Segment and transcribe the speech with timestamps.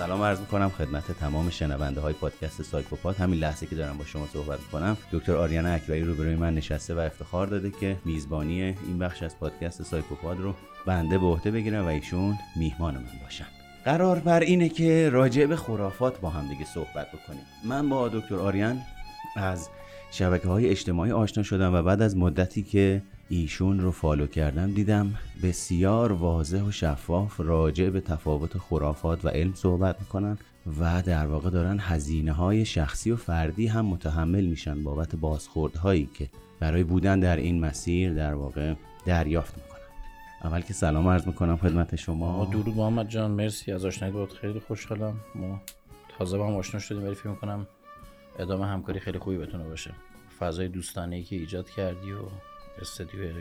[0.00, 3.20] سلام عرض می‌کنم خدمت تمام شنونده های پادکست سایکوپاد.
[3.20, 6.98] همین لحظه که دارم با شما صحبت می‌کنم دکتر آرین اکبری روبروی من نشسته و
[6.98, 10.54] افتخار داده که میزبانی این بخش از پادکست سایکوپاد رو
[10.86, 13.44] بنده به عهده بگیرم و ایشون میهمان من باشن.
[13.84, 17.44] قرار بر اینه که راجع به خرافات با هم دیگه صحبت بکنیم.
[17.64, 18.78] من با دکتر آریان
[19.36, 19.68] از
[20.10, 25.14] شبکه های اجتماعی آشنا شدم و بعد از مدتی که ایشون رو follow کردم دیدم
[25.42, 30.38] بسیار واضح و شفاف راجع به تفاوت خرافات و علم صحبت می‌کنن
[30.80, 36.28] و در واقع دارن هزینه های شخصی و فردی هم متحمل میشن بابت بازخوردهایی که
[36.60, 38.74] برای بودن در این مسیر در واقع
[39.06, 39.80] دریافت می‌کنن.
[40.44, 42.44] اول که سلام عرض می‌کنم خدمت شما.
[42.44, 45.16] درود محمد جان مرسی از آشنایی بود خیلی خوشحالم.
[45.34, 45.60] ما
[46.18, 47.66] تازه با هم آشنا شدیم ولی فکر می‌کنم
[48.38, 49.90] ادامه همکاری خیلی خوبی بتونه باشه.
[50.38, 52.18] فضای دوستانه که ایجاد کردی و
[52.80, 53.32] استودیو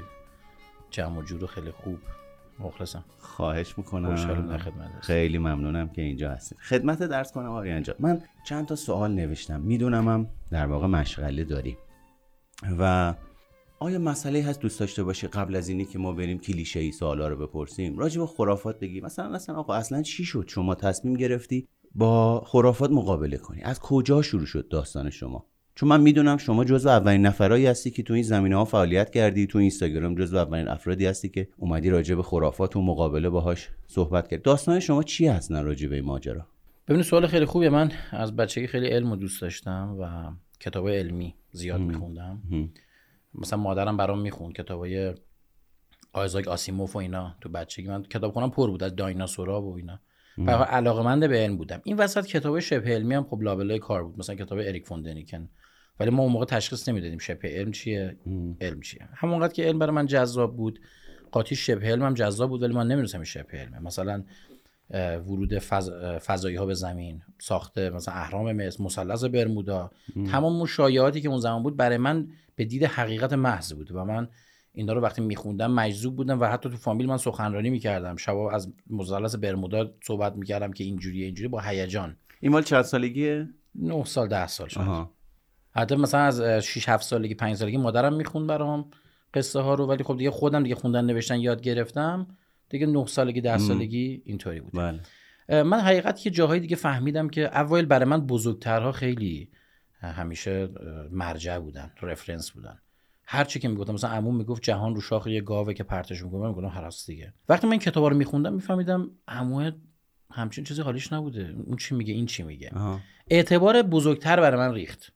[0.90, 1.98] جمع و جور خیلی خوب.
[2.60, 3.06] مخلصم.
[3.18, 4.16] خواهش می‌کنم.
[5.02, 6.58] خیلی ممنونم که اینجا هستید.
[6.58, 9.62] خدمت درس کنم آریان جان من چند تا سوال نوشتم.
[9.62, 11.78] میدونمم در واقع مشغله داری.
[12.80, 13.14] و
[13.80, 17.28] آیا مسئله هست دوست داشته باشی قبل از اینی که ما بریم کلیشه ای سوالا
[17.28, 19.02] رو بپرسیم؟ راجع به خرافات بگی.
[19.02, 23.62] مثلا مثلا آقا اصلا چی شد؟ شما تصمیم گرفتی با خرافات مقابله کنی.
[23.62, 25.46] از کجا شروع شد داستان شما؟
[25.80, 29.48] چون من می‌دونم شما جزو اولین نفرایی هستی که تو این زمینه ها فعالیت کردی
[29.48, 34.28] تو اینستاگرام جزو اولین افرادی هستی که اومدی راجع به خرافات و مقابله باهاش صحبت
[34.28, 36.48] کرد داستان شما چی هست نه راجع به این ماجرا؟
[36.88, 37.70] ببینید سوال خیلی خوبیه.
[37.70, 42.42] من از بچگی خیلی علم و دوست داشتم و کتاب علمی زیاد میخوندم.
[43.36, 45.14] مثلا مادرم برام می‌خوند کتابای
[46.14, 47.36] آیزاک آسیموف و اینا.
[47.42, 50.00] تو بچگی من کتاب خونم پر بود از دایناسورا و اینا.
[50.64, 51.82] علاقه به علم بودم.
[51.84, 54.20] این وسط کتاب شبه علمی هم خب لابلای کار بود.
[54.20, 55.50] مثلا کتاب اریک فوندنیکن.
[56.00, 58.18] ولی ما اون موقع تشخیص نمی‌دادیم شبه علم چیه؟
[58.62, 60.80] علم چیه؟ همونقدر که علم برای من جذاب بود.
[61.32, 63.80] قاطی شبه علم هم جذاب بود ولی من نمی‌دونستم شبه علمه.
[63.80, 64.24] مثلا
[64.94, 65.90] ورود فض...
[66.26, 69.92] فضایی ها به زمین ساخته مثلا اهرام مصر مثلث برمودا.
[70.32, 74.28] تمام شایعاتی که اون زمان بود برای من به دید حقیقت محض بود و من
[74.74, 78.16] اینا رو وقتی میخوندم مجذوب بودم و حتی تو فامیل من سخنرانی می‌کردم.
[78.16, 82.18] شباب از مثلث برمودا صحبت می‌کردم که اینجوری اینجوری با هیجان.
[82.40, 85.10] این مال چند سالگیه؟ 9 سال 10 سال شد
[85.72, 88.90] حتی مثلا از 6 7 سالگی 5 سالگی مادرم می‌خوند برام
[89.34, 92.28] قصه ها رو ولی خب دیگه خودم دیگه خوندن نوشتن یاد گرفتم.
[92.70, 94.74] دیگه 9 سالگی 10 سالگی اینطوری بود.
[94.74, 95.00] بله.
[95.64, 99.50] من حقیقت یه جاهای دیگه فهمیدم که اول برای من بزرگترها خیلی
[100.02, 100.70] همیشه
[101.12, 102.80] مرجع بودن رفرنس بودن.
[103.24, 106.40] هر چی که می‌گفتم مثلا عموم می‌گفت جهان رو شاخ یه گاوه که پرتش می‌کنه
[106.40, 107.34] من می‌گفتم هراس دیگه.
[107.50, 109.72] وقتی من کتابا رو میخوندم میفهمیدم عمو
[110.32, 111.56] همچین چیزی حالیش نبوده.
[111.66, 112.72] اون چی میگه این چی میگه.
[113.30, 115.14] اعتبار بزرگتر برای من ریخت.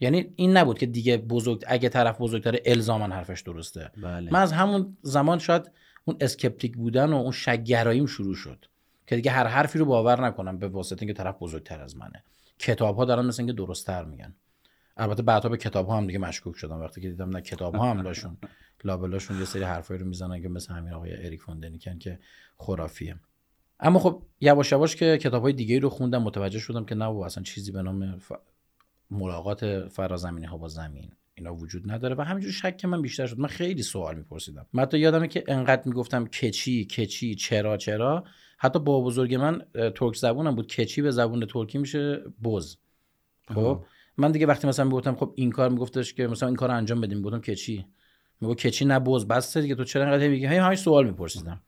[0.00, 3.90] یعنی این نبود که دیگه بزرگ اگه طرف بزرگتر الزاما حرفش درسته.
[4.02, 4.32] بله.
[4.32, 5.70] من از همون زمان شاید
[6.04, 8.66] اون اسکپتیک بودن و اون شگراییم شروع شد
[9.06, 12.24] که دیگه هر حرفی رو باور نکنم به واسطه اینکه طرف بزرگتر از منه.
[12.58, 14.34] کتاب ها دارن مثل اینکه درستتر میگن.
[14.96, 17.90] البته بعدها به کتاب ها هم دیگه مشکوک شدم وقتی که دیدم نه کتاب ها
[17.90, 18.36] هم داشون
[18.84, 22.18] لابلاشون یه سری حرفایی رو می‌زنن که مثل همین آقای اریک فوندنیکن که
[22.56, 23.16] خرافیه.
[23.80, 27.42] اما خب یواش یواش که کتاب های دیگه رو خوندم متوجه شدم که نه اصلا
[27.42, 28.18] چیزی به نام
[29.14, 31.10] ملاقات فرازمینی ها با زمین.
[31.34, 32.14] اینا وجود نداره.
[32.14, 33.38] و همینجور شک من بیشتر شد.
[33.38, 34.66] من خیلی سوال میپرسیدم.
[34.72, 38.24] من حتی یادمه که انقدر می‌گفتم کچی کچی چرا چرا.
[38.58, 40.66] حتی با بزرگ من ترک زبونم بود.
[40.66, 42.76] کچی به زبون ترکی میشه؟ بز.
[43.54, 43.84] خب؟
[44.16, 47.22] من دیگه وقتی مثلا می‌گفتم خب این کار میگفتش که مثلا این کار انجام بدیم
[47.22, 47.86] گفتم کچی
[48.40, 49.26] میگه کچی نه بز.
[49.26, 49.74] بس دیگه.
[49.74, 51.62] تو چرا انقدر میگی؟ همین سوال میپرسیدم.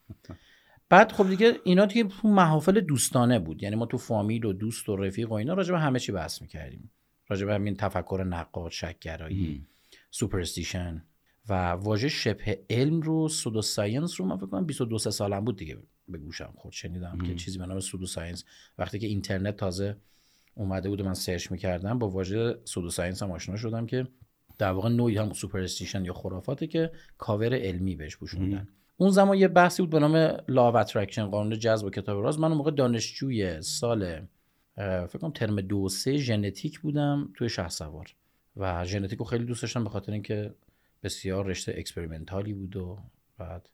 [0.89, 3.63] بعد خب دیگه اینا دیگه تو محافل دوستانه بود.
[3.63, 6.43] یعنی ما تو فامیل و دوست و رفیق و اینا راجع به همه چی بحث
[6.43, 6.91] می‌کردیم.
[7.29, 9.67] راجع به همین تفکر نقاد شک‌گرایی
[10.11, 11.05] superstition
[11.49, 15.79] و واژه شبه علم رو pseudoscience رو من فکر کنم 22 سالم بود دیگه
[16.09, 18.45] به گوشم خورد شنیدم که چیزی به نام pseudoscience.
[18.79, 19.97] وقتی که اینترنت تازه
[20.55, 24.07] اومده بود و من search می‌کردم با واژه pseudoscience هم آشنا شدم که
[24.59, 29.49] در واقع نوعی هم superstition یا خرافاته که کاور علمی بهش پوشوندن اون زمان یه
[29.49, 32.71] بحثی بود به نام law of attraction قانون جذب و کتاب راز من اون موقع
[32.71, 34.27] دانشجوی سال
[34.77, 38.15] فکر کنم ترم دو سه ژنتیک بودم توی شهسوار.
[38.57, 40.55] و ژنتیک رو خیلی دوست داشتم به خاطر اینکه
[41.03, 42.99] بسیار رشته experimental ی بود و
[43.39, 43.69] بعد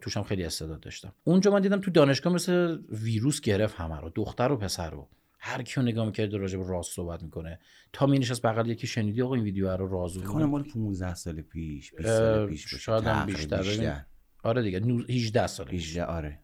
[0.00, 1.12] توش هم خیلی استعداد داشتم.
[1.24, 5.08] اونجا من دیدم تو دانشگاه مثل ویروس گرفت همه رو دختر و پسر رو.
[5.38, 7.58] هر کیو نگاه می‌کرد راجع به راست صحبت می‌کنه.
[7.92, 11.42] تا می نشست بغل یکی شنیدی آقا این ویدیو رو رازو کنه مال 15 سال
[11.42, 14.04] پیش 20 سال پیش شاید هم بیشتر, بیشتر.
[14.42, 16.38] آره دیگه 18 سال 18 آره.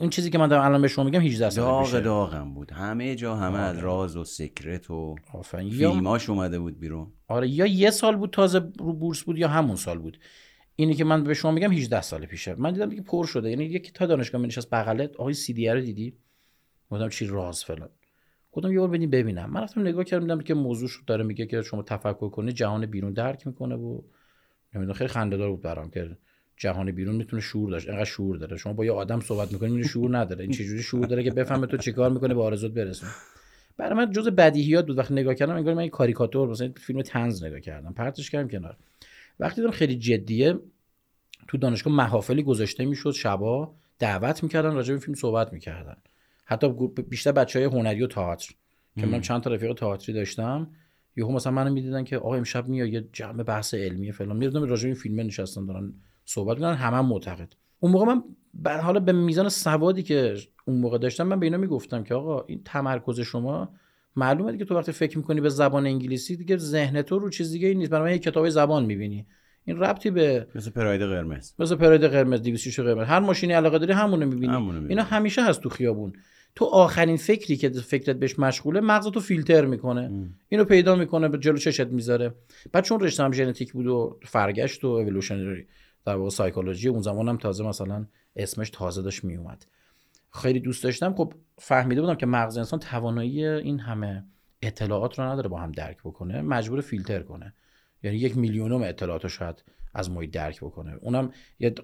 [0.00, 2.00] این چیزی که من دارم الان به شما میگم 18 سال داغ.
[2.02, 2.72] داغم بود.
[2.72, 3.84] همه جا همه از آره.
[3.84, 7.12] راز و سکرت و فیلماش اومده بود بیرون.
[7.28, 10.18] آره یا یه سال بود تازه رو بورس بود یا همون سال بود.
[10.76, 12.54] اینی که من به شما میگم 18 سال پیشه.
[12.54, 13.50] من دیدم دیگه پر شده.
[13.50, 16.16] یعنی یکی تا دانشگاه می نشست بغلت آقای سی دی رو دیدی؟
[16.90, 17.88] گفتم چی راز فلان.
[18.52, 19.50] گفتم یه بار بدین ببینم.
[19.50, 23.12] من رفتم نگاه کردم دیدم که موضوع داره میگه که شما تفکر کنی جهان بیرون
[23.12, 24.00] درک می‌کنه و
[24.74, 26.16] نمی‌دونم خیلی خنده‌دار بود برام که
[26.56, 27.88] جهان بیرون می‌تونه شعور داشت.
[27.88, 28.56] اینقدر شعور داره.
[28.56, 30.42] شما با یه آدم صحبت می‌کنی می‌دونی شعور نداره.
[30.42, 33.12] این چجوری شعور داره که بفهمه تو چیکار می‌کنه به آرزوت برسونه
[33.76, 34.98] برای من جز بدیهیات بود.
[34.98, 37.92] وقتی نگاه کردم انگار من یه کاریکاتور مثلا فیلم تنز نگاه کردم.
[37.92, 38.76] پرتش کردم کنار.
[39.40, 40.58] وقتی دیدم خیلی جدیه
[41.48, 43.10] تو دانشگاه محافلی گذاشته می‌شد.
[43.10, 45.96] شبا دعوت می‌کردن راجع به فیلم صحبت می‌کردن.
[46.44, 46.68] حتی
[47.08, 48.54] بیشتر بچه های هنری و تئاتر.
[49.00, 50.70] که من چند تا رفیق تئاتری داشتم.
[51.16, 54.36] یهو مثلا منو می‌دیدن که آقا امشب میاد یه جمع بحث علمی فلان.
[54.36, 55.92] میردم راجع به این فیلم نشستن دارن
[56.26, 57.52] صحبت می‌کنن همه هم معتقد.
[57.80, 58.22] اون موقع من
[58.54, 60.34] بر حالا به میزان سوادی که
[60.66, 63.68] اون موقع داشتم من به اینا می‌گفتم که آقا این تمرکز شما
[64.16, 67.74] معلومه دیگه تو وقتی فکر می‌کنی به زبان انگلیسی دیگه ذهن تو رو چیز دیگه
[67.74, 67.90] نیست.
[67.90, 69.26] برای کتاب زبان می‌بینی.
[69.64, 71.52] این ربطی به مثل پراید قرمز.
[71.58, 73.06] مثل پراید قرمز 206 قرمز.
[73.06, 74.52] هر ماشینی علاقه داری همونو می‌بینی.
[74.52, 76.12] همونه اینا همیشه هست تو خیابون.
[76.54, 80.30] تو آخرین فکری که فکرت بهش مشغوله مغز تو فیلتر می‌کنه.
[80.48, 82.34] اینو پیدا می‌کنه به جلو چشت می‌ذاره.
[82.72, 85.66] بعد چون رشته هم ژنتیک بود و فرگشت و evolutionary
[86.06, 88.06] در واقع سایکولوژی اون زمان هم تازه مثلا
[88.36, 89.66] اسمش تازه داشت میومد.
[90.32, 91.14] خیلی دوست داشتم.
[91.14, 94.24] خب فهمیده بودم که مغز انسان توانایی این همه
[94.62, 96.42] اطلاعات رو نداره با هم درک بکنه.
[96.42, 97.54] مجبور فیلتر کنه.
[98.02, 99.64] یعنی یک میلیونم اطلاعات رو شاید
[99.94, 100.94] از محیط درک بکنه.
[101.00, 101.74] اونم یه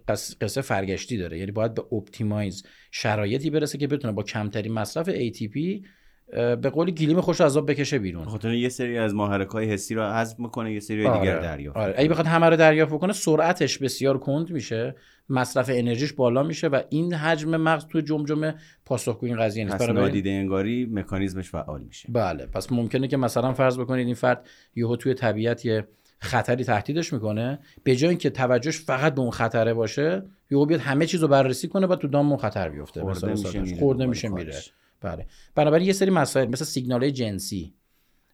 [0.41, 1.39] قصه فرگشتی داره.
[1.39, 5.85] یعنی باید به optimize شرایطی برسه که بتونه با کمترین مصرف ATP
[6.33, 8.25] به قول گلیم خودش از آب بکشه بیرون.
[8.25, 11.21] خاطر یه سری از محرک های حسی رو حذف می‌کنه یه سری آره.
[11.21, 11.95] دیگر دریافت آره.
[11.97, 14.95] اگه بخواد همه رو دریافت بکنه سرعتش بسیار کند میشه
[15.29, 19.79] مصرف انرژیش بالا میشه و این حجم مغز توی جمجمه پاسخگوی این قضیه نیست.
[19.79, 22.09] برای نادیده انگاری مکانیزمش فعال میشه.
[22.13, 24.47] بله پس ممکنه که مثلا فرض بکنید این فرد
[24.77, 25.87] یهو توی طبیعت یه
[26.19, 31.07] خطری تهدیدش می‌کنه به جای اینکه توجهش فقط به اون خطره باشه یهو بیاد همه
[31.07, 33.03] چیز رو بررسی کنه و تو دام اون خطر بیفته.
[33.79, 34.55] خورده میشه میره
[35.03, 35.27] بله.
[35.55, 37.75] بنابراین یه سری مسائل مثل سیگنال جنسی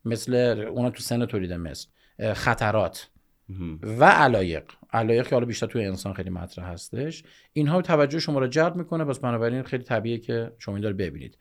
[0.05, 0.35] مثل
[0.69, 1.89] اونا تو سن تولید مثل
[2.35, 3.09] خطرات
[3.83, 4.65] و علایق.
[4.93, 7.23] علایق که حالا بیشتر توی انسان خیلی مطرح هستش.
[7.53, 11.39] اینها توجه شما رو جلب می‌کنه پس بنابراین خیلی طبیعیه که شما این داره ببینید.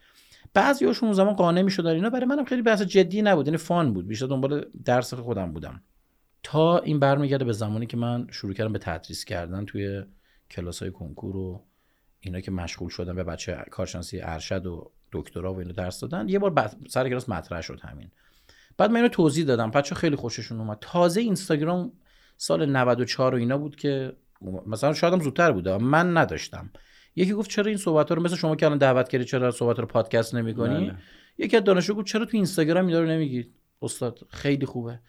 [0.54, 4.08] بعضی هاشون زمان قانع می‌شدن اینا برای منم خیلی بحث جدی نبود یعنی فان بود.
[4.08, 5.82] بیشتر دنبال درس خودم بودم.
[6.44, 10.04] تا این برمیگرده به زمانی که من شروع کردم به تدریس کردن توی
[10.52, 11.66] کلاس های کنکور و
[12.20, 16.30] اینا که مشغول شدن به بچه کارشناسی ارشد و دکترا و اینو درس دادن.
[16.30, 18.12] یه بار سر کلاس مطرح شد همین.
[18.78, 19.72] بعد من اینو توضیح دادم.
[19.72, 20.78] بچه خیلی خوششون اومد.
[20.82, 21.92] تازه اینستاگرام
[22.38, 24.16] سال 94 و اینا بود که
[24.68, 25.78] مثلا شاید زودتر بوده.
[25.78, 26.70] من نداشتم.
[27.16, 29.86] یکی گفت چرا این صحبت رو مثل شما که الان دعوت کردی چرا صحبت رو
[29.86, 30.98] پادکست نمی‌کنی؟ بله.
[31.38, 35.00] یکی از دانشجو گفت چرا تو اینستاگرام اینا رو نمیگید استاد خیلی خوبه.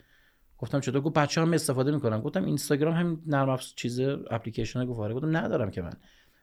[0.58, 2.20] گفتم چطور؟ گفت بچه هم استفاده می‌کنن.
[2.20, 4.00] گفتم اینستاگرام همین نرم افزار چیز
[4.30, 5.14] اپلیکیشن گفت آره.
[5.14, 5.92] گفتم ندارم که من.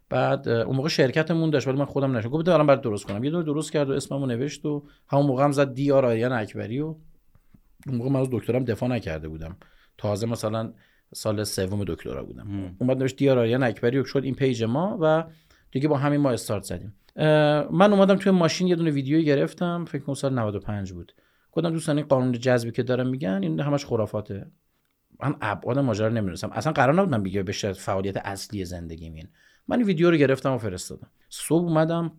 [0.10, 3.24] بعد اون موقع شرکتمون داشت ولی من خودم نشون گفت دارم برات درست کنم.
[3.24, 6.32] یه دونه درست کرد و اسممو نوشت و همون موقع هم زد دی آر آریان
[6.32, 6.96] اکبری و
[7.88, 9.58] اون موقع من از دکترام دفاع نکرده بودم.
[9.98, 10.74] تازه مثلا
[11.14, 12.76] سال سوم دکترا بودم.
[12.80, 15.24] اومد نوشت DR آریان اکبری و شد این page ما و
[15.72, 16.96] دیگه با همین ما استارت زدیم.
[17.72, 19.86] من اومدم توی ماشین یه دونه ویدیو گرفتم.
[19.86, 21.14] فکر کنم سال 95 بود.
[21.52, 24.52] گفتم دوستان این قانون جذبی که دارم میگن این همش خرافاته.
[25.24, 26.50] من ابعاد ماجرا نمی‌دونستم.
[26.52, 29.28] اصلا قرار نبود من بگم بشه فعالیت اصلی زندگی main
[29.68, 31.10] من این ویدیو رو گرفتم و فرستادم.
[31.30, 32.12] صبح اومدم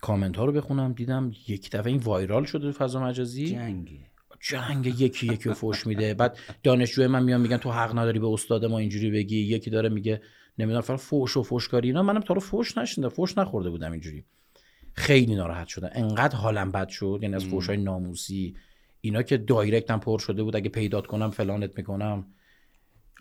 [0.00, 3.46] کامنت ها رو بخونم دیدم یک دفعه این viral شده فضا مجازی.
[3.46, 3.98] جنگه.
[4.40, 6.14] جنگ یکی یکی رو فوش میده.
[6.14, 9.36] بعد دانشجوی من میان میگن تو حق نداری به استاد ما اینجوری بگی.
[9.36, 10.22] یکی داره میگه
[10.58, 13.08] نمی‌دونم فقط فوش و فوشکاری اینا منم تا رو فوش نشیندم.
[13.08, 14.24] فوش نخورده بودم اینجوری.
[14.92, 15.90] خیلی ناراحت شدم.
[15.92, 17.18] انقدر حالم بد شد.
[17.22, 18.56] یعنی از فوشای ناموسی.
[19.00, 20.56] اینا که دایرکتم پر شده بود.
[20.56, 22.26] اگه پیدات کنم فلانت می‌کنم.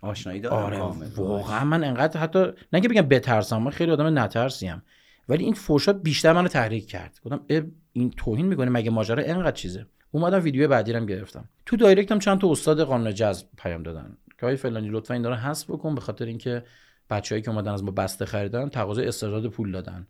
[0.06, 0.80] آشنایی دارم آره
[1.16, 1.64] واقعا.
[1.64, 4.84] من انقدر حتی نه که بگم بترسم من خیلی آدم نترسیم
[5.30, 7.20] ولی این فوشا بیشتر منو تحریک کرد.
[7.26, 7.46] گفتم
[7.94, 11.50] این توهین می‌کنه مگه ماجرا انقدر چیزه؟ اومدم ویدیو بعدی رو گرفتم.
[11.66, 14.18] تو دایرکتم چند تا استاد قانون جذب پیام دادن.
[14.40, 16.64] که های فلانی لطفا این داره حذف بکن به خاطر اینکه
[17.10, 20.08] بچه‌ای که اومدن از ما بسته خریدن تقاضای استرداد پول دادن.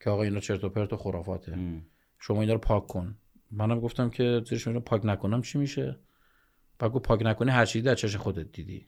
[0.00, 1.58] که آقا اینا چرت و پرت و خرافاته.
[2.18, 3.16] شما اینا رو پاک کن.
[3.50, 5.98] منم گفتم که زیرش اینو پاک نکنم چی میشه؟
[6.78, 8.86] بعد گفت پاک نکنی هر چیزی در چش خودت دیدی.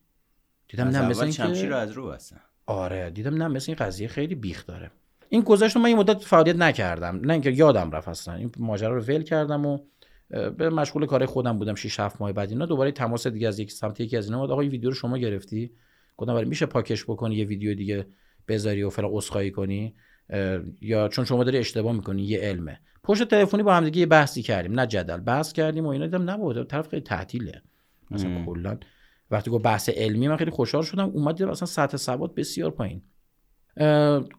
[0.68, 4.34] دیدم نه مثل اینکه رو از رو هستن آره دیدم نه مثل این قضیه خیلی
[4.34, 4.90] بیخ داره.
[5.28, 7.20] این گذشت من این مدت فعالیت نکردم.
[7.24, 8.34] نه اینکه یادم رفت اصلا.
[8.34, 9.78] این ماجرا رو ول کردم و
[10.30, 12.66] به مشغول کار خودم بودم 6 7 ماه بعد اینا.
[12.66, 14.50] دوباره تماس دیگه از یک سمت یکی از اینا اومد.
[14.50, 15.70] آقا این ویدیو رو شما گرفتی؟
[16.16, 18.06] گفتم ولی میشه پاکش بکنی یه ویدیو دیگه
[18.48, 19.94] بذاری و فلان اسخایی کنی؟
[20.80, 22.80] یا چون شما داری اشتباه می‌کنی یه علمه.
[23.02, 24.80] پشت تلفنی با هم دیگه یه بحثی کردیم.
[24.80, 26.06] نه جدل بحث کردیم و اینا.
[26.06, 27.62] دیدم نبود طرف خیلی تعطیله.
[28.10, 28.78] مثلا کلا
[29.30, 31.08] وقتی گفت بحث علمی من خیلی خوشحال شدم.
[31.08, 33.02] اومد دیدم اصلا سطح سواد بسیار پایین.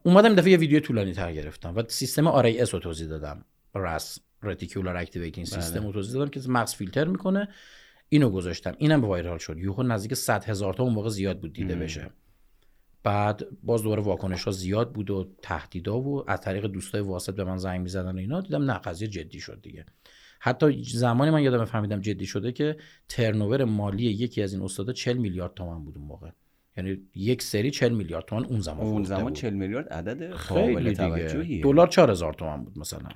[0.04, 3.46] اومدم دفعه یه ویدیو طولانی تر گرفتم و سیستم RAS رو توضیح دادم.
[3.76, 7.48] RAS reticular activating system رو توضیح دادم که مغز فیلتر می‌کنه.
[8.10, 8.76] اینو گذاشتم.
[8.78, 9.58] اینم viral شد.
[9.58, 12.10] یهو نزدیک 100 هزار تا اون موقع زیاد بود دیده بشه.
[13.04, 17.44] بعد باز دوباره واکنش ها زیاد بود و تهدیدا و از طریق دوستای واسط به
[17.44, 18.42] من زنگ می‌زدن و اینا.
[18.42, 19.86] دیدم نه قضیه جدی شد دیگه.
[20.40, 22.78] حتی زمانی من یادم فهمیدم جدی شده که
[23.10, 26.30] turnover مالی یکی از این استادا 40 میلیارد تومان بود اون موقع
[26.78, 29.34] یعنی یک سری 40 میلیارد تومان اون زمان اون زمان بود.
[29.34, 33.10] 40 میلیارد عدد خیلی دیگه توجهیه دلار 4000 تومان بود مثلا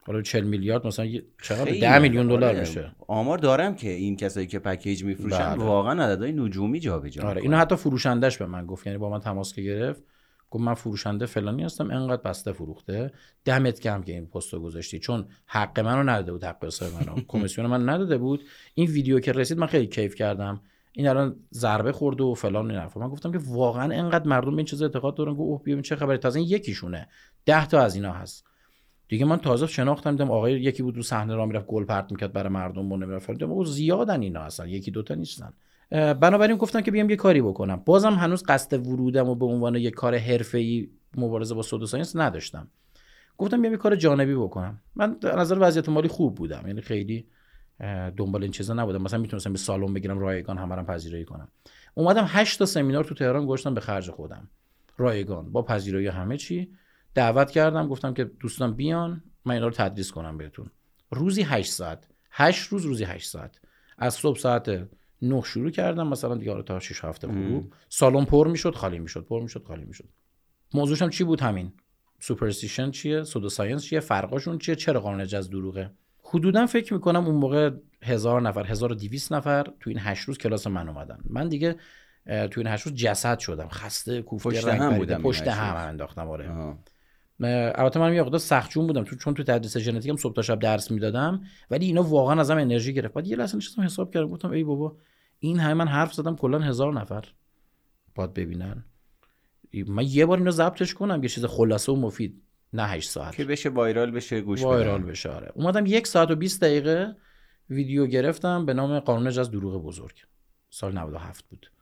[0.00, 1.06] حالا 40 میلیارد مثلا
[1.42, 1.80] چقدر خیلی.
[1.80, 2.60] 10 میلیون دلار آره.
[2.60, 5.64] میشه آمار دارم که این کسایی که پکیج میفروشن بله.
[5.64, 7.42] واقعا عددهای نجومی جابجا آره.
[7.42, 10.02] اینو حتی فروشندش به من گفت یعنی با من تماس که گرفت
[10.50, 13.12] گفت من فروشنده فلانی هستم انقدر بسته فروخته.
[13.44, 17.20] دمت گرم که این پستو گذاشتی چون حق منو نداده بود حق حساب منو.
[17.28, 18.44] کمیسیون من نداده بود.
[18.74, 20.60] این ویدیو که رسید من خیلی کیف کردم.
[20.92, 23.00] این الان ضربه خورده و فلان این حرفا.
[23.00, 25.96] من گفتم که واقعا انقدر مردم به این چیز اعتقاد دارن که اوه ببین چه
[25.96, 26.18] خبره.
[26.18, 27.08] تازه این یکیشونه.
[27.46, 28.44] ده تا از اینا هست.
[29.08, 32.32] دیگه من تازه شناختم دیدم آقای یکی بود رو صحنه را می‌رفت گل پرت می‌کرد
[32.32, 33.30] برای مردم و نمی‌رفت.
[33.30, 34.66] دیدم او زیادن اینا اصلا.
[34.66, 35.52] یکی دوتا نیستن.
[35.90, 37.76] بنابراین گفتم که بیام یه کاری بکنم.
[37.76, 42.16] بازم هنوز قصد ورودم و به عنوان یه کار حرفه‌ای مبارزه با سود و ساینس
[42.16, 42.68] نداشتم.
[43.38, 44.80] گفتم بیام یه کار جانبی بکنم.
[44.96, 47.26] من در نظر وضعیت مالی خوب بودم یعنی خیلی
[48.16, 49.02] دنبال این چیزا نبودم.
[49.02, 51.48] مثلا می‌تونستم یه سالن بگیرم رایگان همه رو پذیرایی کنم.
[51.94, 54.50] اومدم 8 تا سمینار تو تهران گذاشتم به خرج خودم.
[54.96, 56.70] رایگان با پذیرایی همه چی.
[57.14, 60.70] دعوت کردم گفتم که دوستان بیان من اینا رو تدریس کنم بهتون.
[61.10, 62.08] روزی 8 ساعت.
[62.30, 63.60] 8 روز روزی 8 ساعت.
[63.98, 64.88] از صبح ساعت
[65.22, 69.24] 9 شروع کردم مثلا دیگه آره تا 6 7 غروب سالن پر می‌شد خالی می‌شد
[69.24, 70.08] پر می‌شد خالی می‌شد.
[70.74, 71.72] موضوعش هم چی بود همین؟
[72.20, 75.90] superstition چیه؟ pseudoscience چیه؟ فرقاشون چیه؟ چرا قانون جذب دروغه؟
[76.22, 77.70] حدودا فکر می‌کنم اون موقع
[78.02, 81.18] هزار نفر 1200 نفر تو این 8 روز کلاس من اومدن.
[81.30, 81.76] من دیگه
[82.26, 83.68] تو این 8 روز جسد شدم.
[83.68, 84.98] خسته کوفته هم.
[84.98, 85.76] بودم پشت هم.
[85.76, 86.50] انداختم آره.
[86.50, 86.78] آها.
[87.40, 89.04] البته من یه مقدار سختجون بودم.
[89.04, 92.94] تو چون تو تدریس ژنتیکم صبح تا شب درس می‌دادم ولی اینا واقعا ازم انرژی
[92.94, 93.14] گرفت.
[93.14, 94.96] بعد یه لحظه نشستم حساب کردم گفتم ای بابا
[95.38, 97.24] این همه من حرف زدم کلا هزار نفر
[98.14, 98.84] باید ببینن.
[99.86, 102.42] من یه بار اینو ضبطش کنم یه چیز خلاصه و مفید.
[102.72, 103.34] نه 8 ساعت.
[103.34, 105.02] که بشه وایرال بشه گوش وایرال.
[105.02, 105.52] بشه آره.
[105.54, 107.16] اومدم یک ساعت و 20 دقیقه
[107.70, 110.16] ویدیو گرفتم به نام قانون جز دروغ بزرگ.
[110.70, 111.72] سال 97 بود.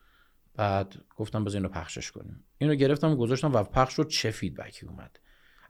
[0.54, 2.44] بعد گفتم بذار اینو پخشش کنیم.
[2.58, 5.18] اینو گرفتم و گذاشتم و پخش شد چه فیدبکی اومد.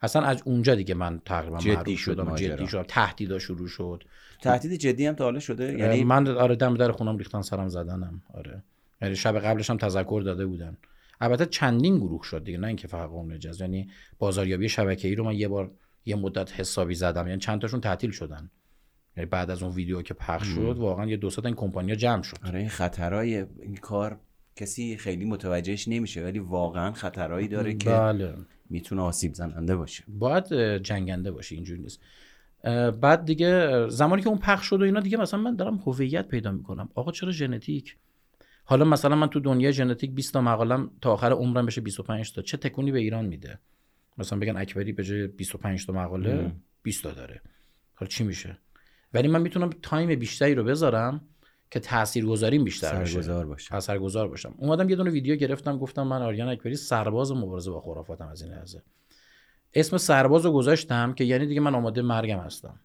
[0.02, 2.34] اصلا از اونجا دیگه من تقریبا جدی شد شدم.
[2.34, 2.84] جدی شدم.
[2.88, 4.04] تهدیدا شروع شد.
[4.42, 8.22] تهدید جدی هم تا حالا شده؟ یعنی من آره دم در خونم ریختن سرم زدنم.
[8.34, 8.62] آره.
[9.02, 10.76] یعنی شب قبلش هم تذکر داده بودن.
[11.20, 13.88] البته چندین گروه شد دیگه نه اینکه فقط قوم نجز یعنی
[14.18, 15.70] بازاریابی شبکه‌ای رو من یه بار
[16.04, 17.26] یه مدت حسابی زدم.
[17.28, 18.50] یعنی چند تاشون تعطیل شدن.
[19.16, 22.22] یعنی بعد از اون ویدیو که پخش شد واقعا یه دو تا این کمپانیا جمع
[22.22, 22.36] شد.
[22.46, 24.20] آره این خطرهای این کار
[24.56, 28.34] کسی خیلی متوجهش نمیشه ولی واقعا خطرهایی داره که بله.
[28.70, 30.04] می‌تونه آسیب زننده باشه.
[30.08, 32.00] باید جنگنده باشی اینجوری نیست.
[33.00, 36.52] بعد دیگه زمانی که اون پخش شد و اینا دیگه مثلا من دارم هویت پیدا
[36.52, 36.88] می‌کنم.
[36.94, 37.96] آقا چرا ژنتیک؟
[38.64, 42.42] حالا مثلا من تو دنیای ژنتیک 20 تا مقالم تا آخر عمرم بشه 25 تا.
[42.42, 43.58] چه تکونی به ایران میده؟
[44.18, 46.62] مثلا بگن اکبری به جای 25 تا مقاله ام.
[46.82, 47.40] 20 تا داره.
[47.94, 48.58] حالا چی میشه؟
[49.14, 51.20] ولی من می‌تونم time بیشتری رو بذارم
[51.70, 54.54] که تاثیرگذاریم بیشتر سرگزار باشه اثرگذار باشم.
[54.56, 58.52] اومدم یه دونه ویدیو گرفتم گفتم من آرین اکبری سرباز مبارزه با خرافاتم از این
[58.52, 58.82] لحظه.
[59.74, 62.80] اسم سرباز رو گذاشتم که یعنی دیگه من آماده مرگم هستم.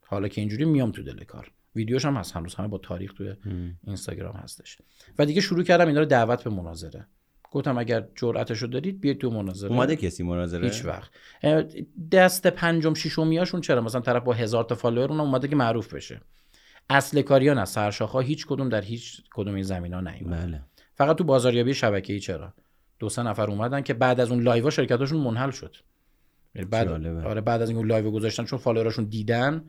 [0.00, 1.50] حالا که اینجوری میام تو دل کار.
[1.76, 2.36] ویدیوش هم هست.
[2.36, 3.78] هنوز هم با تاریخ توی ام.
[3.86, 4.78] اینستاگرام هستش.
[5.18, 7.06] و دیگه شروع کردم اینا رو دعوت به مناظره.
[7.50, 9.70] گفتم اگر جرأتشو دارید بیاید تو مناظره.
[9.70, 11.10] اومده کسی مناظره؟ هیچ وقت.
[12.12, 16.20] دست پنجم ششمیاشون چرا؟ مثلا طرف با هزار تا follower اونم اومده که معروف بشه.
[16.90, 17.64] اصل کاریا نه.
[17.64, 20.62] سرشاخه هیچ کدوم در هیچ کدوم این زمینه ها بله.
[20.94, 22.54] فقط تو بازاریابی شبکه‌ای چرا؟
[22.98, 25.76] دو سه نفر اومدن که بعد از اون live شرکتاشون منحل شد.
[26.54, 27.22] یعنی بعد جالبه.
[27.22, 29.64] آره بعد از این live گذاشتن چون follower اشون دیدن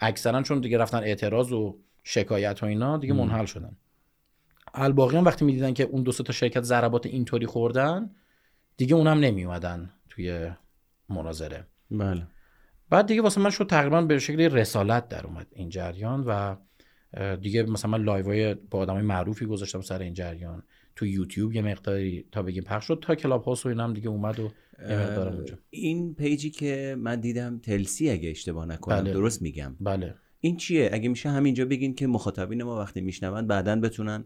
[0.00, 3.76] اکثرا چون دیگه رفتن اعتراض و شکایت و اینا دیگه منحل شدن.
[4.74, 8.10] الباقی هم وقتی می‌دیدن که اون دو تا شرکت ضربات اینطوری خوردن
[8.76, 10.50] دیگه اونم نمی اومدن توی
[11.08, 11.66] مناظره.
[11.90, 12.26] بله.
[12.90, 16.56] بعد دیگه واسه من شد تقریبا به شکلی رسالت در اومد این جریان و
[17.36, 20.62] دیگه مثلا من live های با آدمای معروفی گذاشتم سر این جریان.
[20.96, 24.40] تو یوتیوب یه مقداری تا بگیم پخش شد تا کلاب هاوس و اینم دیگه اومد
[24.40, 24.50] و
[25.18, 25.58] اونجا.
[25.70, 29.12] این page ی که من دیدم تلسی اگه اشتباه نکنم بله.
[29.12, 30.14] درست میگم؟ بله.
[30.40, 34.24] این چیه؟ اگه میشه همینجا بگین که مخاطبین ما وقتی میشنون بعدا بتونن.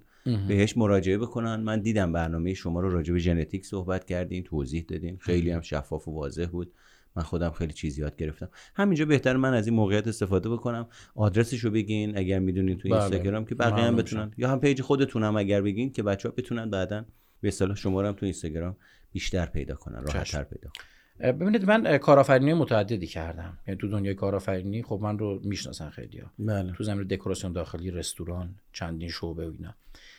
[0.49, 1.56] بهش مراجعه بکنن.
[1.56, 5.16] من دیدم برنامه شما رو راجع به ژنتیک صحبت کردین توضیح دادین.
[5.21, 6.73] خیلی هم شفاف و واضح بود.
[7.16, 8.49] من خودم خیلی چیز یاد گرفتم.
[8.75, 10.87] همینجا بهتر من از این موقعیت استفاده بکنم.
[11.14, 13.00] آدرسشو بگین اگر می‌دونین تو بله.
[13.00, 14.33] اینستاگرام که بقیه هم بتونن.
[14.37, 17.04] یا هم page خودتونم اگر بگین که بچه ها بتونن بعدا
[17.40, 18.76] به اصطلاح شما رو هم تو اینستاگرام
[19.12, 20.85] بیشتر پیدا کنن راحتتر پیدا کنن.
[21.33, 23.59] ببینید من کارآفرینی متعددی کردم.
[23.66, 26.30] یعنی تو دنیای کارآفرینی خب من رو می‌شناسن خیلی ها.
[26.38, 26.73] بله.
[26.73, 29.75] تو زمین دکوراسیون داخلی رستوران چندین شعبه و اینا.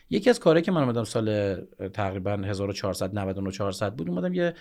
[0.09, 1.55] یکی از کارهایی که من اومدم سال
[1.93, 4.53] تقریبا 1499 400 بود اومدم یه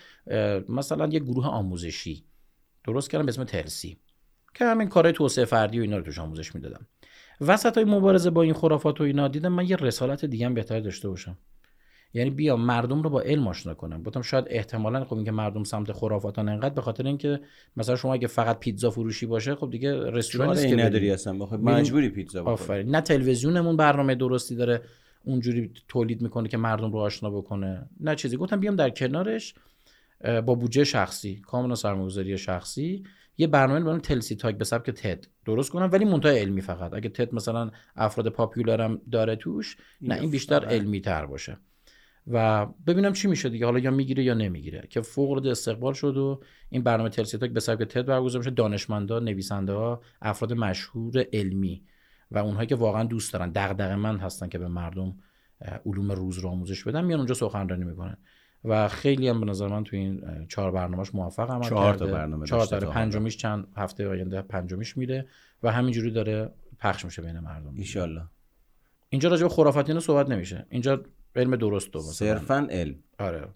[0.69, 2.25] مثلا یه گروه آموزشی
[2.83, 3.97] درست کردم به اسم تلسی
[4.53, 6.87] که همین کارهای توسعه فردی و اینا رو توش آموزش می‌دادم.
[7.41, 10.79] وسط های مبارزه با این خرافات و اینا دیدم من یه رسالت دیگه هم بهتر
[10.79, 11.37] داشته باشم.
[12.13, 14.03] یعنی بیا مردم رو با علم آشنا کنم.
[14.03, 17.39] گفتم شاید احتمالا خب اینکه مردم سمت خرافاتان انقدر به خاطر اینکه
[17.77, 21.61] مثلا شما اگه فقط پیتزا فروشی باشه خب دیگه رستوران نیست که نداری اصلا بخوای
[21.61, 22.53] مجبوری پیتزا بخوری.
[22.53, 22.95] آفرین.
[22.95, 24.81] نه تلویزیونمون برنامه درستی داره.
[25.25, 27.89] اونجوری تولید می‌کنه که مردم رو آشنا بکنه.
[27.99, 28.37] نه چیزی.
[28.37, 29.53] گفتم بیام در کنارش
[30.45, 33.03] با بودجه شخصی کاملا سرمایه‌گذاری شخصی.
[33.37, 35.25] یه برنامه به تلسی تاک به سبک تد.
[35.45, 36.93] درست کنم؟ ولی منتهای علمی فقط.
[36.93, 41.57] اگه تد مثلا افراد پاپیولارم داره توش نه این بیشتر علمی تر باشه.
[42.27, 43.65] و ببینم چی میشه دیگه.
[43.65, 44.87] حالا یا می‌گیره یا نمی‌گیره.
[44.89, 48.51] که فوق العاده استقبال شد و این برنامه تلسی تاک به سبک تد برگزار میشه.
[48.51, 51.83] دانشمندا نویسنده ها افراد مشهور علمی.
[52.31, 55.15] و اونهایی که واقعا دوست دارن دغدغه من هستن که به مردم
[55.85, 58.17] علوم روز رو آموزش بدن میان اونجا سخنرانی می‌کنن.
[58.65, 62.45] و خیلی هم به نظر من تو این چهار برنامهش موفق عمل چهار تا برنامه
[62.45, 65.27] چهار تا پنجمیش چند هفته آینده پنجمیش میره
[65.63, 67.75] و همینجوری داره پخش میشه بین مردم.
[67.95, 68.27] ان
[69.09, 70.65] اینجا راجع به خرافات اینو صحبت نمیشه.
[70.69, 71.03] اینجا
[71.35, 72.95] علم درست دو صرفا علم.
[73.19, 73.47] آره.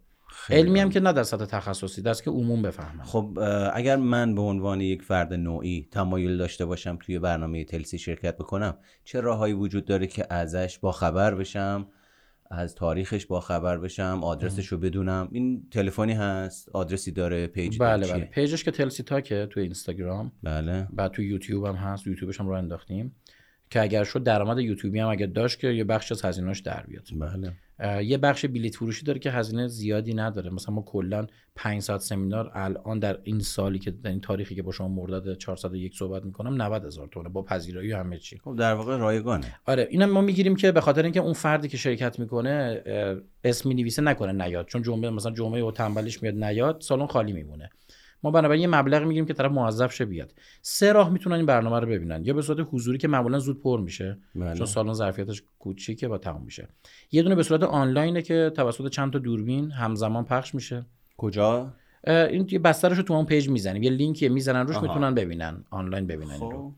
[0.50, 3.04] علمی هم که نه در سطح تخصصی دست که عموم بفهمن.
[3.04, 3.40] خب
[3.74, 8.78] اگر من به عنوان یک فرد نوعی تمایل داشته باشم توی برنامه تلسی شرکت بکنم
[9.04, 11.88] چه راههایی وجود داره که ازش با خبر بشم
[12.52, 18.08] از تاریخش با خبر بشم آدرسش رو بدونم؟ این تلفنی هست؟ آدرسی داره؟ page بله
[18.08, 18.26] بله.
[18.26, 20.32] page ش که تلسی تاکه توی اینستاگرام.
[20.44, 20.88] بله.
[20.94, 22.08] بعد تو یوتیوب هم هست.
[22.08, 23.16] یوتیوبش هم رو انداختیم.
[23.70, 27.08] که اگر شد درآمد یوتیوبی هم اگر داشت که یه بخش از هزینه‌اش در بیاد.
[27.20, 27.54] بله.
[28.04, 30.50] یه بخش بلیت فروشی داره که هزینه زیادی نداره.
[30.50, 34.62] مثلا ما کلا 5 ساعت سمینار الان در این سالی که در این تاریخی که
[34.62, 38.38] با شما مرداد 401 صحبت می‌کنم 90 هزار تومه با پذیرایی و همه چی.
[38.38, 39.56] خب در واقع رایگانه.
[39.66, 42.82] آره اینم ما می‌گیریم که به خاطر اینکه اون فردی که شرکت می‌کنه
[43.44, 44.66] اسم نویسه نکنه نیاد.
[44.66, 47.70] چون جمعه مثلا جمعه و تنبلیش میاد نیاد سالن خالی میمونه.
[48.24, 50.34] ما بنابراین یه مبلغ می‌گیریم که طرف موظف شه بیاد.
[50.62, 52.26] سه راه می‌تونن این برنامه رو ببینن.
[52.26, 54.18] یا به صورت حضوری که معمولا زود پر میشه.
[54.36, 54.56] بله.
[54.56, 56.68] چون سالن ظرفیتش کوچیکه با تمام میشه.
[57.12, 60.86] یه دونه به صورت آنلاینه که توسط چند تا دوربین همزمان پخش میشه.
[61.18, 61.74] کجا؟
[62.08, 63.84] این یه بسترش رو تو اون page می‌زنیم.
[63.84, 65.64] یه لینکی می‌زنن روش می‌تونن ببینن.
[65.70, 66.72] آنلاین ببینن خب.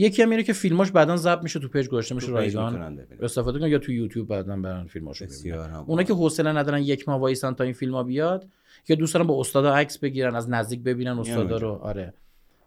[0.00, 2.98] یکی هم میره که فیلماش بعدا ضبط میشه تو page گذاشته میشه رایگان.
[3.20, 5.74] استفاده کنن یا تو یوتیوب بعدا برن فیلماشو ببینن.
[5.86, 8.48] اونا که حوصله ندارن یک ماه وایسن تا این فیلم بیاد
[8.88, 11.68] که دوست دارن با استادا عکس بگیرن از نزدیک ببینن استادا رو.
[11.68, 12.14] آره.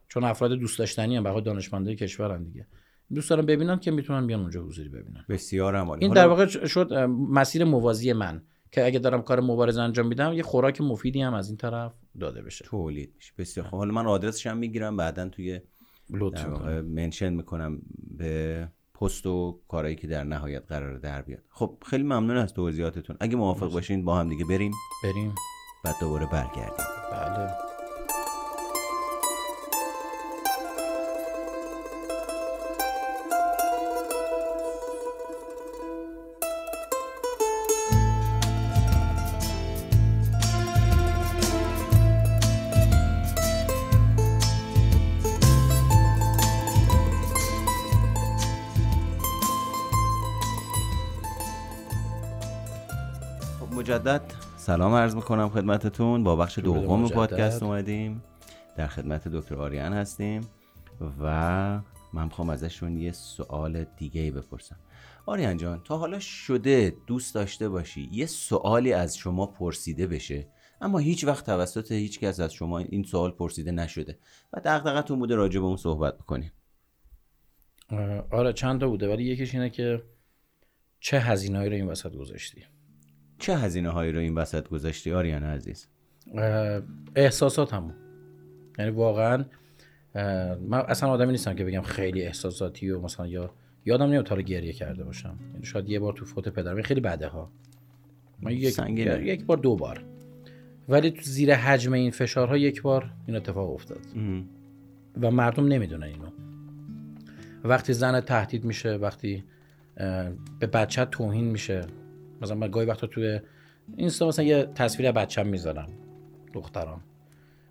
[0.08, 2.68] چون افراد دوست داشتنی هم بخاطر دانشمندای کشورن دیگه.
[3.14, 5.26] دوست دارن ببینن که می‌تونن بیان اونجا حضوری ببینن.
[5.30, 10.08] بسیار عالی این در واقع شد مسیر موازی من که اگه دارم کار مبارزه انجام
[10.08, 12.66] میدم یه خوراک مفیدی هم از این طرف داده بشه.
[12.66, 13.34] تولید میشه.
[13.38, 13.78] بسیار خب.
[13.78, 15.60] حالا من آدرسش هم می‌گیرم بعدا توی
[16.84, 17.82] منشن می‌کنم
[18.18, 18.68] به
[19.02, 21.44] پست و کارهایی که در نهایت قرار در بیاد.
[21.50, 23.18] خب خیلی ممنون از توضیحاتتون.
[23.20, 24.72] اگه موافق باشین با هم دیگه بریم.
[25.04, 25.36] بریم.
[25.84, 26.86] بعد دوباره برگردیم.
[27.12, 27.50] بله.
[53.60, 54.22] خب، مجدد
[54.62, 56.24] سلام عرض می‌کنم خدمتتون.
[56.24, 58.24] با بخش دوم پادکست اومدیم.
[58.78, 60.42] در خدمت دکتر آریان هستیم
[61.22, 61.26] و
[62.14, 64.76] من می‌خوام ازشون یه سوال دیگه بپرسم.
[65.26, 70.48] آریان جان تا حالا شده دوست داشته باشی یه سوالی از شما پرسیده بشه
[70.82, 74.20] اما هیچ وقت توسط هیچ کس از شما این سوال پرسیده نشده
[74.54, 76.52] و دقدقتون بوده راجع به اون صحبت بکنیم
[78.32, 80.04] آره چند تا بوده ولی یکیش اینه که
[81.00, 82.66] چه هزینه‌ای رو این وسط گذاشتی؟
[83.42, 85.88] چه هزینه هایی رو این وسط گذاشتی آریان عزیز؟
[87.16, 87.94] احساسات همون.
[88.80, 89.46] یعنی واقعا
[90.68, 93.54] من اصلا آدمی نیستم که بگم خیلی احساساتی و مثلا یا
[93.86, 95.36] یادم نمیاد تا گریه کرده باشم.
[95.54, 97.52] یعنی شاید یه بار تو فوت پدرم خیلی بده ها.
[98.40, 100.04] من یک, یک بار دو بار.
[100.90, 104.00] ولی تو زیر حجم این فشارها یک بار این اتفاق افتاد.
[105.22, 106.28] و مردم نمی‌دونن اینو.
[107.64, 109.44] وقتی زن تهدید میشه وقتی
[110.60, 111.82] به بچه توهین میشه.
[112.42, 113.40] مثلا من گاهی وقتا توی
[113.98, 115.90] اینستا مثلا یه تصویر بچم می‌ذارم
[116.54, 117.00] دختران.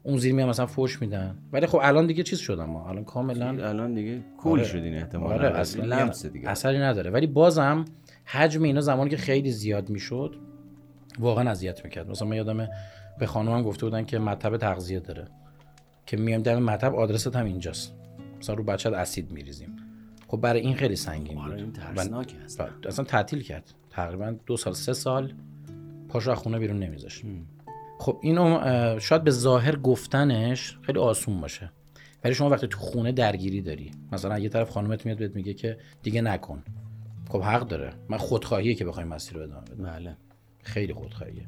[0.02, 1.38] اون زیر میام مثلا فوش میدن.
[1.52, 2.88] ولی خب الان دیگه چیز شدم ما.
[2.88, 4.68] الان کاملا الان دیگه کول آره.
[4.68, 5.34] شدین احتمالاً.
[5.34, 6.48] آره اصلا دیگه.
[6.48, 7.10] اثری نداره.
[7.10, 7.84] ولی بازم
[8.24, 10.36] حجم اینا زمانی که خیلی زیاد می‌شد
[11.18, 12.10] واقعا اذیت می‌کرد.
[12.10, 12.68] مثلا من یادم
[13.18, 15.28] به خانومم گفته بودن که مطب تغذیه داره.
[16.06, 17.94] که میایم دم مطب آدرست هم اینجاست.
[18.40, 19.76] مثلا رو بچت اسید میریزیم.
[20.28, 21.78] خب برای این خیلی سنگین آره، بود.
[21.78, 22.24] این اصلا.
[22.58, 23.74] و اصلا تعطیل کرد.
[23.90, 25.32] تقریبا دو سال سه سال
[26.08, 27.24] پاش از خونه بیرون نمیذاشت.
[27.98, 28.60] خب اینو
[29.00, 31.72] شاید به ظاهر گفتنش خیلی آسون باشه.
[32.24, 35.78] ولی شما وقتی تو خونه درگیری داری مثلا یه طرف خانومت میاد بهت میگه که
[36.02, 36.62] دیگه نکن.
[37.28, 37.92] خب حق داره.
[38.08, 39.84] من خودخواهیه که بخوایم مسیر رو ادامه بدم.
[39.84, 40.16] بله.
[40.62, 41.46] خیلی خودخواهیه.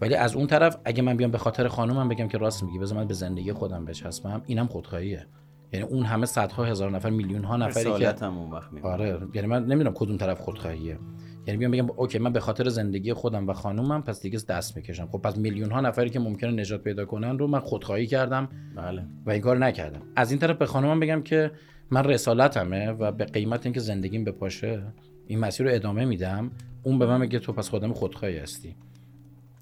[0.00, 2.98] ولی از اون طرف اگه من بیام به خاطر خانومم بگم که راست میگی بذار
[2.98, 5.26] من به زندگی خودم بچسبم اینم خودخواهیه.
[5.72, 9.64] یعنی اون همه صدها هزار نفر میلیون ها نفری که اون وقت آره یعنی من
[9.64, 10.98] نمی‌دونم کدوم طرف خودخواهیه.
[11.46, 15.08] یعنی بیام بگم اوکی من به خاطر زندگی خودم و خانومم پس دیگه دست می‌کشم.
[15.12, 19.02] خب پس میلیون ها نفری که ممکنه نجات پیدا کنن رو من خودخواهی کردم بله.
[19.26, 20.02] و این کار نکردم.
[20.16, 21.50] از این طرف به خانومم بگم که
[21.90, 24.82] من رسالتمه و به قیمت اینکه زندگیم بپاشه
[25.26, 26.50] این مسیر رو ادامه میدم.
[26.82, 28.76] اون به من میگه تو پس خودم خودخواهی هستی.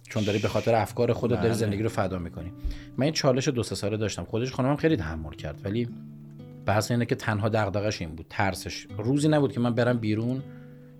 [0.08, 1.56] چون داری به خاطر افکار خودت داری بله.
[1.56, 2.52] زندگی رو فدا می‌کنی.
[2.96, 4.24] من این چالش دو سه ساله داشتم.
[4.24, 5.60] خودش خانمم خیلی تحمل کرد.
[5.64, 5.88] ولی
[6.66, 8.26] بحث اینه که تنها دغدغش این بود.
[8.30, 8.86] ترسش.
[8.98, 10.42] روزی نبود که من برم بیرون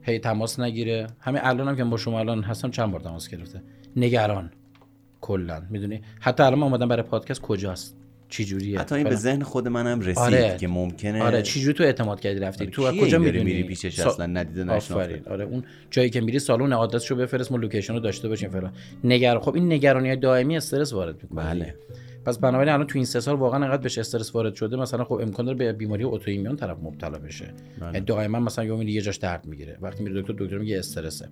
[0.03, 1.07] هی تماس نگیره.
[1.21, 3.63] همین الانم که با شما الان هستم چند بار تماس گرفته.
[3.97, 4.51] نگران.
[5.21, 5.63] کلا.
[5.71, 7.97] می‌دونی؟ حتی الان من اومدم برای پادکست کجاست؟
[8.29, 10.57] چی جوریه؟ حتی این به ذهن خود منم رسید آره.
[10.61, 11.43] که ممکنه آره.
[11.43, 14.65] چی جوری تو اعتماد کردی رفتی؟ تو از کجا می‌دونی؟ میری پیشش سا- اصلا؟ ندیده
[14.65, 14.95] نشناخته.
[14.95, 15.23] آفرین.
[15.31, 15.45] آره.
[15.45, 18.73] اون جایی که میری سالن آدرسشو بفرست ما لوکیشن رو داشته باشیم فلان.
[19.05, 21.45] نگران خب این نگرانی دائمی استرس وارد می‌کنه.
[21.45, 21.75] بله.
[22.25, 25.13] پس بنابراین الان تو این سه سال واقعا انقدر بهش استرس وارد شده مثلا خب
[25.13, 27.55] امکان داره به بیماری اتوایمیون طرف مبتلا بشه.
[27.81, 27.93] بله.
[27.93, 29.79] یعنی دائما مثلا یه یه جاش درد می‌گیره.
[29.81, 31.29] وقتی میره دکتر دکتر میگه استرسه.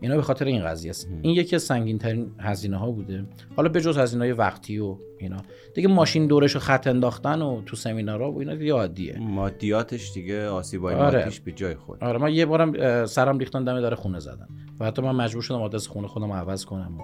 [0.00, 1.08] اینا به خاطر این قضیه است.
[1.22, 3.24] این یکی از سنگین ترین هزینه ها بوده.
[3.56, 5.36] حالا به جز هزینه های وقتی و اینا.
[5.74, 9.18] دیگه ماشین دورش رو خط انداختن و تو سمینارها و اینا دیگه عادیه.
[9.18, 11.18] مادیاتش دیگه آسیبای آره.
[11.18, 12.04] مادیش به جای خود.
[12.04, 14.48] آره من یه بارم سرم ریختن دم در خونه زدن.
[14.80, 17.02] و حتی من مجبور شدم آدرس خونه خودم عوض کنم و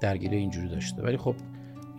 [0.00, 1.02] درگیری اینجوری داشته.
[1.02, 1.34] ولی خب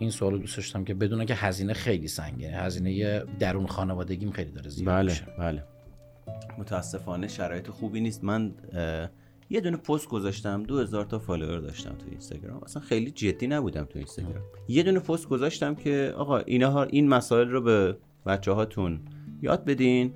[0.00, 4.70] این سوالو دوست داشتم که بدونن که هزینه خیلی سنگینه هزینه درون خانوادگیم خیلی داره
[4.70, 5.26] زیاد بله میشه.
[5.38, 5.64] بله.
[6.58, 8.24] متاسفانه شرایط خوبی نیست.
[8.24, 8.54] من
[9.50, 12.60] یه دونه پست گذاشتم دو هزار تا فالوور داشتم تو اینستاگرام.
[12.64, 14.42] اصلا خیلی جدی نبودم تو اینستاگرام.
[14.68, 19.00] یه دونه پست گذاشتم که آقا اینها این مسائل رو به بچه هاتون
[19.42, 20.14] یاد بدین.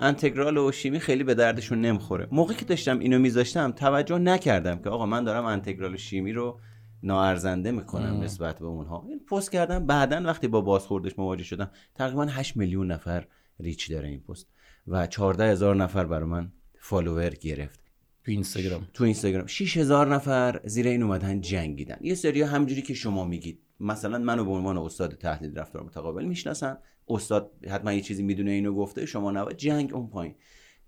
[0.00, 2.28] انتگرال و شیمی خیلی به دردشون نمی‌خوره.
[2.30, 6.60] موقعی که داشتم اینو میذاشتم توجه نکردم که آقا من دارم انتگرال و شیمی رو
[7.02, 9.04] ناارزنده می‌کنم نسبت به اونها.
[9.08, 13.26] این پست کردم بعدا وقتی با بازخوردش مواجه شدم تقریبا 8 میلیون نفر
[13.60, 14.46] ریچ داره این پست
[14.86, 17.80] و 14 هزار نفر برای من فالوور گرفت.
[18.24, 18.88] تو اینستاگرام.
[18.94, 19.46] تو اینستاگرام.
[19.46, 21.96] 6 هزار نفر زیر این اومدن جنگیدن.
[22.00, 23.62] یه سری همجوری که شما میگید.
[23.80, 26.78] مثلا منو به عنوان استاد تحلیل رفتار متقابل می‌شناسن.
[27.08, 29.56] استاد حتما یه چیزی می‌دونه اینو گفته شما نباید.
[29.56, 30.34] جنگ اون پایین.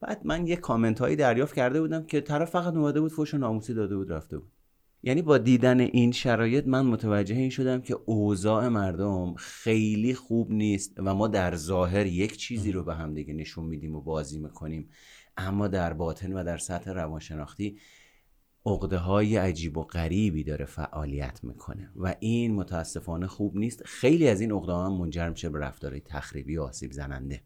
[0.00, 3.74] بعد من یه کامنت هایی دریافت کرده بودم که طرف فقط اومده بود فوش ناموسی
[3.74, 4.52] داده بود رفته بود.
[5.02, 10.94] یعنی با دیدن این شرایط من متوجه این شدم که اوضاع مردم خیلی خوب نیست
[10.96, 14.88] و ما در ظاهر یک چیزی رو به هم دیگه نشون میدیم و بازی می‌کنیم.
[15.36, 17.78] اما در باطن و در سطح روانشناختی
[18.66, 23.82] عقده های عجیب و غریبی داره فعالیت می‌کنه و این متاسفانه خوب نیست.
[23.84, 27.42] خیلی از این عقده هم منجر میشه به رفتارهای تخریبی و آسیب زننده.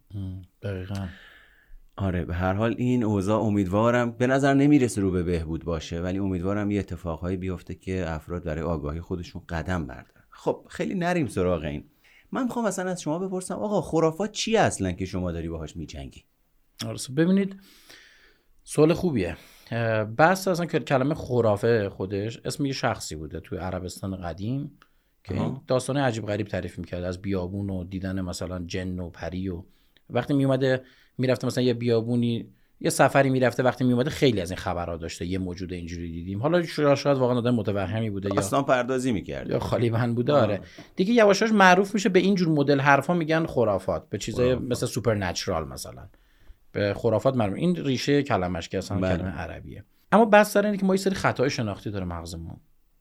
[0.62, 1.08] دقیقا.
[1.96, 6.18] آره به هر حال این اوضاع امیدوارم به نظر نمی‌رسه رو به بهبود باشه ولی
[6.18, 10.24] امیدوارم یه اتفاقهایی بیفته که افراد برای آگاهی خودشون قدم بردارن.
[10.31, 11.85] خب خیلی نریم سراغ این.
[12.33, 16.24] من می‌خوام مثلا از شما بپرسم آقا خرافات چیه اصلا که شما داری باهاش میجنگی؟
[16.87, 17.57] آره ببینید
[18.64, 19.37] سوال خوبیه.
[20.16, 24.78] بحث اصلا که کلمه خرافه خودش اسم یه شخصی بوده توی عربستان قدیم
[25.24, 25.61] که این.
[25.66, 29.62] داستان عجیب غریب تعریف می‌کرد از بیابون و دیدن مثلا جن و پری و
[30.10, 30.82] وقتی میومده
[31.18, 32.48] می‌رفته مثلا یه بیابونی
[32.80, 35.26] یه سفری می‌رفته وقتی میومده خیلی از این خبرها داشته.
[35.26, 36.42] یه موجود اینجوری دیدیم.
[36.42, 39.50] حالا شاید واقعا آدم متوهمی بوده یا داستان پردازی می‌کرد.
[39.50, 40.60] یا خالی بوده آره.
[40.96, 44.08] دیگه یواش یواش معروف میشه به این جور مدل حرفا میگن خرافات.
[44.10, 44.54] به چیزای.
[44.54, 46.08] مثل supernatural مثلا.
[46.72, 47.56] به خرافات معروف.
[47.56, 49.16] این ریشه کلمش که اصلا بله.
[49.16, 49.84] کلمه عربیه.
[50.12, 52.56] اما بحث سر اینه که ما یه سری خطای شناختی داره مغزمون.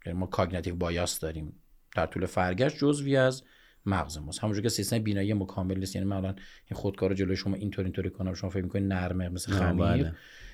[0.05, 1.53] یعنی ما cognitive bias داریم.
[1.95, 3.43] در طول فرگشت جزوی از
[3.85, 4.39] مغز ماست.
[4.39, 5.95] همونجوری که سیستم بینایی مکمل نیست.
[5.95, 6.35] یعنی من الان
[6.71, 8.33] این خودکار جلوی شما اینطور اینطوری کنم.
[8.33, 9.85] شما فکر می‌کنید نرمه مثل خمیر.
[9.85, 10.13] بله.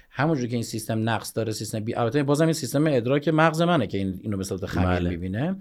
[0.10, 1.96] همونجوری که این سیستم نقص داره سیستم بی...
[1.96, 5.10] البته بازم این سیستم ادراک مغز منه که این اینو صورت خمیر بله.
[5.10, 5.56] می‌بینه.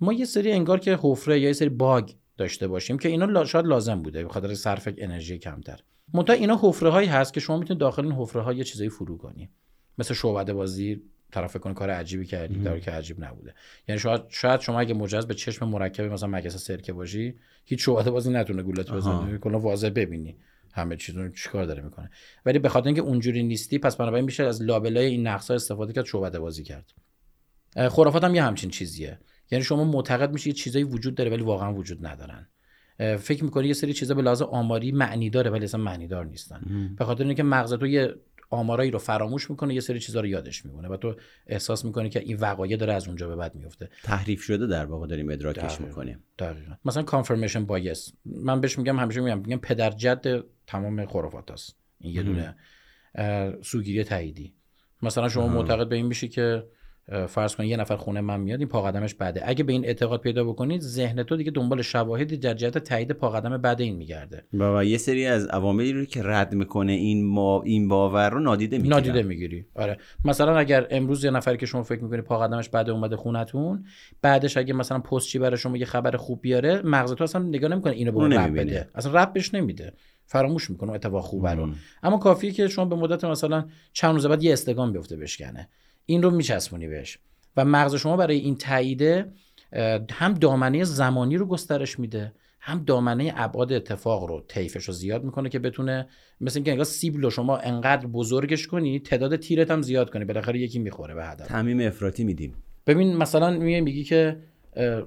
[0.00, 3.66] ما یه سری انگار که حفره یا یه سری باگ داشته باشیم که اینا شاید
[3.66, 4.22] لازم بوده.
[4.22, 5.80] به خاطر صرف انرژی کمتر.
[6.14, 9.18] منتها اینا حفره هایی هست که شما می‌تونید داخل این حفره ها یه چیزایی فرو
[9.18, 9.50] کنی.
[9.98, 13.54] مثل شعبده بازی طرف فکر کنه کار عجیبی کردی در که عجیب نبوده.
[13.88, 18.10] یعنی شاید شاید شما اگه مجاز به چشم مرکب مثلا مگس سرکه باشی هیچ شعبده
[18.10, 18.90] بازی نتونه گولت.
[18.90, 19.38] بزنه.
[19.38, 20.36] کلا واضح ببینی
[20.72, 22.10] همه چیز رو چیکار داره می‌کنه.
[22.46, 26.04] ولی به خاطر اینکه اونجوری نیستی پس بنابراین میشه از لابلای این نقص استفاده کرد
[26.04, 26.92] شعبده بازی کرد.
[27.76, 29.18] خرافات هم یه همچین چیزیه.
[29.50, 32.48] یعنی شما معتقد میشید چیزایی وجود داره ولی واقعا وجود ندارن.
[33.18, 36.90] فکر می‌کنی یه سری چیزا به لحاظ آماری معنی داره ولی اصلا معنی دار نیستن
[36.98, 38.14] به خاطر اینکه مغز تو یه
[38.50, 41.14] آمارایی رو فراموش می‌کنه یه سری چیزا رو یادش میمونه و تو
[41.46, 45.06] احساس می‌کنی که این وقایع داره از اونجا به بعد میفته تحریف شده در واقع
[45.06, 46.24] داریم ادراکش می‌کنیم.
[46.38, 46.74] دقیقا.
[46.84, 52.14] مثلا کانفرمیشن بایس من بهش میگم همیشه میگم میگم پدر جد تمام خرافات هست این
[52.14, 52.56] یه دونه
[53.62, 54.54] سوگیری تاییدی.
[55.02, 56.64] مثلا شما معتقد به این میشی که
[57.28, 59.42] فرض کن یه نفر خونه من میاد این پا قدمش بده.
[59.44, 63.30] اگه به این اعتقاد پیدا بکنید ذهن تو دیگه دنبال شواهدی در جهت تایید پا
[63.30, 64.44] قدم بد این میگرده.
[64.52, 68.76] و یه سری از عواملی رو که رد می‌کنه این ما این باور رو نادیده
[68.76, 69.66] می‌گیری نادیده می‌گیری.
[69.74, 69.98] آره.
[70.24, 73.84] مثلا اگر امروز یه نفری که شما فکر می‌کنی پا قدمش بده اومده خونتون
[74.22, 77.70] بعدش اگه مثلا پست چی برای شما یه خبر خوب بیاره مغز تو اصلا نگاه
[77.70, 78.88] نمی‌کنه اینو به رب بده.
[78.94, 79.92] اصلا رب بهش نمیده.
[80.26, 81.68] فراموش می‌کنه اتفاق خوب رو.
[82.02, 85.68] اما کافیه که شما به مدت مثلا چند روز بعد یه استگان بیفته بشکنه.
[86.10, 87.18] این رو میچسبونی بهش.
[87.56, 89.32] و مغز شما برای این تاییده
[90.10, 95.48] هم دامنه زمانی رو گسترش میده هم دامنه ابعاد اتفاق رو طیفش رو زیاد می‌کنه
[95.48, 96.08] که بتونه
[96.40, 100.58] مثل اینکه انگار سیبل رو شما انقدر بزرگش کنی تعداد تیرت هم زیاد کنی بالاخره
[100.58, 101.46] یکی می‌خوره به هدف.
[101.46, 102.54] تعمیم افراطی میدیم.
[102.86, 104.42] ببین مثلا میگه میگی که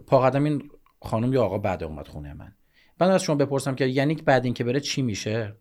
[0.07, 0.69] پا قدم این
[1.01, 2.53] خانم یا آقا بعد اومد خونه من.
[2.97, 5.55] بعد از شما بپرسم که یعنی بعد این که بره چی میشه؟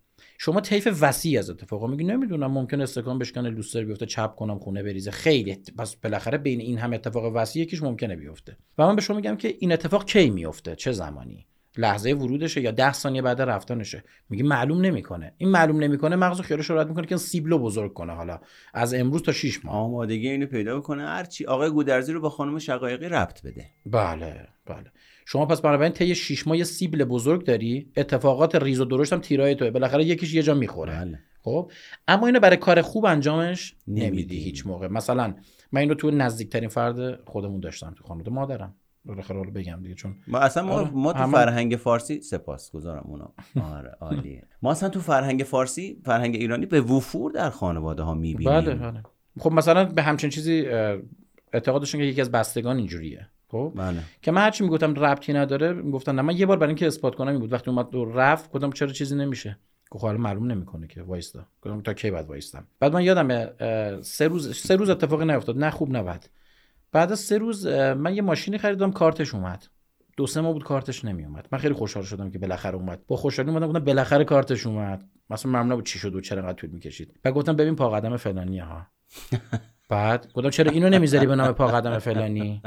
[0.45, 2.05] شما طیف وسیع از اتفاقا میگی.
[2.05, 5.11] نمی‌دونم ممکن استکان بشکنه لوستر بیفته چپ کنم خونه بریزه.
[5.11, 8.57] خیلی پس بالاخره بین این هم اتفاق وسیع یکیش ممکنه بیفته.
[8.79, 12.71] و من به شما میگم که این اتفاق کی میفته چه زمانی؟ لحظه ورودشه یا
[12.71, 15.35] ده ثانیه بعد رفتنشه؟ میگه معلوم نمی‌کنه.
[15.39, 18.13] این معلوم نمی‌کنه مغز خیالش راحت می‌کنه که سیبلو بزرگ کنه.
[18.13, 18.41] حالا
[18.75, 19.77] از امروز تا 6 ماه.
[19.77, 23.67] آمادگی اینو پیدا بکنه هرچی آقای گودرزی رو با خانم شقایقی ربط بده.
[23.87, 24.93] بله بله.
[25.27, 29.21] شما پس بنابراین طی 6 ماه یه سیبل بزرگ داری؟ اتفاقات ریز و درشت هم
[29.21, 29.71] تیرای توه.
[29.71, 30.93] بالاخره یکیش یه جا می‌خوره.
[30.93, 31.19] بله.
[31.43, 31.71] خب؟
[32.09, 34.89] اما اینو برای کار خوب انجامش نمیدی هیچ موقع.
[34.89, 35.35] مثلا
[35.73, 38.75] من اینو تو نزدیکترین فرد خودمون داشتم تو خانواده مادرم.
[39.05, 40.91] بالاخره حالا بگم دیگه چون ما اصلا ما, آره.
[40.91, 43.33] ما تو فرهنگ فارسی سپاسگزارم اونا.
[43.75, 44.43] آره عالیه.
[44.63, 48.61] ما اصلا تو فرهنگ فارسی فرهنگ ایرانی به وفور در خانواده ها می‌بینیم.
[48.61, 49.03] بله بله.
[49.39, 50.67] خب مثلا به همچین چیزی
[51.53, 53.29] اعتقادشون که یکی از بستگان اینجوریه.
[53.53, 54.03] خب؟ بله.
[54.23, 57.29] که من هرچی می‌گفتم ربطی نداره می‌گفتن نه من یه بار برای اینکه اثبات کنم
[57.29, 57.53] این بود.
[57.53, 59.59] وقتی اومد رفت گفتم چرا چیزی نمیشه؟
[59.91, 61.47] خب حالا معلوم نمی‌کنه که وایستا.
[61.63, 63.53] گفتم تا کی بعد وایستم؟ بعد من یادم
[64.03, 65.59] سه روز سه روز اتفاقی نیفتاد.
[65.59, 66.25] نه خوب نه بد.
[66.93, 69.67] بعد از سه روز من یه ماشینی خریدم کارتش اومد.
[70.17, 73.01] دو سه ماه بود کارتش نمی اومد من خیلی خوشحال شدم که بالاخره اومد.
[73.07, 75.09] با خوشحالی اومدم گفتم بالاخره کارتش اومد.
[75.31, 77.21] مثلا ممنون بود چی شد و چرا انقدر طول می‌کشید.
[77.23, 78.87] بعد گفتم ببین پا قدم فلانی ها
[79.89, 82.63] بعد گفتم چرا اینو نمی‌ذاری به نام پا قدم فلانی؟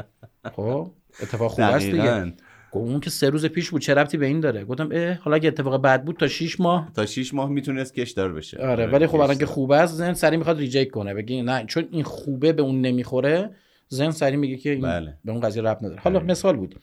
[0.56, 2.34] خب اتفاق خوب است دیگه.
[2.72, 5.48] اون که سه روز پیش بود چه ربطی به این داره؟ گفتم اه حالا اگه
[5.48, 6.92] اتفاق بد بود تا 6 ماه.
[6.94, 8.58] تا 6 ماه می‌تونست کشدار بشه.
[8.58, 11.14] آره ولی خب الان که خوبه است ذهن سریع می‌خواد reject کنه.
[11.14, 13.50] بگی نه چون این خوبه به اون نمی‌خوره
[13.88, 15.18] ذهن سریع میگه که این بله.
[15.26, 16.02] به اون قضیه ربط نداره.
[16.02, 16.32] حالا بله.
[16.32, 16.80] مثال بود.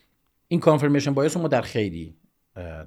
[0.49, 2.17] این confirmation bias ما در خیلی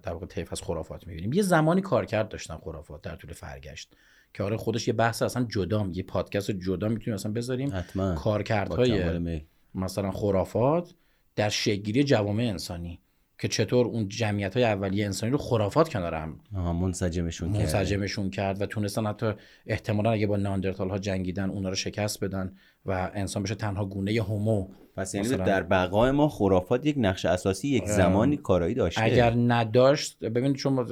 [0.03, 1.34] در واقع طیف از خرافات می‌بینیم.
[1.34, 3.95] یه زمانی کارکرد داشتن خرافات در طول فرگشت.
[4.36, 7.74] که آره خودش یه بحث اصلا جدا یه پادکست جدا می‌تونیم اصلا بذاریم.
[8.15, 9.41] کارکردهای
[9.76, 10.93] مثلا خرافات
[11.36, 13.00] در شکل‌گیری جوامع انسانی
[13.39, 18.62] که چطور اون جمعیت های اولیه انسانی رو خرافات کنار هم منسجمشون کرد منسجمشون کرد
[18.62, 19.32] و تونستن حتی
[19.65, 24.21] احتمالا اگه با ناندرتال ها جنگیدن اونا رو شکست بدن و انسان بشه تنها گونه
[24.21, 24.67] هومو.
[24.95, 29.04] پس یعنی در بقای ما خرافات یک نقش اساسی یک زمانی کارایی داشته.
[29.04, 30.84] اگر نداشت ببینید شما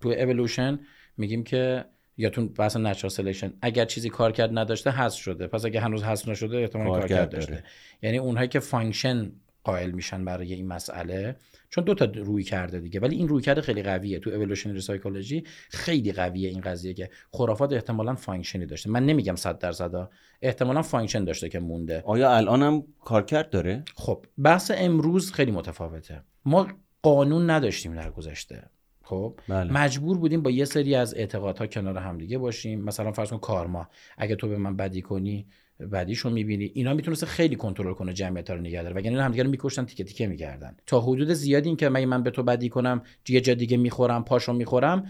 [0.00, 0.78] تو اِوولوشن
[1.16, 1.84] میگیم که
[2.16, 5.46] یا تو بحث natural selection اگر چیزی کارکرد نداشته حذف شده.
[5.46, 7.64] پس اگه هنوز حذف نشده احتمال کارکرد داشته.
[8.02, 9.32] یعنی اونهایی که function
[9.64, 11.36] قائل میشن برای این مسئله
[11.70, 13.00] چون دو تا رویکرده دیگه.
[13.00, 14.18] ولی این رویکرده خیلی قویه.
[14.18, 18.90] تو evolutionary psychology خیلی قویه این قضیه که خرافات احتمالا function ی داشته.
[18.90, 20.08] من نمیگم 100 درصد
[20.42, 22.02] احتمالا function داشته که مونده.
[22.06, 26.22] آیا الان هم کارکرد داره؟ خب بحث امروز خیلی متفاوته.
[26.44, 26.68] ما
[27.02, 28.70] قانون نداشتیم در گذشته.
[29.04, 29.34] خب.
[29.48, 29.72] بله.
[29.72, 32.80] مجبور بودیم با یه سری از اعتقادها کنار همدیگه باشیم.
[32.80, 33.88] مثلا فرض کن کارما.
[34.18, 35.46] اگه تو به من بدی کنی
[35.80, 36.70] بعدیشو می‌بینی.
[36.74, 38.94] اینا می‌تونسته خیلی کنترل کنه جمعیت رو نگه داره.
[38.94, 40.76] وگرنه همدیگه رو میکشتن تیکه تیکه می‌کردن.
[40.86, 44.24] تا حدود زیادی این که من من به تو بدی کنم یه جا دیگه می‌خورم
[44.24, 45.06] پاشو می‌خورم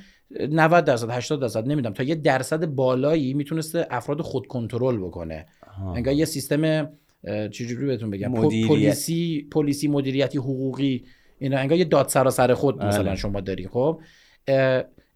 [0.50, 1.94] 90 درصد 80 درصد نمی‌دونم.
[1.94, 5.46] تا یه درصد بالایی می‌تونسته افراد خود کنترل بکنه.
[5.94, 6.90] انگار یه سیستم
[7.50, 8.35] چجوری بهتون بگم؟
[8.68, 11.04] پلیسی پلیسی مدیریتی حقوقی
[11.38, 13.16] اینا انگار یه داد سراسر خود مثلا بله.
[13.16, 14.00] شما داری خب؟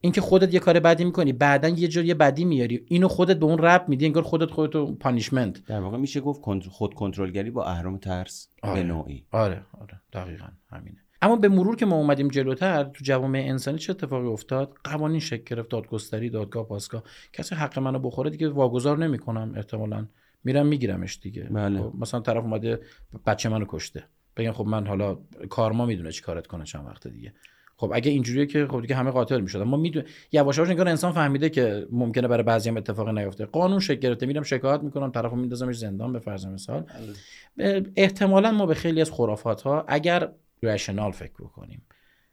[0.01, 3.47] اینکه خودت یه کار بدی می‌کنی بعدا یه جور یه بدی میاری اینو خودت به
[3.47, 5.67] اون رب میدی انگار خودت خودتو پانیشمنت.
[5.67, 8.75] در واقع میشه گفت خود کنترلگری با اهرام ترس آره.
[8.75, 9.25] به نوعی.
[9.31, 10.01] آره آره.
[10.13, 10.99] دقیقا همینه.
[11.23, 15.55] اما به مرور که ما اومدیم جلوتر تو جوامع انسانی چه اتفاقی افتاد؟ قوانین شکل
[15.55, 17.03] گرفت دادگستری دادگاه پاسگاه.
[17.33, 20.07] کسی حق منو بخوره دیگه واگذار نمی‌کنم احتمالا
[20.45, 21.43] میرم میگیرمش دیگه.
[21.43, 21.79] بله.
[21.83, 22.81] خب، مثلا طرف اومده
[23.27, 24.05] بچه منو کشته.
[24.39, 25.19] بگم خب من حالا
[25.51, 27.33] کارما می‌دونه چی کارت کنه چند وقت دیگه.
[27.77, 29.65] خب اگه اینجوریه که خب دیگه همه قاتل می‌شدن.
[29.65, 33.45] ما میدون یواش یواش انگار انسان فهمیده که ممکنه برای بعضی هم اتفاق نیفته.
[33.45, 34.27] قانون شکل گرفته.
[34.27, 36.85] میرم شکایت می‌کنم طرفو میندازمش زندان به فرض مثال.
[37.97, 41.87] احتمالا ما به خیلی از خرافات ها اگر رشنال فکر بکنیم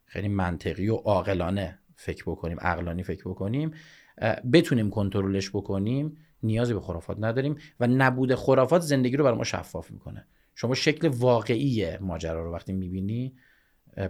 [0.05, 3.71] خیلی منطقی و عاقلانه فکر بکنیم عقلانی فکر بکنیم
[4.53, 9.91] بتونیم کنترلش بکنیم نیازی به خرافات نداریم و نبود خرافات زندگی رو برای ما شفاف
[9.91, 10.27] می‌کنه.
[10.55, 13.35] شما شکل واقعی ماجرا رو وقتی می‌بینی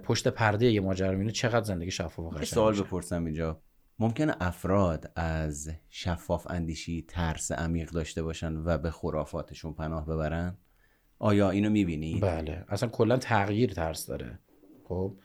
[0.03, 3.61] پشت پرده یه ماجرا می‌بینی چقدر زندگی شفاف و سوال بپرسم اینجا.
[3.99, 10.57] ممکن افراد از شفاف اندیشی ترس عمیق داشته باشن و به خرافاتشون پناه ببرن؟
[11.19, 12.65] آیا اینو می‌بینی؟ بله.
[12.69, 14.39] اصلا کلا تغییر ترس داره.
[14.83, 15.17] خب؟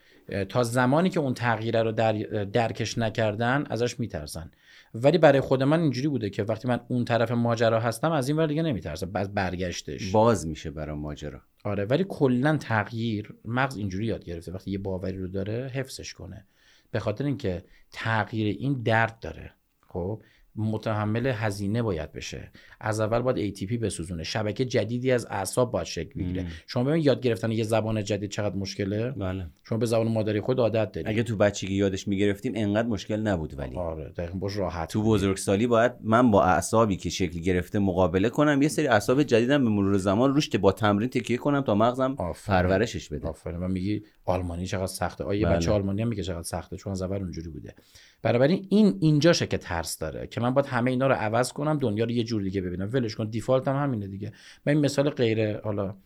[0.49, 2.13] تا زمانی که اون تغییره رو در
[2.45, 4.51] درکش نکردن ازش میترسن.
[4.95, 8.39] ولی برای خود من اینجوری بوده که وقتی من اون طرف ماجرا هستم از این
[8.39, 9.11] ور دیگه نمیترسم.
[9.11, 10.11] بعد برگشتش.
[10.11, 11.41] باز میشه برای ماجرا.
[11.65, 14.53] آره ولی کلا تغییر مغز اینجوری یاد گرفته.
[14.53, 16.47] وقتی یه باوری رو داره حفظش کنه.
[16.91, 19.55] به خاطر اینکه تغییر این درد داره.
[19.81, 20.23] خب؟
[20.57, 22.51] متحمل هزینه باید بشه.
[22.81, 24.23] از اول باید ATP بسوزونه.
[24.23, 26.47] شبکه جدیدی از اعصاب باید شکل بگیره.
[26.67, 29.47] شما ببین یاد گرفتن یه زبان جدید چقدر مشکله؟ بله.
[29.65, 31.09] شما به زبان مادری خود عادت دارید.
[31.09, 33.77] اگه تو بچگی یادش می‌گرفتیم انقدر مشکل نبود ولی.
[33.77, 34.89] آره دقیقاً باش راحت.
[34.89, 38.63] تو بزرگسالی باید من با اعصابی که شکل گرفته مقابله کنم.
[38.63, 43.09] یه سری اعصاب جدیدم به مرور زمان روش با تمرین تکیه کنم تا مغزم پرورشش
[43.09, 43.29] بده.
[43.29, 43.57] آفرین.
[43.57, 45.25] من میگی آلمانی چقدر سخته.
[45.25, 45.57] آیه بله.
[45.57, 47.75] بچه آلمانی هم میگه چقدر سخته چون از اول اونجوری بوده.
[48.23, 52.05] بنابراین این اینجاشه که ترس داره که من باید همه اینا رو عوض کنم دنیا
[52.05, 52.91] رو یه جور دیگه ببینم.
[52.93, 54.33] ولش کن default هم همینه دیگه.
[54.67, 55.97] من این مثال غیر حالا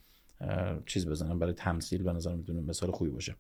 [0.87, 3.37] چیز بزنم برای تمثیل به نظر می‌تونه مثال خوبی باشه.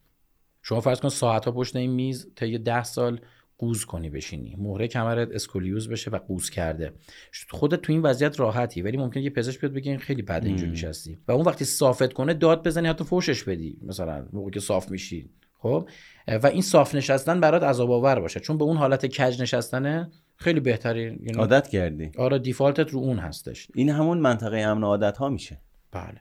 [0.62, 3.20] شما فرض کن ساعت ها پشت این میز تا یه ده سال
[3.58, 4.56] قوز کنی بشینی.
[4.58, 6.92] مهره کمرت اسکولیوز بشه و قوز کرده.
[7.50, 10.72] خودت تو این وضعیت راحتی ولی ممکن یه پزشک بیاد بگه این خیلی بد اینجوری
[10.72, 11.18] نشستی.
[11.28, 13.78] و اون وقتی صافت کنه داد بزنی حتی فوشش بدی.
[13.82, 15.30] مثلا موقعی که صاف میشی.
[15.64, 15.88] خب؟
[16.42, 18.40] و این صاف نشستن برات عذاب آور باشه.
[18.40, 22.10] چون به اون حالت کج نشستنه خیلی بهتری یعنی عادت کردی.
[22.18, 23.68] آره دیفالتت رو اون هستش.
[23.74, 25.60] این همون منطقه امن عادت ها میشه.
[25.92, 26.20] بله.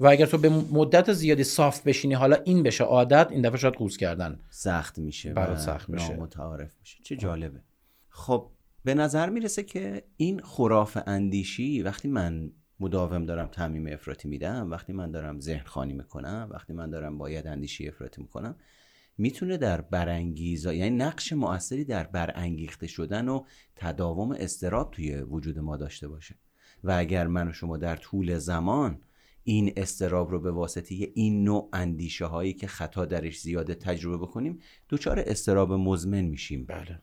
[0.00, 3.74] و اگر تو به مدت زیادی صاف بشینی حالا این بشه عادت این دفعه شاید
[3.74, 4.38] قوز کردن.
[4.50, 6.98] سخت میشه برات سخت میشه متعارف میشه.
[7.04, 7.60] چه جالبه.
[8.08, 8.46] خب
[8.84, 12.50] به نظر می‌رسه که این خراف اندیشی وقتی من
[12.82, 14.70] مداوم دارم تعمیم افراطی میدم.
[14.70, 18.56] وقتی من دارم ذهن خانی می‌کنم وقتی من دارم باید اندیشی افراطی می‌کنم
[19.18, 23.44] می‌تونه در برانگیزا یعنی نقش موثری در برانگیخته شدن و
[23.76, 26.34] تداوم استراب توی وجود ما داشته باشه.
[26.84, 29.00] و اگر من و شما در طول زمان
[29.44, 34.58] این استراب رو به واسطه این نوع اندیشه هایی که خطا درش زیاده تجربه بکنیم
[34.90, 36.66] دچار استراب مزمن میشیم.
[36.66, 37.02] بله.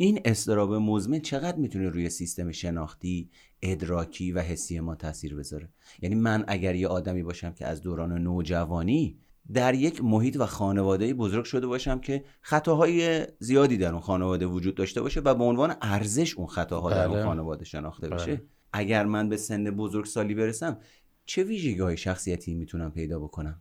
[0.00, 3.30] این استراب مزمن چقدر می‌تونه روی سیستم شناختی
[3.62, 5.68] ادراکی و حسی ما تاثیر بذاره
[6.02, 9.18] یعنی من اگر یه آدمی باشم که از دوران نوجوانی
[9.52, 14.74] در یک محیط و خانواده بزرگ شده باشم که خطاهای زیادی در اون خانواده وجود
[14.74, 17.24] داشته باشه و به عنوان ارزش اون خطاها در اون بله.
[17.24, 18.42] خانواده شناخته بشه بله.
[18.72, 20.78] اگر من به سن بزرگسالی برسم
[21.26, 23.60] چه ویژگی های شخصیتی می‌تونم پیدا بکنم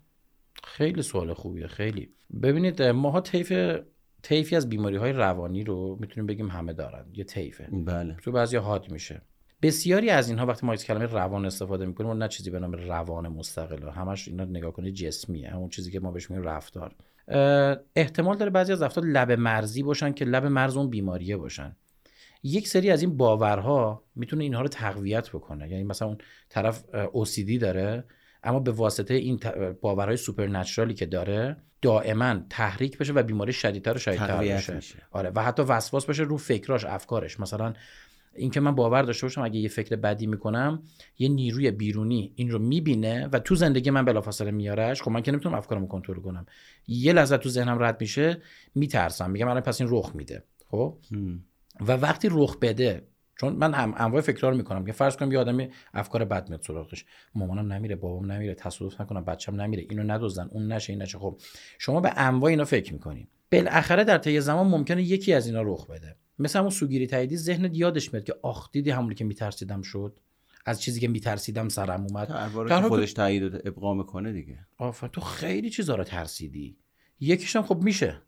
[0.64, 3.54] خیلی سوال خوبیه خیلی ببینید ماها طیف
[4.28, 7.68] طیفی از بیماری های روانی رو می‌تونیم بگیم همه دارن یه طیفه.
[7.72, 8.16] بله.
[8.22, 9.22] تو بعضی حاد میشه.
[9.62, 12.72] بسیاری از اینها وقتی ما از کلمه روان استفاده می‌کنیم اون نه چیزی به نام
[12.72, 16.96] روان مستقل همش اینا نگاه کنید جسمیه همون چیزی که ما بهش میگیم رفتار.
[17.96, 21.76] احتمال داره بعضی از افراد لب مرزی باشن که لب مرز اون بیماریه باشن.
[22.44, 25.70] یک سری از این باورها می‌تونه اینها رو تقویت بکنه.
[25.72, 26.18] یعنی مثلا اون
[26.50, 28.04] طرف OCD داره
[28.44, 29.40] اما به واسطه این
[29.82, 34.98] باورهای سوپرنچرالی که داره دائما تحریک بشه و بیماری شدیدتر و شدیدتر بشه.
[35.12, 37.40] آره و حتی وسواس بشه رو فکراش افکارش.
[37.40, 37.74] مثلا
[38.36, 40.84] اینکه من باور داشته باشم اگه یه فکر بدی می‌کنم
[41.20, 45.32] یه نیروی بیرونی این رو می‌بینه و تو زندگی من بلافاصله میارش خب من که
[45.32, 46.46] نمی‌تونم افکارمو کنترل کنم.
[46.88, 48.42] یه لحظه تو ذهنم رد میشه
[48.76, 49.32] میترسم.
[49.32, 50.44] میگم من پس این رخ میده.
[50.72, 50.98] خب؟
[51.82, 53.08] و وقتی رخ بده
[53.40, 57.06] چون من هم انواع فکرار می‌کنم که فرض کنم یه آدمی افکار بد میاد سراغش.
[57.36, 61.18] مامانم نمیره بابام نمیره تصادف نکنم بچم نمیره اینو ندوزن اون نشه این نشه.
[61.18, 61.40] خب
[61.78, 65.88] شما به انواع اینا فکر می‌کنیم بالاخره در طی زمان ممکنه یکی از اینا رخ
[65.88, 66.16] بده.
[66.40, 70.20] مثل همون سوگیری تاییدی ذهنت یادش میاد که آخ دیدی همونی که میترسیدم شد؟
[70.66, 72.28] از چیزی که میترسیدم سرم اومد.
[72.70, 74.60] در خودش تایید ابقا می‌کنه دیگه.
[74.78, 76.78] آفر تو خیلی چیزا رو ترسیدی.
[77.20, 78.22] یکیش هم خب میشه.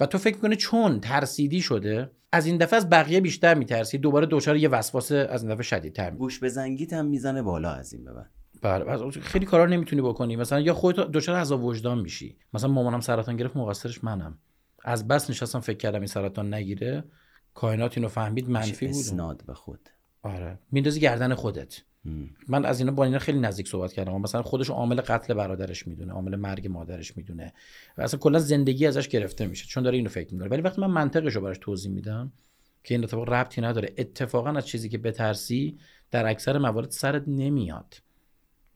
[0.00, 3.98] و تو فکر کنی چون ترسیدی شده از این دفعه از بقیه بیشتر میترسی.
[3.98, 7.92] دوباره دچار یه وسواس از این دفعه شدیدتر می گوش بزنگیت هم می‌زنه بالا از
[7.92, 8.26] این ببر
[8.62, 10.36] بله خیلی کارا نمی‌تونی بکنی.
[10.36, 12.38] مثلا یا خودت دچار عذاب وجدان میشی.
[12.54, 14.38] مثلا مامانم سرطان گرفت مقصرش منم.
[14.84, 17.04] از بس نشستم فکر کردم این سرطان نگیره.
[17.54, 18.96] کائنات اینو فهمید منفی بود.
[18.96, 19.88] اسناد به خود.
[20.26, 20.58] آره.
[20.72, 21.82] میندازی گردن خودت.
[22.48, 24.20] من از اینا با اینا خیلی نزدیک صحبت کردم.
[24.20, 27.52] مثلا خودش عامل قتل برادرش می‌دونه عامل مرگ مادرش می‌دونه.
[27.98, 29.66] و اصلا کلا زندگی ازش گرفته میشه.
[29.66, 30.48] چون داره اینو فکر می‌کنه.
[30.48, 32.32] ولی وقتی من منطقش رو براش توضیح میدم
[32.84, 35.78] که این اتفاق ربطی نداره اتفاقا از چیزی که بترسی
[36.10, 38.02] در اکثر موارد سرت نمیاد.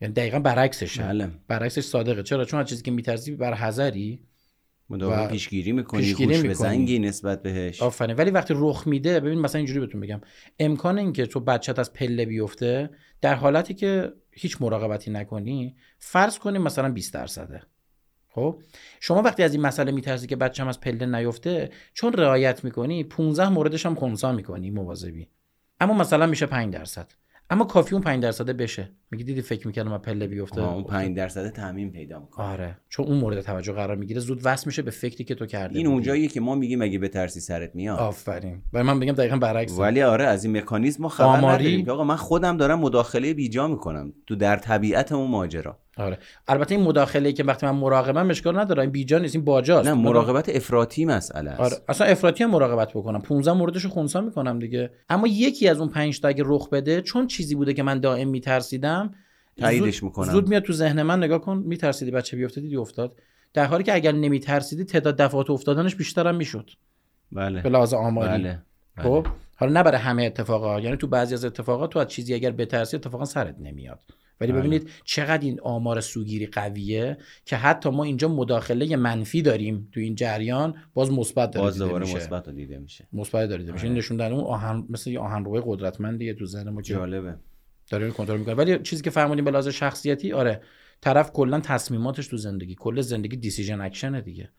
[0.01, 1.03] یعنی دقیقا برعکسشه.
[1.03, 1.29] بله.
[1.47, 2.23] برعکسش صادقه.
[2.23, 4.19] چرا؟ چون از چیزی که میترسی بر حذری.
[4.91, 6.69] مدام پیشگیری می‌کنی پیشگیری خوش به می‌کنی.
[6.69, 7.81] زنگی نسبت بهش.
[7.81, 8.15] آفرین.
[8.15, 10.21] ولی وقتی رخ میده ببین مثلا اینجوری بهتون بگم.
[10.59, 12.89] امکان اینکه تو بچت از پله بیفته
[13.21, 17.61] در حالتی که هیچ مراقبتی نکنی فرض کنیم مثلا 20 درصده.
[18.29, 18.61] خب؟
[18.99, 23.49] شما وقتی از این مسئله میترسی که بچم از پله نیفته چون رعایت می‌کنی 15
[23.49, 25.29] موردش هم خنثی می‌کنی مواظبی.
[25.79, 27.11] اما مثلا میشه 5 درصد.
[27.51, 28.91] اما کافی اون 5 درصده بشه.
[29.11, 30.61] میگی دیدی فکر می‌کردم از پله بیفته.
[30.61, 32.45] اون 5 درصد تعمین پیدا می‌کنه.
[32.45, 32.77] آره.
[32.89, 34.19] چون اون مورد توجه قرار می‌گیره.
[34.19, 35.87] زود وصل میشه به فکری که تو کرده این.
[35.87, 37.99] اونجاییه که ما میگیم اگه به ترسی سرت میاد.
[37.99, 38.61] آفرین.
[38.73, 41.91] و من بگم دقیقا برعکس ولی آره از این مکانیزم ما خبر آماری- نداریم که
[41.91, 45.79] آقا من خودم دارم مداخله بیجا می‌کنم تو در طبیعت اون ماجرا.
[45.97, 46.17] آره.
[46.47, 48.81] البته این مداخله که وقتی من مراقبم اشکال نداره.
[48.81, 49.87] این بیجا نیست این باجاست.
[49.87, 51.61] نه مراقبت افراطی مسئله است.
[51.61, 51.83] آره.
[51.87, 53.21] اصلا افراطی هم مراقبت بکنم.
[53.21, 54.91] 15 موردش رو خونسا می‌کنم دیگه.
[55.09, 58.27] اما یکی از اون 5 تا اگه رخ بده چون چیزی بوده که من دائم
[58.27, 59.13] میترسیدم
[59.57, 60.31] تاییدش می‌کنم.
[60.31, 63.15] زود میاد تو ذهن من نگاه کن میترسیدی بچه بیفته دیدی افتاد.
[63.53, 66.69] در حالی که اگر نمیترسیدی تعداد دفعات افتادنش بیشتر هم می‌شد.
[67.31, 67.61] بله.
[67.61, 68.29] به لحاظ آماری.
[68.29, 68.59] بله.
[68.97, 69.03] بله.
[69.03, 72.51] خب حالا نه برای همه اتفاقات یعنی تو بعضی از اتفاقات تو از چیزی اگر
[72.51, 73.99] بترسی اتفاقا سرت نمیاد.
[74.41, 74.61] ولی بله.
[74.61, 80.15] ببینید چقدر این آمار سوگیری قویه که حتی ما اینجا مداخله منفی داریم تو این
[80.15, 82.15] جریان باز مثبت داره باز دیده دوباره.
[82.15, 83.07] مثبت دیده میشه.
[83.13, 83.85] مثبت داره دیده میشه.
[83.85, 87.35] این نشون دادن اون آهن مثل یه آهنربای قدرتمندیه تو ذهن ما جالبه.
[87.89, 88.55] داره کنترل می‌کنه.
[88.55, 90.61] ولی چیزی که فرمودیم به لحاظ شخصیتی آره
[91.01, 94.49] طرف کلا تصمیماتش تو زندگی کل زندگی دیسیژن اکشنه دیگه.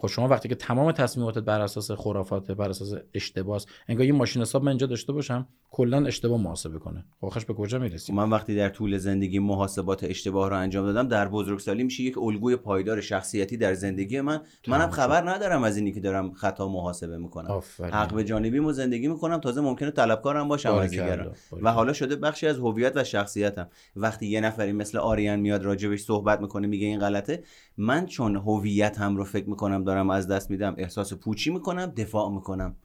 [0.00, 4.42] خب شما وقتی که تمام تصمیماتت بر اساس خرافات بر اساس اشتباس انگار یه ماشین
[4.42, 7.04] حساب من اینجا داشته باشم کلا اشتباه محاسبه کنه.
[7.20, 11.08] خب آخرش به کجا می‌رسیم من وقتی در طول زندگی محاسبات اشتباه رو انجام دادم
[11.08, 14.40] در بزرگسالی میشه یک الگوی پایدار شخصیتی در زندگی من.
[14.68, 14.90] منم.
[14.90, 17.50] خبر ندارم از اینی که دارم خطا محاسبه می‌کنم.
[17.50, 17.92] آفرین.
[17.92, 21.34] حق به جانبیمو زندگی می‌کنم تازه ممکنه طلبکارم باشم از دیگران.
[21.62, 23.68] و حالا شده بخشی از هویت و شخصیتم.
[23.96, 27.42] وقتی یه نفری مثل آریان میاد راجبش صحبت می‌کنه میگه این غلطه
[27.76, 32.76] من چون هویتم رو فکر می‌کنم دارم از دست میدم احساس پوچی می‌کنم دفاع می‌کنم.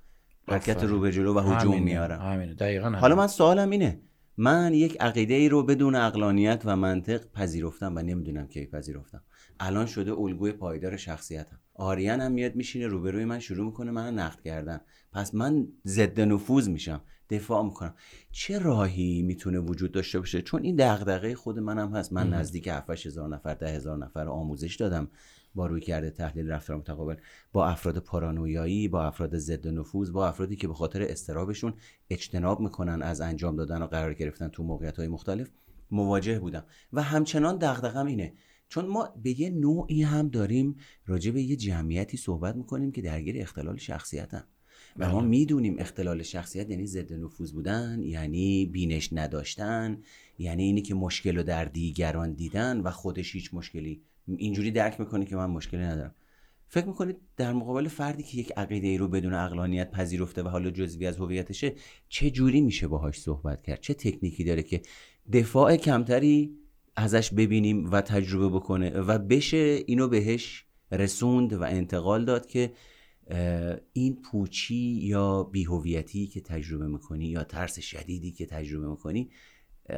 [0.47, 0.83] حرکت.
[0.83, 2.21] رو به جلو و هجوم میارم.
[2.21, 2.53] همینه.
[2.53, 3.15] دقیقاً حالا همینه.
[3.15, 3.99] من سوالم اینه
[4.37, 9.21] من یک عقیده ای رو بدون اقلانیت و منطق پذیرفتم و نمی‌دونم کی پذیرفتم.
[9.59, 11.59] الان شده الگوی پایدار شخصیتم.
[11.75, 14.81] آریان هم میاد میشینه روبروی من شروع می‌کنه منو نقد کردن.
[15.13, 17.95] پس من ضد نفوذ میشم دفاع می‌کنم.
[18.31, 22.13] چه راهی می‌تونه وجود داشته باشه؟ چون این دغدغه خود منم هست.
[22.13, 25.07] من نزدیک 7 هزار نفر ده هزار نفر آموزش دادم.
[25.55, 27.15] با روی کرده تحلیل رفتار متقابل
[27.53, 31.73] با افراد پارانویایی با افراد ضد نفوذ با افرادی که به خاطر استرابشون
[32.09, 35.49] اجتناب می‌کنن از انجام دادن و قرار گرفتن تو موقعیت های مختلف
[35.91, 38.33] مواجه بودم و همچنان دغدغم اینه
[38.69, 40.75] چون ما به یه نوعی هم داریم
[41.05, 44.43] راجع به یه جمعیتی صحبت می‌کنیم که درگیر اختلال شخصیتن
[44.97, 45.27] و ما بله.
[45.27, 50.01] می‌دونیم اختلال شخصیت یعنی ضد نفوذ بودن یعنی بینش نداشتن
[50.39, 55.25] یعنی اینی که مشکل رو در دیگران دیدن و خودش هیچ مشکلی اینجوری درک می‌کنه
[55.25, 56.15] که من مشکلی ندارم.
[56.67, 60.69] فکر می‌کنید در مقابل فردی که یک عقیده ای رو بدون اقلانیت پذیرفته و حالا
[60.69, 61.73] جزوی از هویتشه
[62.09, 64.81] چه جوری میشه باهاش صحبت کرد؟ چه تکنیکی داره که
[65.33, 66.57] دفاع کمتری
[66.95, 72.73] ازش ببینیم و تجربه بکنه و بشه اینو بهش رسوند و انتقال داد که
[73.93, 79.29] این پوچی یا بیهویتی که تجربه می‌کنی یا ترس شدیدی که تجربه می‌کنی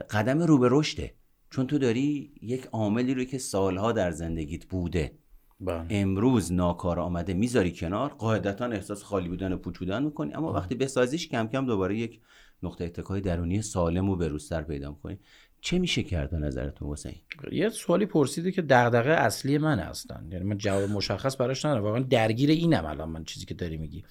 [0.10, 1.14] قدم رو به رشده.
[1.56, 5.12] چون تو داری یک عاملی رو که سالها در زندگیت بوده.
[5.60, 5.86] بله.
[5.90, 10.76] امروز ناکار آمده می‌ذاری کنار قاعدتا احساس خالی بودن و پوچ بودن می‌کنی اما وقتی
[10.76, 12.20] بسازیش کم کم دوباره یک
[12.64, 15.20] نقطه اتکای درونی سالم و بروزتر پیدا می‌کنی
[15.62, 17.16] چه میشه کرد به نظرتون حسین؟
[17.52, 20.28] یه سوالی پرسیده که دغدغه اصلی من هستن.
[20.32, 21.84] یعنی من جواب مشخص براش ندارم.
[21.84, 24.04] واقعا درگیر اینم الان من چیزی که داری میگی.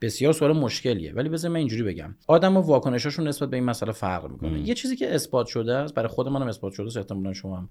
[0.00, 1.12] بسیار سوال مشکلیه.
[1.12, 2.14] ولی بذار من اینجوری بگم.
[2.26, 4.68] آدم و واکنشاشون نسبت به این مسئله فرق می‌کنه.
[4.68, 7.68] یه چیزی که اثبات شده است برای خود منم اثبات شده است احتمالاً شما هم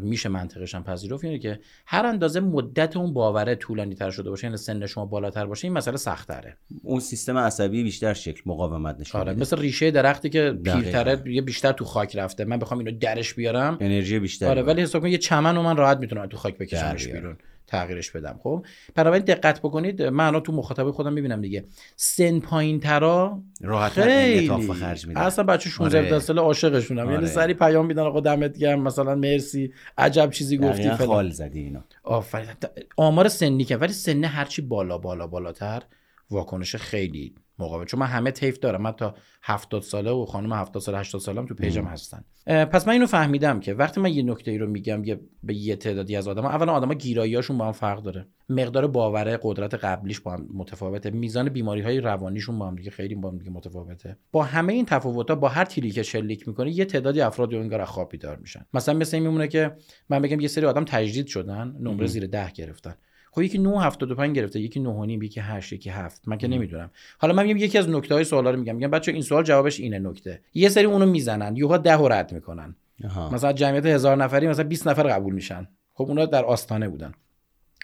[0.00, 4.46] میشه منطقش هم پذیرفت اینه که هر اندازه مدت اون باوره طولانی تر شده باشه
[4.46, 6.56] یعنی سن شما بالاتر باشه این مسئله سخت‌تره.
[6.82, 9.34] اون سیستم عصبی بیشتر شکل مقاومت نشون آره.
[9.34, 10.80] مثل ریشه درختی که دقیقاً.
[10.80, 12.44] پیرتره یه بیشتر تو خاک رفته.
[12.44, 13.76] من بخوام اینو درش بیارم.
[13.80, 17.06] انرژی بیشتر آره ولی حساب یه چمن رو من راحت می‌تونم تو خاک بکشمش.
[17.06, 17.36] بیرون.
[17.66, 18.40] تغییرش بدم.
[18.42, 21.64] خب؟ بنابراین دقت بکنید من الان تو مخاطبه خودم می‌بینم دیگه.
[21.96, 26.06] سن پایین ترا راحت خیلی خرج میده اصلا بچه 16 آره.
[26.06, 27.04] 17 ساله عاشقشونم.
[27.04, 27.26] یعنی آره.
[27.26, 30.96] سری پیام میدن آقا دمت گرم مثلا مرسی عجب چیزی گفتی فلان.
[30.96, 32.48] خال زدی اینا آفرین.
[32.96, 35.82] آمار سنی که ولی سن هرچی بالا بالا بالاتر
[36.30, 38.82] واکنش خیلی مقابل چون من همه تیف دارم.
[38.82, 42.24] من تا 70 ساله و خانم 70 ساله 80 سالم تو پیجم هستن.
[42.46, 45.76] پس من اینو فهمیدم که وقتی من یه نکته ای رو میگم یه به یه
[45.76, 48.26] تعدادی از آدما اولا آدما گیراییاشون با هم فرق داره.
[48.48, 51.10] مقدار باوره قدرت قبلیش با هم متفاوته.
[51.10, 54.16] میزان بیماری های روانیشون با هم دیگه خیلی با هم دیگه متفاوته.
[54.32, 58.10] با همه این تفاوت‌ها با هر تیری که شلیک می‌کنه یه تعدادی افراد انگار خواب
[58.10, 58.66] بیدار میشن.
[58.74, 59.76] مثلا مثل این میمونه که
[60.08, 62.94] من بگم یه سری آدم تجدید شدن نمره زیر ده گرفتن.
[63.34, 66.90] خب یکی 9.75 گرفته یکی 9.5 یکی 8 یکی 7 من که نمی‌دونم.
[67.18, 68.74] حالا من میگم یکی از نکته های سوالا رو میگم.
[68.74, 70.40] میگم بچه این سوال جوابش اینه نکته.
[70.54, 72.76] یه سری اونو می‌زنن یوها 10 رو رد می‌کنن.
[73.04, 73.30] آها.
[73.30, 75.68] مثلا جمعیت هزار نفری مثلا 20 نفر قبول میشن.
[75.94, 77.12] خب اونا در آستانه بودن.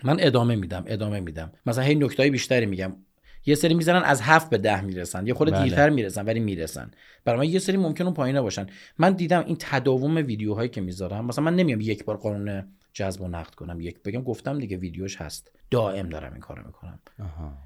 [0.04, 1.52] من ادامه میدم ادامه میدم.
[1.66, 2.92] مثلا هی نکته بیشتری میگم.
[3.46, 5.26] یه سری می‌زنن از هفت به ده می‌رسن.
[5.26, 5.64] یه خورده بله.
[5.64, 6.90] دیرتر می‌رسن ولی می‌رسن.
[7.24, 8.66] برای من یه سری ممکن اون پایینه باشن
[8.98, 13.28] من دیدم این تداوم ویدیوهایی که می‌ذارم مثلا من نمیام یک بار قانون جذب و
[13.28, 13.80] نقد کنم.
[13.80, 15.52] یک بگم گفتم دیگه ویدیوش هست.
[15.70, 16.98] دائم دارم این کارو می‌کنم.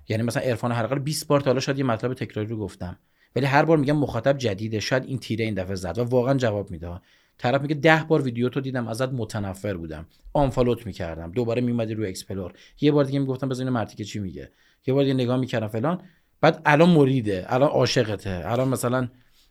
[0.08, 2.98] یعنی مثلا عرفان حلقه 20 بار تا حالا شاید یه مطلب تکراری رو گفتم.
[3.36, 6.70] ولی هر بار میگم مخاطب جدیده شاید این تیره این دفعه زد و واقعا جواب
[6.70, 7.00] میده.
[7.38, 10.06] طرف میگه ده بار ویدیو تو دیدم ازت متنفر بودم.
[10.32, 11.32] unfollow ت می‌کردم.
[11.32, 12.52] دوباره میومدی رو explore.
[12.80, 14.50] یه بار دیگه می‌گفتم بزن مرتیکه چی میگه.
[14.86, 16.00] یه بار دیگه نگاه می‌کردم فلان.
[16.40, 17.46] بعد الان مریده.
[17.48, 18.42] الان عاشقته.
[18.44, 19.08] الان مثلا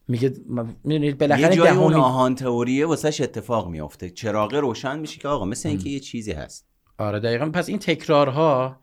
[0.08, 0.34] میگه
[0.84, 4.10] می‌دونید بالاخره یه جای اون آهان تئوریه واسش اتفاق میافته.
[4.10, 6.68] چراغ روشن میشه که آقا مثل اینکه یه چیزی هست.
[6.98, 7.50] آره دقیقا.
[7.50, 8.80] پس این تکرارها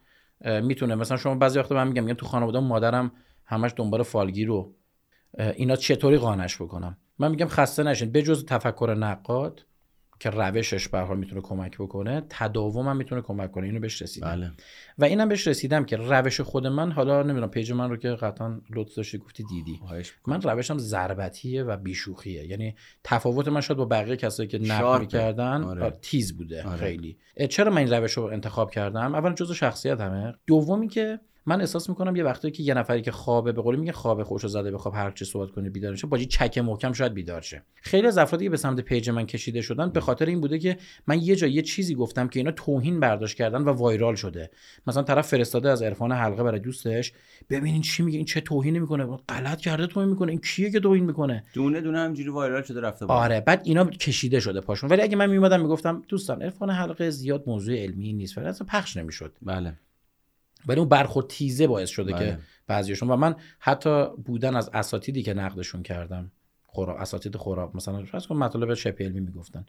[0.62, 3.12] می‌تونه مثلا شما بعضی وقتا من میگم میگم تو خانواده مادرم
[3.44, 4.74] همش دنبال فالگیر رو
[5.38, 8.12] اینا چطوری قانش بکنم؟ من میگم خسته نشین.
[8.12, 9.66] بجز تفکر نقاد
[10.20, 13.66] که روشش به حال می‌تونه کمک بکنه تداوم هم می‌تونه کمک کنه.
[13.66, 14.26] اینو بهش رسیدم.
[14.28, 14.50] بله.
[14.98, 18.60] و اینم بهش رسیدم که روش خود من حالا نمی‌دونم page من رو که قطعا
[18.70, 19.80] لطف داشتی گفتی دیدی.
[20.26, 22.46] من روشم ضربتیه و بیشوخیه.
[22.46, 25.98] یعنی تفاوت من شاید با بقیه کسایی که نقد می‌کردن آره.
[26.02, 26.76] تیز بوده آره.
[26.76, 27.18] خیلی.
[27.50, 30.34] چرا من این روش رو انتخاب کردم؟ اول جزء شخصیتمه.
[30.46, 33.92] دومی که من احساس می‌کنم یه وقتی که یه نفری که خوابه به قولی میگه
[33.92, 37.14] خب خودشو زده به خواب هر چه صحبت کنه بیدار شه با چک محکم شاید
[37.14, 37.62] بیدار شه.
[37.74, 40.76] خیلی از افرادی که به سمت page من کشیده شدن به خاطر این بوده که
[41.06, 44.50] من یه جا یه چیزی گفتم که اینا توهین برداشت کردن و وایرال شده.
[44.86, 47.12] مثلا طرف فرستاده از عرفان حلقه برای دوستش
[47.50, 51.04] ببینین چی میگه این چه توهینی می‌کنه؟ غلط کرده توهین می‌کنه این کیه که توهین
[51.04, 54.90] می‌کنه؟ دونه دونه همینجوری وایرال شده رفته آره بعد اینا کشیده شده پاشون.
[54.90, 59.32] ولی اگه من میومدم می‌گفتم دوستان عرفان حلقه زیاد موضوع علمی نیست اصلا پخش نمی‌شد.
[59.42, 59.74] بله.
[60.66, 62.26] ولی اون برخورد تیزه باعث شده بله.
[62.26, 66.32] که بعضیشون و من حتی بودن از اساتیدی که نقدشون کردم
[66.66, 69.66] خورا اساتید خراب مثلا فرض کن مطالب شبه علمی می‌گفتن.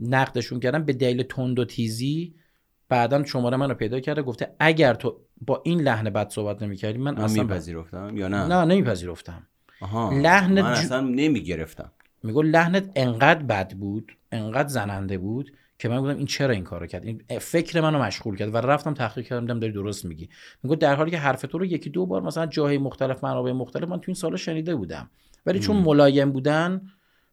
[0.00, 2.34] نقدشون کردم به دلیل تند و تیزی
[2.88, 7.14] بعدا شماره منو پیدا کرده گفته اگر تو با این لحن بد صحبت نمی‌کردی من,
[7.14, 9.46] من اصلا میپذیرفتم یا نه؟ نه نمیپذیرفتم.
[10.12, 11.92] لحن من اصلا نمی‌گرفتم.
[12.22, 16.86] میگو لحنت انقدر بد بود انقدر زننده بود که من گفتم این چرا این کارو
[16.86, 20.28] کرد؟ این فکر منو مشغول کرد و رفتم تحقیق کردم دیدم داری درست میگی.
[20.62, 23.88] میگه در حالی که حرف تو رو یکی دو بار مثلا جاهای مختلف منابع مختلف
[23.88, 25.10] من تو این سال شنیده بودم.
[25.46, 26.82] ولی چون ملایم بودن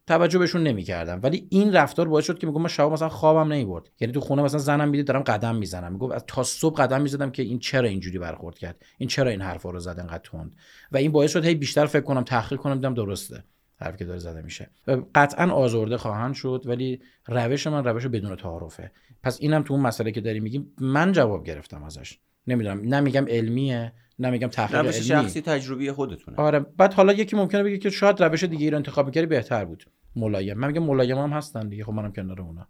[0.06, 1.20] توجه بهشون نمی‌کردم.
[1.22, 4.42] ولی این رفتار باعث شد که میگم من شب مثلا خوابم نمی‌برد یعنی تو خونه
[4.42, 5.92] مثلا زنم می‌دید دارم قدم می‌زنم.
[5.92, 9.70] میگم تا صبح قدم می‌زدم که این چرا اینجوری برخورد کرد؟ این چرا این حرفا
[9.70, 10.56] رو زد؟ انقدر تند.
[10.92, 13.44] و این باعث شد هی بیشتر فکر کنم تحقیق کنم دیدم درسته.
[13.80, 14.70] حرفی که داره زده میشه.
[15.14, 18.90] قطعا آزرده خواهند شد ولی روش من روش بدون تعارفه.
[19.22, 22.18] پس اینم تو اون مسئله که داری میگیم من جواب گرفتم ازش.
[22.46, 25.06] نمی‌دونم نمیگم علمیه نمیگم تحقیق روش علمی.
[25.06, 26.36] شخصی تجربی خودتونه.
[26.36, 29.84] آره بعد حالا یکی ممکنه بگه که شاید روش دیگه رو انتخاب می‌کردی بهتر بود.
[30.16, 30.58] ملایم.
[30.58, 32.68] من میگم ملایم هم هستن دیگه خب منم کنار اونا.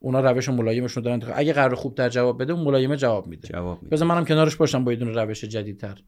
[0.00, 1.34] اونا روش ملایمشون دارن انتخاب.
[1.38, 3.48] اگه قرار خوب در جواب بده اون ملایمه جواب میده.
[3.48, 3.96] جواب میده.
[3.96, 6.02] بذار منم کنارش باشم با یه روش جدیدتر.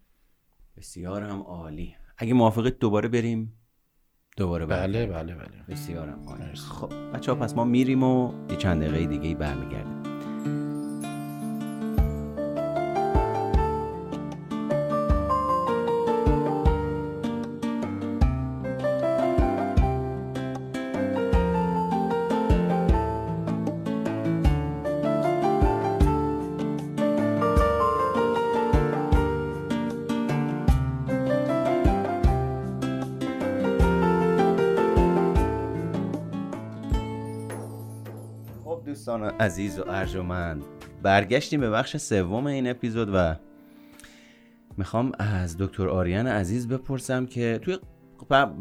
[0.76, 1.94] بسیار هم عالی.
[2.18, 3.52] اگه موافقت دوباره بریم.
[4.36, 5.48] دوباره بله بله بله.
[5.68, 6.18] بسیارم
[6.54, 10.11] خب بچه ها پس ما میریم و یه چند دقیقه دیگه برمیگردیم.
[38.92, 40.64] دوستان عزیز و ارجمند
[41.02, 43.34] برگشتیم به بخش سوم این اپیزود و
[44.76, 47.78] می‌خوام از دکتر آریان عزیز بپرسم که توی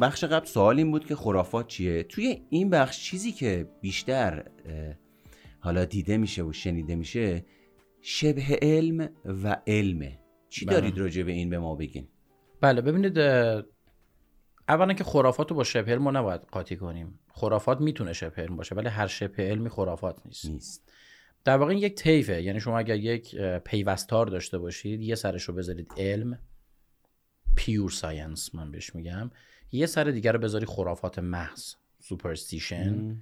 [0.01, 4.45] بخش قبل سوال این بود که خرافات چیه؟ توی این بخش چیزی که بیشتر
[5.59, 7.45] حالا دیده میشه و شنیده میشه
[8.01, 9.09] شبه علم
[9.43, 10.19] و علمه.
[10.49, 10.75] چی بله.
[10.75, 12.07] دارید راجع به این به ما بگین؟
[12.61, 13.19] بله ببینید
[14.72, 17.19] اولا که خرافات رو با شبه علم نباید قاطی کنیم.
[17.34, 20.45] خرافات می‌تونه شبه علم باشه ولی هر شبه علمی خرافات نیست.
[20.45, 20.91] نیست.
[21.43, 22.41] در واقع یک طیفه.
[22.41, 26.39] یعنی شما اگر یک پیوستار داشته باشید یه سرش رو بذارید علم
[27.55, 29.32] pure science من بهش میگم
[29.72, 33.17] یه سر دیگر رو بذاری خرافات محض superstition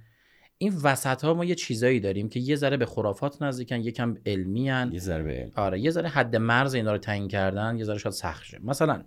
[0.58, 4.90] این وسط ها ما یه چیزایی داریم که یه ذره به خرافات نزدیکن یکم علمی‌ان.
[4.92, 5.52] یه ذره به علم.
[5.56, 8.58] آره یه ذره حد مرز اینا رو تعیین کردن یه ذره شاید سخت شه.
[8.62, 9.04] مثلا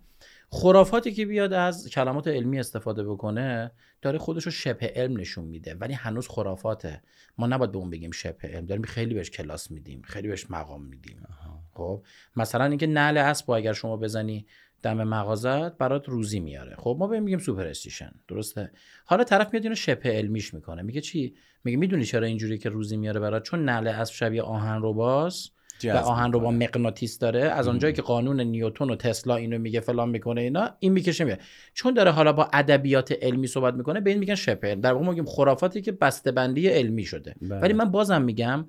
[0.54, 5.76] خرافاتی که بیاد از کلمات علمی استفاده بکنه داره خودش رو شبه علم نشون میده.
[5.76, 7.02] ولی هنوز خرافاته.
[7.38, 8.66] ما نباید به اون بگیم شبه علم.
[8.66, 10.02] داریم خیلی بهش کلاس میدیم.
[10.02, 11.28] خیلی بهش مقام میدیم.
[11.74, 12.04] خب؟
[12.36, 14.46] مثلا اینکه نعل اسب اگر شما بزنی
[14.84, 16.76] دم مغازت برات روزی میاره.
[16.76, 18.12] خب ما بهم میگیم سوپر استیشن.
[18.28, 18.72] درسته؟
[19.06, 20.82] حالا طرف میاد اینو شبه علمیش می‌کنه.
[20.82, 24.82] میگه چی؟ میگه می‌دونی چرا اینجوری که روزی میاره برات؟ چون نعل اسب شبیه آهن
[24.82, 25.50] رو باز
[25.84, 27.42] و آهن رو با مغناطیس داره.
[27.42, 31.40] از اونجایی که قانون نیوتن و تسلا اینو میگه فلان می‌کنه اینا این می‌کشه میاد.
[31.74, 35.06] چون داره حالا با ادبیات علمی صحبت می‌کنه به این میگن شبه علم در واقع
[35.06, 37.36] ما میگیم خرافاتی که بسته‌بندی علمی شده.
[37.42, 37.60] بله.
[37.60, 38.66] ولی من بازم میگم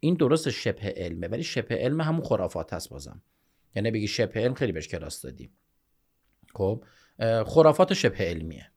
[0.00, 1.28] این درست شبه علمه.
[1.28, 3.22] ولی شبه علم همون خرافات هست بازم.
[3.76, 5.50] یعنی بگی شبه علم خیلی بهش کلاس دادیم.
[6.54, 6.84] خب
[7.46, 8.71] خرافات شبه علمیه.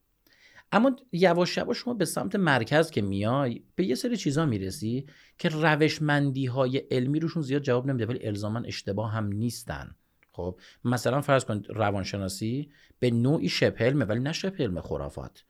[0.71, 5.05] اما یواش یواش شما به سمت مرکز که میای به یه سری چیزا می‌رسی
[5.37, 9.95] که روشمندی های علمی روشون زیاد جواب نمیده ولی الزاما اشتباه هم نیستن.
[10.31, 15.43] خب مثلا فرض کن روانشناسی به نوعی شبه علمه ولی نه شبه خرافات.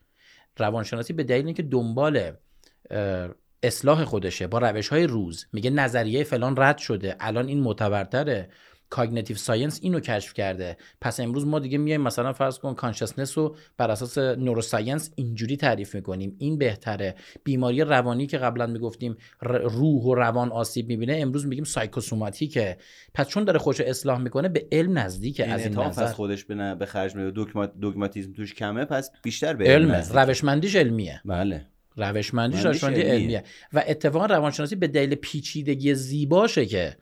[0.58, 2.32] روانشناسی به دلیل اینکه دنبال
[3.62, 8.50] اصلاح خودشه با روش های روز میگه نظریه فلان رد شده الان این معتبرتره.
[8.90, 10.76] cognitive science اینو کشف کرده.
[11.00, 15.94] پس امروز ما دیگه میایم مثلا فرض کن consciousness رو بر اساس neuroscience اینجوری تعریف
[15.94, 16.36] می‌کنیم.
[16.38, 17.14] این بهتره.
[17.44, 22.76] بیماری روانی که قبلا می‌گفتیم روح و روان آسیب می‌بینه امروز میگیم psychosomatic ه.
[23.14, 26.04] پس چون داره خودشو اصلاح می‌کنه به علم نزدیکه از این نظر.
[26.04, 27.30] از خودش به به خرج میده.
[27.30, 27.66] dogma...
[27.66, 29.98] dogmatism توش کمه پس بیشتر به علم علمه.
[29.98, 30.20] نزدیکه.
[30.20, 31.20] روشمندیش علمیه.
[31.24, 31.66] بله.
[31.96, 33.18] روشمندیش روشمندی علمیه.
[33.18, 33.44] علمیه.
[33.72, 36.96] و اتفاقا روانشناسی به دلیل پیچیدگی زیباشه که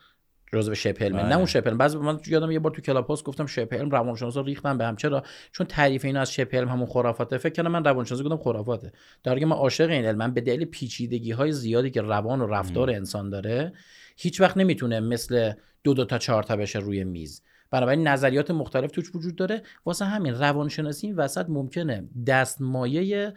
[0.55, 1.23] جزء بله.
[1.23, 3.91] نه اون شبه علم بعضی من یادم یه بار تو کلاب هاست گفتم شبه علم
[3.91, 4.97] روانشناسا ریختن به هم.
[4.97, 7.39] چرا؟ چون تعریف اینا از شبه علم همون خرافاته.
[7.39, 8.93] فکر کنم من روانشناسی گفتم خرافاته.
[9.23, 12.47] در حالی که من عاشق این علمم به دلیل پیچیدگی های زیادی که روان و
[12.47, 13.73] رفتار انسان داره
[14.17, 15.53] هیچ وقت نمی‌تونه مثل
[15.85, 17.43] دو دو تا چهار تا بشه روی میز.
[17.71, 19.63] بنابراین نظریات مختلف توش وجود داره.
[19.87, 23.33] واسه همین روانشناسی این وسط ممکنه دستمایه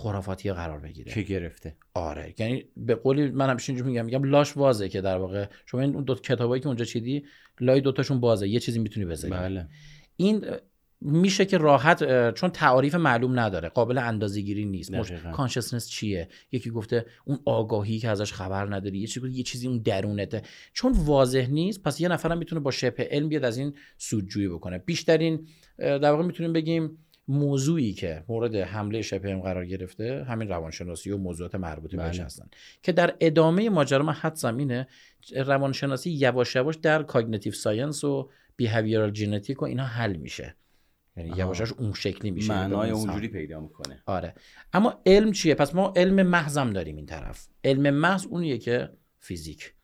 [0.00, 1.12] خرافاتی قرار بگیره.
[1.12, 2.34] که گرفته؟ آره.
[2.38, 5.94] یعنی به قولی من همیشه اینجوری میگم میگم لاش بازه که در واقع شما این
[5.94, 7.24] اون دو کتابایی که اونجا چیدی
[7.60, 9.34] لای دوتاشون بازه یه چیزی می‌تونی بذاری.
[9.34, 9.68] بله.
[10.16, 10.44] این
[11.02, 14.92] میشه که راحت چون تعاریف معلوم نداره قابل اندازه‌گیری نیست.
[15.32, 19.78] کانشسنس چیه؟ یکی گفته اون آگاهی که ازش خبر نداری یه چیزی یه چیزی اون
[19.78, 20.42] درونته.
[20.72, 24.78] چون واضح نیست پس یه نفرم می‌تونه با شبه علم بیاد از این سودجویی بکنه.
[24.78, 25.46] بیشترین
[25.78, 26.98] در واقع می‌تونیم بگیم
[27.30, 32.24] موضوعی که مورد حمله علم قرار گرفته همین روانشناسی و موضوعات مربوط بهش بله.
[32.24, 32.48] هستن.
[32.82, 34.86] که در ادامه ماجرا من حدسم اینه
[35.36, 40.56] روانشناسی یواش یواش در cognitive science و behavioral genetic و اینا حل میشه.
[41.16, 41.38] یعنی آها.
[41.38, 42.48] یواش یواش اون شکلی میشه.
[42.48, 42.90] معنای.
[42.90, 44.02] اونجوری پیدا می‌کنه.
[44.06, 44.34] آره.
[44.72, 47.48] اما علم چیه؟ پس ما علم محضم داریم این طرف.
[47.64, 49.74] علم محض اونیه که فیزیک.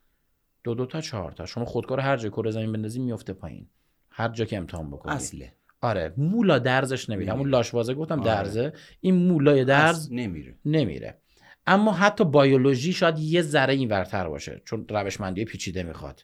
[0.65, 3.69] دو دو تا چهار تا شما خودکار هر جا کره زمین بندازی میفته پایین.
[4.11, 5.15] هر جا که امتحان بکنی.
[5.15, 5.53] اصله.
[5.87, 7.49] آره مولا درزش نمیره همون.
[7.49, 8.25] لاشوازه گفتم آره.
[8.25, 8.73] درزه.
[9.01, 10.55] این مولای درز نمیره.
[10.65, 11.19] نمیره.
[11.67, 16.23] اما حتی بیولوژی شاید یه ذره این ورتر باشه چون روشمندی پیچیده می‌خواد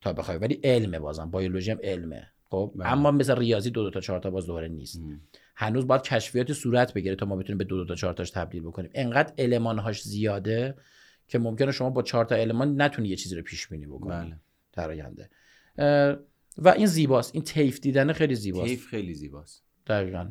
[0.00, 0.38] تا بخوای.
[0.38, 1.30] ولی علمه بازم.
[1.30, 2.26] بیولوژی هم علمه.
[2.44, 2.92] خب؟ بله.
[2.92, 4.96] اما مثل ریاضی دو دو تا چهار تا باز دوباره نیست.
[4.96, 5.20] ام.
[5.56, 8.62] هنوز باید کشفیات صورت بگیره تا ما بتونیم به دو دو تا چهار تاش تبدیل
[8.62, 8.90] بکنیم.
[8.94, 10.74] انقدر المانهاش زیاده
[11.28, 14.10] که ممکنه شما با چهار تا المان نتونی یه چیزی رو پیش بینی بکنی.
[14.10, 14.36] بله.
[14.72, 15.30] در آینده
[16.58, 17.34] و این زیباست.
[17.34, 18.68] این طیف دیدن خیلی زیباست.
[18.68, 19.64] کیف خیلی زیباست.
[19.86, 20.28] دقیقا.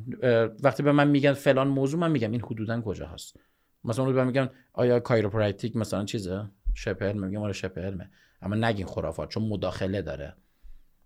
[0.63, 3.35] وقتی به من میگن فلان موضوع من میگم این حدودا کجا هست.
[3.83, 8.09] مثلا به من میگن آیا chiropractic مثلا چیزه؟ شبه علمه میگم آره شبه علمه
[8.41, 10.35] اما نگین خرافات چون مداخله داره.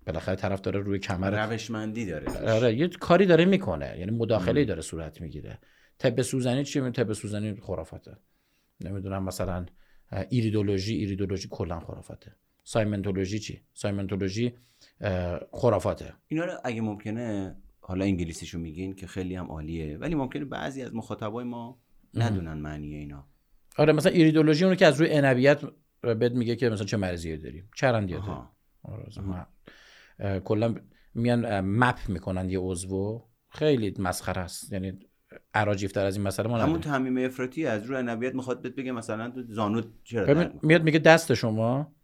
[0.05, 2.51] بالاخره طرف داره روی کمر روشمندی داره.
[2.51, 3.95] آره یه کاری داره می‌کنه.
[3.99, 5.59] یعنی مداخله داره صورت می‌گیره.
[5.99, 8.18] طب سوزنی چیه طب سوزنی خرافاته.
[8.82, 9.66] نمی‌دونم مثلا
[10.30, 12.36] ایریدولوژی ایریدولوژی کلا خرافاته.
[12.68, 14.53] سایمنتولوژی چی؟ سایمنتولوژی
[15.51, 16.13] خرافاته.
[16.28, 20.95] اینا رو اگه ممکنه حالا انگلیسیشو میگین که خیلی هم عالیه ولی ممکنه بعضی از
[20.95, 21.82] مخاطبای ما
[22.13, 23.28] ندونن معنی اینا.
[23.78, 25.61] آره مثلا ایریدولوژی اونو که از روی عنبیت
[26.01, 27.70] بهت میگه که مثلا چه مرضیه داریم
[28.18, 28.51] آها.
[28.84, 29.45] آره
[30.39, 30.76] کلا
[31.13, 33.28] میان مپ می‌کنن یه عضو.
[33.49, 34.74] خیلی مسخره است.
[34.74, 34.99] یعنی
[35.53, 36.82] عراجیفتر از این مسئله ما همون.
[36.82, 41.34] تعمیم افراطی از روی نبیت می‌خواد بهت بگه مثلا تو زانو چرا؟ میاد میگه دست
[41.34, 41.95] شما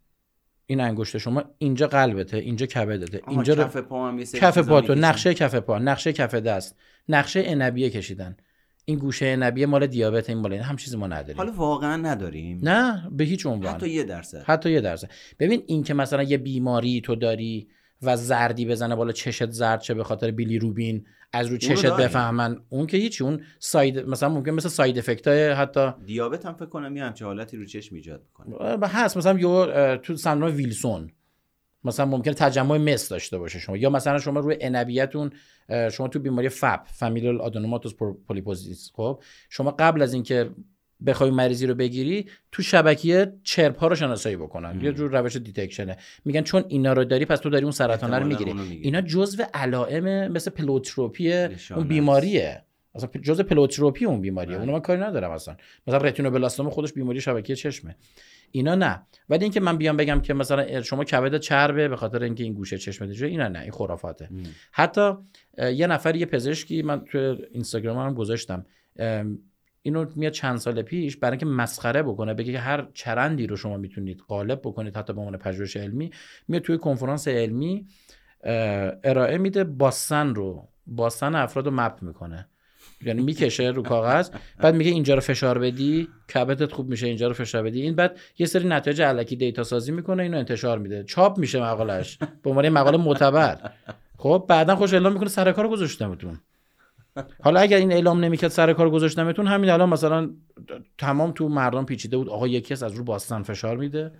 [0.72, 3.20] این انگشت شما اینجا قلبته اینجا کبدته.
[3.28, 4.94] اینجا رو کف پا هم کف پا تو.
[4.94, 6.76] نقشه کف پا نقشه کف دست
[7.08, 8.36] نقشه عنبیه کشیدن.
[8.84, 11.36] این گوشه عنبیه مال دیابت این مال این هم چیزی ما نداریم.
[11.36, 12.60] حالا واقعا نداریم.
[12.62, 13.74] نه به هیچ عنوان.
[13.74, 14.42] حتی یه درصد.
[14.46, 15.10] حتی یه درصد.
[15.38, 17.68] ببین این که مثلا یه بیماری تو داری
[18.02, 21.86] و زردی بزنه بالا چشت زرد چه به خاطر بیلی روبین از رو چشت.
[21.86, 22.60] بفهمن.
[22.68, 26.66] اون که هیچی اون side مثلا ممکن مثل side effect های حتی دیابت هم فکر
[26.66, 28.86] کنم یه همچه حالتی رو چشم ایجاد می‌کنه.
[28.86, 31.10] هست مثلا یو تو سندروم ویلسون
[31.84, 33.76] مثلا ممکنه تجمع مس داشته باشه شما.
[33.76, 35.30] یا مثلا شما روی عنبیتون
[35.68, 37.94] اه، شما تو بیماری FAP familial adenomatous
[38.28, 40.50] polyposis خب؟ شما قبل از اینکه
[41.06, 44.80] بخوای مریضی رو بگیری تو شبکیه CHRPE ها رو شناسایی بکنن.
[44.80, 45.96] یه جور روش detection ه.
[46.24, 48.80] میگن چون اینا رو داری پس تو داری اون سرطان رو می‌گیری.
[48.82, 51.88] اینا جزو علائم مثل pleiotropy اون.
[51.88, 52.62] بیماریه.
[52.94, 54.52] اصلا جزء پلوتروپی اون بیماریه.
[54.52, 54.60] بله.
[54.60, 55.56] اونو من کاری ندارم اصلا.
[55.86, 57.96] مثلا رتینوبلاستوم خودش بیماری شبکیه چشمه.
[58.50, 59.02] اینا نه.
[59.28, 62.78] ولی اینکه من بیام بگم که مثلا شما کبد چربه به خاطر اینکه این گوشه
[62.78, 63.60] چشمت جوه اینا نه.
[63.60, 64.28] این خرافاته.
[64.30, 64.42] ام.
[64.72, 65.12] حتی
[65.74, 68.66] یه نفر یه پزشکی من تو اینستاگرام هم گذاشتم.
[69.82, 73.76] اینو میاد چند سال پیش برای اینکه مسخره بکنه بگه که هر چرندی رو شما
[73.76, 76.10] می‌تونید غالب بکنید حتی به عنوان پژوهش علمی
[76.48, 77.86] میاد توی کنفرانس علمی
[79.04, 82.48] ارائه میده باستن رو باستن افراد رو مپ می‌کنه.
[83.04, 87.34] یعنی می‌کشه رو کاغذ بعد میگه اینجا رو فشار بدی کبدت خوب میشه اینجا رو
[87.34, 87.82] فشار بدی.
[87.82, 91.04] این بعد یه سری نتایج علکی دیتا سازی می‌کنه اینو انتشار میده.
[91.04, 93.70] چاپ میشه مقالش به عنوان مقاله معتبر.
[94.18, 96.40] خب بعدا خوش اعلام می‌کنه سر کار گذاشتمتون.
[97.40, 100.30] حالا اگر این اعلام نمی‌کرد سر کار گذاشتمتون همین الان مثلا
[100.98, 102.28] تمام تو مردم پیچیده بود.
[102.28, 104.12] آقا یکی از رو باستن فشار میده.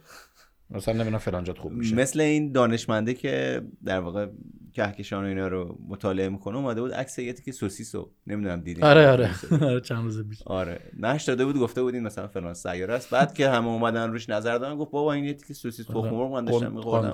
[0.71, 1.97] مثلا نمی‌دونم فلانجات خوب میشه.
[1.97, 4.27] مثل این دانشمنده که در واقع
[4.73, 9.09] کهکشان و اینا رو مطالعه می‌کنه اومده بود عکس یه تیکه سوسیسو نمی‌دونم دیدین آره
[9.09, 9.31] آره.
[9.63, 10.43] آره چند روز پیش.
[10.47, 10.81] آره.
[10.99, 13.11] نش داده بود گفته بود این مثلا فلان سیاره است.
[13.11, 16.33] بعد که همه اومدن روش نظر دادن گفت بابا این یه تیکه سوسیس تخم مرغ
[16.33, 17.13] من داشتم می‌خوردم.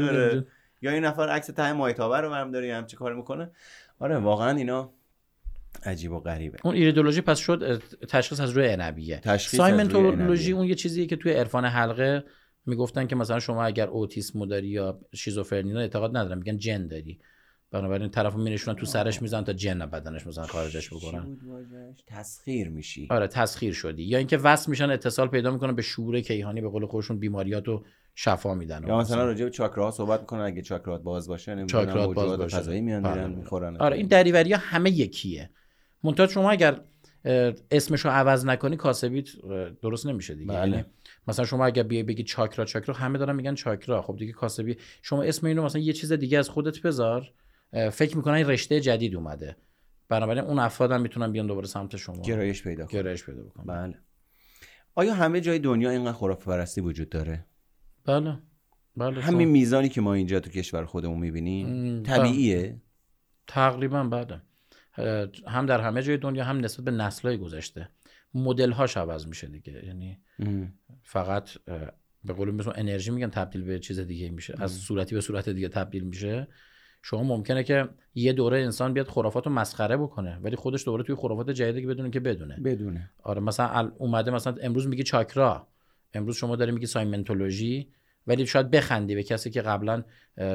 [0.00, 0.46] آره.
[0.82, 3.50] یا این نفر عکس ته مایتابه رو برم داره همچی کار می‌کنه.
[3.98, 4.92] آره واقعا اینا
[5.84, 6.58] عجیب و غریبه.
[6.64, 10.52] اون ایریدولوژی پس شد تشخیص از روی عنبیه سایمنتولوژی.
[10.52, 12.24] اون یه چیزیه که توی عرفان حلقه
[12.66, 17.18] می‌گفتن که مثلا شما اگر اوتیسم داری یا شیزوفرنی اعتقاد ندارن میگن جن داری.
[17.70, 21.36] بنابراین طرفو میرشونن تو سرش می‌زنن تا جن بدنش مثلا خارجش بکنن؟
[22.06, 23.08] تسخیر میشی.
[23.10, 24.02] آره تسخیر شدی.
[24.02, 28.54] یا اینکه وصل میشن اتصال پیدا می‌کنن به شعور کیهانی به قول خودشون بیماریاتو شفا
[28.54, 28.84] میدن.
[28.86, 32.80] یا مثلا راجع به چاکراها صحبت می‌کنن اگه چاکرات باز باشه چاکرات باز باشه.
[32.80, 33.30] میان بله، میرن.
[33.30, 33.76] می‌خورن.
[33.76, 35.50] آره این دریوری ها همه یکیه.
[36.02, 36.80] منتها شما اگر
[37.24, 39.28] اه، اسمشو عوض نکنی کاسبیت
[39.82, 40.52] درست نمیشه دیگه.
[40.52, 40.70] بله.
[40.70, 40.84] یعنی
[41.28, 44.02] مثلا شما اگر بیای بگی چاکرا چاکرا همه دارن میگن چاکرا.
[44.02, 47.32] خب دیگه کاسبی شما اسم اینو مثلا یه چیز دیگه از خودت بذار.
[47.92, 49.56] فکر می‌کنن این رشته جدید اومده.
[50.08, 52.22] بنابراین اون افراد هم می‌تونن بیان دوباره سمت شما.
[52.22, 53.00] گرایش پیدا کنن.
[53.00, 53.64] گرایش پیدا بکنن.
[53.64, 53.98] بله.
[54.94, 57.46] آیا همه جای دنیا اینقدر خرافه پرستی وجود داره؟
[58.04, 58.38] بله.
[58.96, 62.02] بله همین میزانی که ما اینجا تو کشور خودمون می‌بینیم بله.
[62.02, 62.80] طبیعیه؟
[63.46, 64.42] تقریبا بله.
[65.46, 67.88] هم در همه جای دنیا هم نسبت به نسل‌های گذشته.
[68.34, 69.86] مدل هاش عوض میشه دیگه.
[69.86, 70.18] یعنی.
[71.02, 71.50] فقط
[72.24, 74.54] به قول مثلا انرژی میگن تبدیل به چیز دیگه میشه.
[74.58, 76.48] از صورتی به صورت دیگه تبدیل میشه.
[77.02, 81.14] شما ممکنه که یه دوره انسان بیاد خرافات رو مسخره بکنه ولی خودش دوباره توی
[81.14, 82.56] خرافات جدیدی که بدونه که بدونه.
[82.56, 83.10] بدونه.
[83.22, 85.68] آره مثلا اومده مثلا امروز میگی چاکرا.
[86.14, 87.88] امروز شما داری میگی سایمنتولوژی
[88.28, 90.04] ولی شاید بخندی به کسی که قبلا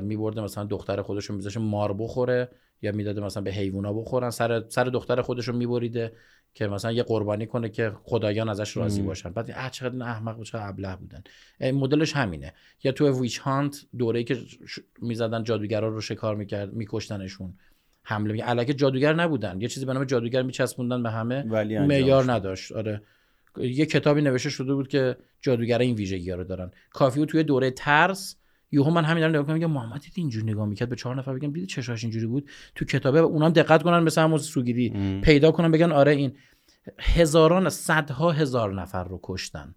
[0.02, 2.50] میبرده مثلا دختر خودش رو میذاشه مار بخوره
[2.82, 6.14] یا می‌داده مثلا به حیوونا بخورن سر سر دختر خودش رو میبریده
[6.54, 9.02] که مثلا یه قربانی کنه که خدایان ازش راضی.
[9.02, 9.30] باشن.
[9.30, 11.24] بعد اه چقدر این احمق و چقدر ابله بودن.
[11.62, 12.54] مدلش همینه.
[12.84, 14.36] یا تو ویچ هانت دوره‌ای که
[14.68, 17.54] ش- می‌زدن جادوگرا رو شکار می‌کرد میکشتنشون.
[18.04, 19.62] حمله می الکه جادوگر نبودن.
[19.62, 21.44] یه چیزی به نام جادوگر میچسبوندن به همه
[21.88, 22.32] معیار.
[22.32, 22.72] نداشت.
[22.72, 23.02] آره.
[23.58, 26.72] یه کتابی نوشته شده بود که جادوگرا این ویژگی رو دارن.
[26.92, 28.36] کافی بود توی دوره ترس
[28.72, 31.52] یهو من همین نگاه کنم میگم محمد دید اینجوری نگاه می‌کرد؟ به چهار نفر بگم
[31.52, 35.22] دیدی چشاش اینجوری بود؟ تو کتابه اونام دقت کنن مثل همون سوگیری ام.
[35.22, 36.34] پیدا کنن بگن آره این
[37.00, 39.76] هزاران صدها هزار نفر رو کشتن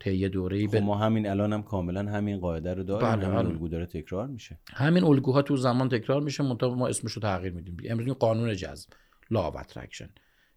[0.00, 3.08] طی یه دوره‌ای خب به ما همین الان هم کاملا همین قاعده رو داریم.
[3.08, 3.48] بله، همین بله.
[3.48, 4.58] الگو داره تکرار میشه.
[4.74, 7.76] همین الگوها تو زمان تکرار میشه منتها ما اسمش رو تغییر میدیم.
[7.84, 8.88] امروز قانون جذب
[9.30, 9.50] لا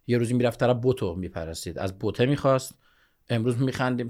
[0.06, 1.78] یه روزی می‌رفت طرف بوتو میپرستید.
[1.78, 2.74] از بوته می‌خواست.
[3.28, 4.08] امروز میخندیم.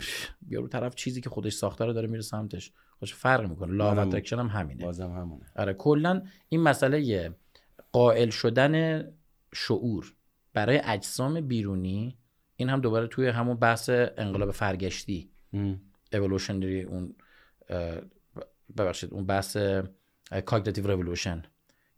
[0.48, 2.72] یارو طرف چیزی که خودش ساخته رو داره میره سمتش.
[2.98, 3.72] خوش فرق می‌کنه.
[3.72, 4.84] لا attraction هم همینه.
[4.84, 5.46] بازم همونه.
[5.56, 7.30] آره کلا این مسئله
[7.92, 9.04] قائل شدن
[9.54, 10.14] شعور.
[10.52, 12.18] برای اجسام بیرونی
[12.56, 15.30] این هم دوباره توی همون بحث انقلاب فرگشتی
[16.16, 17.14] evolutionary اون
[18.76, 19.56] ببخشید اون بحث
[20.44, 21.38] cognitive revolution.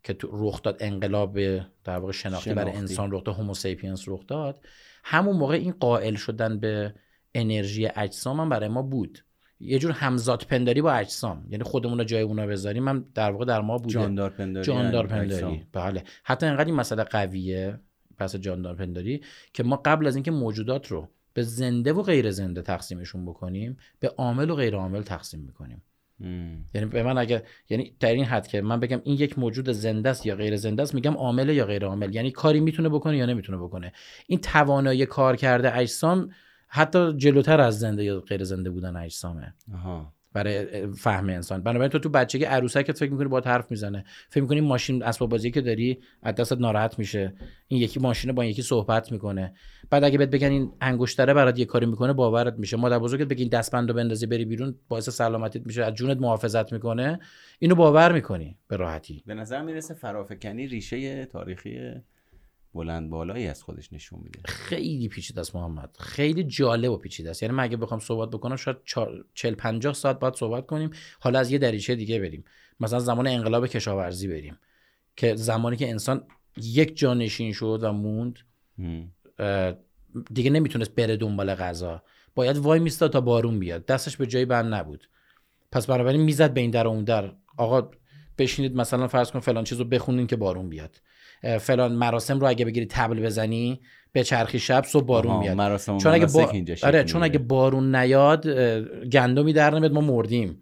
[0.03, 1.39] که تو رخ داد انقلاب
[1.83, 2.79] در واقع شناختی, برای شناختی.
[2.79, 4.65] انسان رخ داد Homo sapiens رخ داد.
[5.03, 6.93] همون موقع این قائل شدن به
[7.33, 9.19] انرژی اجسام هم برای ما بود.
[9.59, 11.45] یه جور همزاد پنداری با اجسام.
[11.49, 13.93] یعنی خودمون رو جای اونا بذاریم هم در واقع در ما بوده.
[13.93, 15.33] جاندار پنداری جاندار یعنی پنداری.
[15.33, 15.67] اجسام.
[15.73, 16.03] بله.
[16.23, 17.79] حتی اینقدر این مسئله قویه
[18.17, 19.21] پس جاندار پنداری
[19.53, 24.07] که ما قبل از اینکه موجودات رو به زنده و غیر زنده تقسیمشون بکنیم به
[24.07, 25.81] عامل و غیر عامل تقسیم می‌کنیم.
[26.73, 30.09] یعنی به من اگر یعنی در این حد که من بگم این یک موجود زنده
[30.09, 32.15] است یا غیر زنده است میگم عامل یا غیر عامل.
[32.15, 33.91] یعنی کاری می‌تونه بکنه یا نمی‌تونه بکنه.
[34.27, 36.29] این توانایی کار کرده اجسام
[36.67, 39.53] حتی جلوتر از زنده یا غیر زنده بودن اجسامه.
[40.33, 41.63] برای فهم انسان.
[41.63, 44.03] بنابراین تو تو بچگی عروسکت فکر می‌کنی با حرف می‌زنه.
[44.29, 47.33] فکر می‌کنی ماشین اسباب بازی که داری از دستت ناراحت میشه.
[47.67, 49.53] این یکی ماشین با یکی صحبت می‌کنه.
[49.89, 52.77] بعد اگه بهت بگن این انگشتره برات یه کاری می‌کنه باورت میشه.
[52.77, 57.19] مادر بزرگت بگین دستبندو بندازی بری بیرون باعث سلامتیت میشه از جونت محافظت می‌کنه.
[57.59, 59.23] اینو باور می‌کنی به راحتی.
[59.25, 61.79] به نظر می‌رسه فرافکنی ریشه تاریخی
[62.73, 64.39] بلند بالایی از خودش نشون میده.
[64.45, 65.97] خیلی پیچیده است محمد.
[65.99, 67.43] خیلی جالب و پیچیده است.
[67.43, 68.77] یعنی من اگه بخوام صحبت بکنم شاید
[69.33, 70.89] 40 50 ساعت بعد صحبت کنیم.
[71.19, 72.43] حالا از یه دریچه دیگه بریم.
[72.79, 74.57] مثلا زمان انقلاب کشاورزی بریم.
[75.15, 76.23] که زمانی که انسان
[76.57, 78.39] یک جانشین شد و موند
[80.33, 82.03] دیگه نمی‌تونست بره دنبال غذا.
[82.35, 83.85] باید وای میستا تا بارون بیاد.
[83.85, 85.09] دستش به جای بند نبود.
[85.71, 87.33] پس بنابراین می‌زد به این در و اون در.
[87.57, 87.91] آقا
[88.37, 91.01] بشینید مثلا فرض کن فلان چیزو بخونین که بارون بیاد.
[91.59, 93.81] فلان مراسم رو اگه بگیری تبل بزنی
[94.11, 95.77] به چرخی شب صبح بارون میاد.
[95.97, 96.51] چون اگه با...
[96.83, 98.47] آره چون اگه بارون نیاد
[99.05, 100.59] گندمی در نمیاد ما مردیم.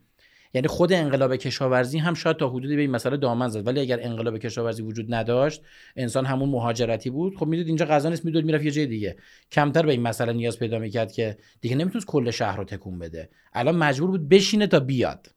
[0.54, 3.68] یعنی خود انقلاب کشاورزی هم شاید تا حدودی به این مسئله دامن زد.
[3.68, 5.62] ولی اگر انقلاب کشاورزی وجود نداشت
[5.96, 7.36] انسان همون مهاجرتی بود.
[7.36, 9.16] خب می‌دید اینجا غذا نیست میدود می‌رفت یه جای دیگه.
[9.52, 13.30] کمتر به این مسئله نیاز پیدا می‌کرد که دیگه نمی‌تونست کل شهر رو تکون بده.
[13.54, 15.28] الان مجبور بود بشینه تا بیاد.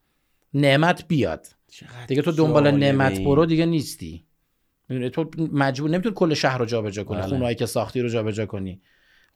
[0.55, 1.47] نعمت بیاد.
[2.07, 4.24] دیگه تو دنبال نعمت برو دیگه نیستی.
[4.89, 7.28] تو مجبور نمی‌تونی کل شهر رو جابجا کنی بله.
[7.28, 8.80] خونهایی که ساختی رو جابجا کنی.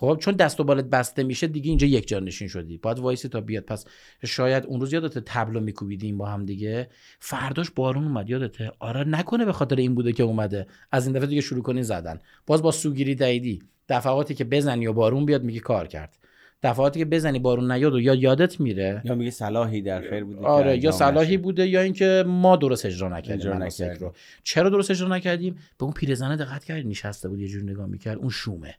[0.01, 2.78] خب چون دست و بالت بسته میشه دیگه اینجا یک جانشین شدی.
[2.78, 3.64] باید وایسی تا بیاد.
[3.64, 3.84] پس
[4.24, 6.88] شاید اون روز یادت تبلو میکوبیدیم با هم دیگه.
[7.20, 10.66] فرداش بارون اومد یادته آره نکنه به خاطر این بوده که اومده.
[10.92, 12.18] از این دفعه دیگه شروع کنی زدن.
[12.46, 16.18] باز با سوگیری دیدی دفعاتی که بزنی و بارون بیاد میگی کار کرد.
[16.62, 19.02] دفعاتی که بزنی بارون نیاد و یا یادت میره.
[19.04, 23.09] یا میگه صلاحی در خیر بوده آره یا صلاحی بوده یا اینکه ما درست اجرا
[23.09, 23.52] نکردیم
[24.00, 24.12] رو.
[24.42, 28.18] چرا درست اجرا نکردیم؟ به اون پیرزنه دقت کردی نشسته بود یه جور نگاه می‌کرد
[28.18, 28.74] اون شومه.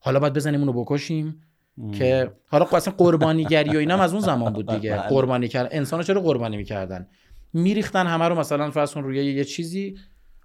[0.00, 1.42] حالا باید بزنیم اونو بکشیم
[1.98, 4.90] که حالا خب اصلا قربانیگری و اینا از اون زمان بود دیگه.
[4.90, 5.08] بله.
[5.08, 7.06] قربانی کرد انسان چرا قربانی می‌کردن؟
[7.52, 9.98] میریختن همه رو مثلا فرض کن روی یه چیزی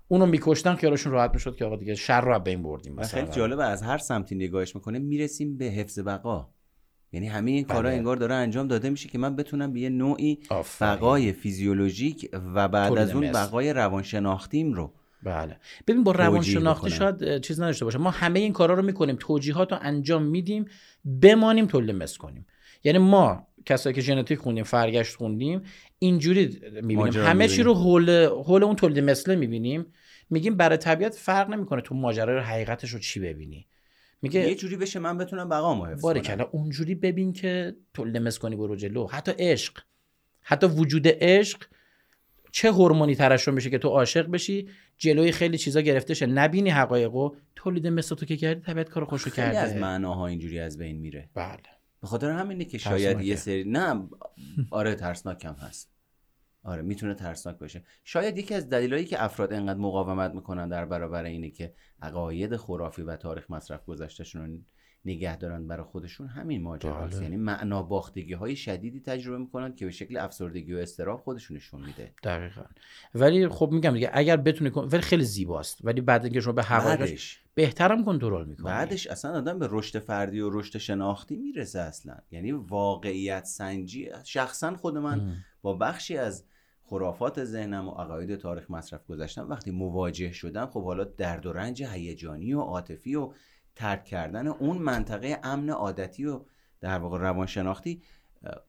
[0.07, 3.21] اونو میکشتن خیالشون راحت می‌شد که آقا دیگه شر رو بین بردیم مثلا.
[3.21, 6.52] خیلی جالبه از هر سمتی نگاهش می‌کنه می‌رسیم به حفظ بقا.
[7.13, 7.97] یعنی همه این کارا بله.
[7.97, 10.39] انگار داره انجام داده میشه که من بتونم به یه نوعی
[10.81, 14.93] بقای فیزیولوژیک و بعد از اون بقای روانشناختیم رو.
[15.23, 15.57] بله.
[15.87, 19.79] ببین با روانشناختی شاید چیز نداشته باشه ما همه این کارا رو می‌کنیم توجیهات رو
[19.81, 20.65] انجام میدیم
[21.21, 22.45] بمانیم تولید مثل کنیم.
[22.83, 25.61] یعنی ما کسایی که ژنتیک خوندیم فرگشت خوندیم
[25.99, 27.13] اینجوری می‌بینیم.
[27.13, 29.85] همه چی رو حول حول اون تولید مثله می‌بینیم.
[30.29, 33.67] میگیم برای طبیعت فرق نمی‌کنه تو ماجرای حقیقتش رو چی ببینی.
[34.23, 36.21] میگه یه جوری بشه من بتونم بقامو حفظ کنم.
[36.21, 39.07] کلا اونجوری ببین که تو لمس کنی برو جلو.
[39.07, 39.79] حتی عشق.
[40.41, 41.63] حتی وجود عشق
[42.51, 47.29] چه هورمونی ترشح میشه که تو عاشق بشی؟ جلوی خیلی چیزا گرفته شه نبینی حقایقو.
[47.55, 49.59] تولید مثل تو که کردی طبیعت کارو خوشو کرده.
[49.59, 51.29] از معناها اینجوری از بین میره.
[51.33, 51.57] بله.
[52.01, 54.03] به خاطر همینه که شاید یه سری نه
[54.71, 55.92] آره ترسناک هست.
[56.63, 57.83] آره می‌تونه ترسناک باشه.
[58.03, 63.01] شاید یکی از دلایلی که افراد انقدر مقاومت می‌کنن در برابر اینه که عقاید خرافی
[63.01, 64.57] و تاریخ مصرف گذشتهشون رو
[65.05, 67.15] نگه دارن برای خودشون همین ماجراست.
[67.15, 67.23] بله.
[67.23, 72.13] یعنی معنا باختگی های شدیدی تجربه می‌کنن که به شکل افسردگی و استراب خودشونشون میده.
[72.23, 72.61] دقیقا.
[73.15, 75.79] ولی خب میگم دیگه اگر بتونی کن ولی خیلی زیباست.
[75.83, 78.65] ولی بعد اینکه شما به حقایقش بهترم کنترل می‌کنی.
[78.65, 82.15] بعدش اصلا آدم به رشد فردی و رشد شناختی می‌رسه اصلا.
[82.31, 86.45] یعنی واقعیت سنجی شخصا خود من با بخشی از
[86.93, 91.83] خرافات ذهنم و عقاید تاریخ مصرف گذاشتم وقتی مواجه شدم خب حالا درد و رنج
[91.83, 93.31] هیجانی و عاطفی و
[93.75, 96.41] ترک کردن اون منطقه امن عادتی و
[96.81, 98.01] در واقع روانشناختی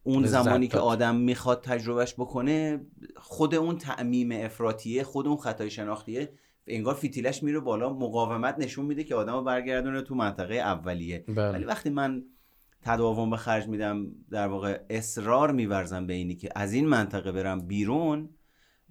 [0.02, 2.80] اون زمانی که آدم می‌خواد تجربهش بکنه
[3.16, 6.32] خود اون تعمیم افراتیه خود اون خطای شناختیه
[6.66, 11.50] انگار فیتیلش میره بالا مقاومت نشون میده که آدم رو برگردونه تو منطقه اولیه بله.
[11.50, 12.24] ولی وقتی من
[12.84, 17.60] تداوم به خرج میدم در واقع اصرار میورزم به اینی که از این منطقه برم
[17.66, 18.28] بیرون.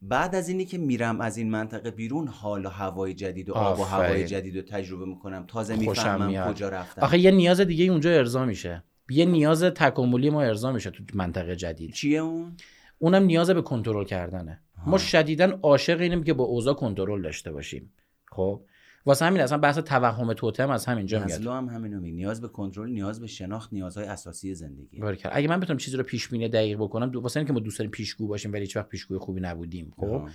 [0.01, 3.79] بعد از اینی که میرم از این منطقه بیرون حال و هوای جدید و آب
[3.79, 5.45] و هوای جدید رو تجربه می‌کنم.
[5.47, 7.01] تازه می‌فهمم کجا رفتم.
[7.01, 8.83] آخه یه نیاز دیگه اونجا ارضا میشه.
[9.09, 11.93] یه نیاز تکاملی ما ارضا میشه تو منطقه جدید.
[11.93, 12.57] چیه اون؟
[12.99, 14.61] اونم نیاز به کنترل کردنه.
[14.85, 17.93] ما شدیدا عاشق اینیم که با اوضاع کنترل داشته باشیم.
[18.31, 18.61] خب؟
[19.05, 21.31] واسه همین اصلا بحث توهم توتم از همینجا میاد.
[21.31, 24.99] از هم همینو می نیاز به کنترل نیاز به شناخت نیازهای اساسی زندگی.
[24.99, 27.91] باریکلا اگه من بتونم چیزی رو پیش بینی دقیق بکنم واسه اینکه ما دوست داریم
[27.91, 30.27] پیشگو باشیم ولی هیچ وقت پیشگوی خوبی نبودیم خب؟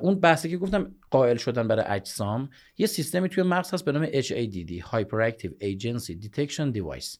[0.00, 4.06] اون بحثی که گفتم قائل شدن برای اجسام یه سیستمی توی مغز هست به نام
[4.06, 7.18] HADD Hyperactive Agency Detection Device.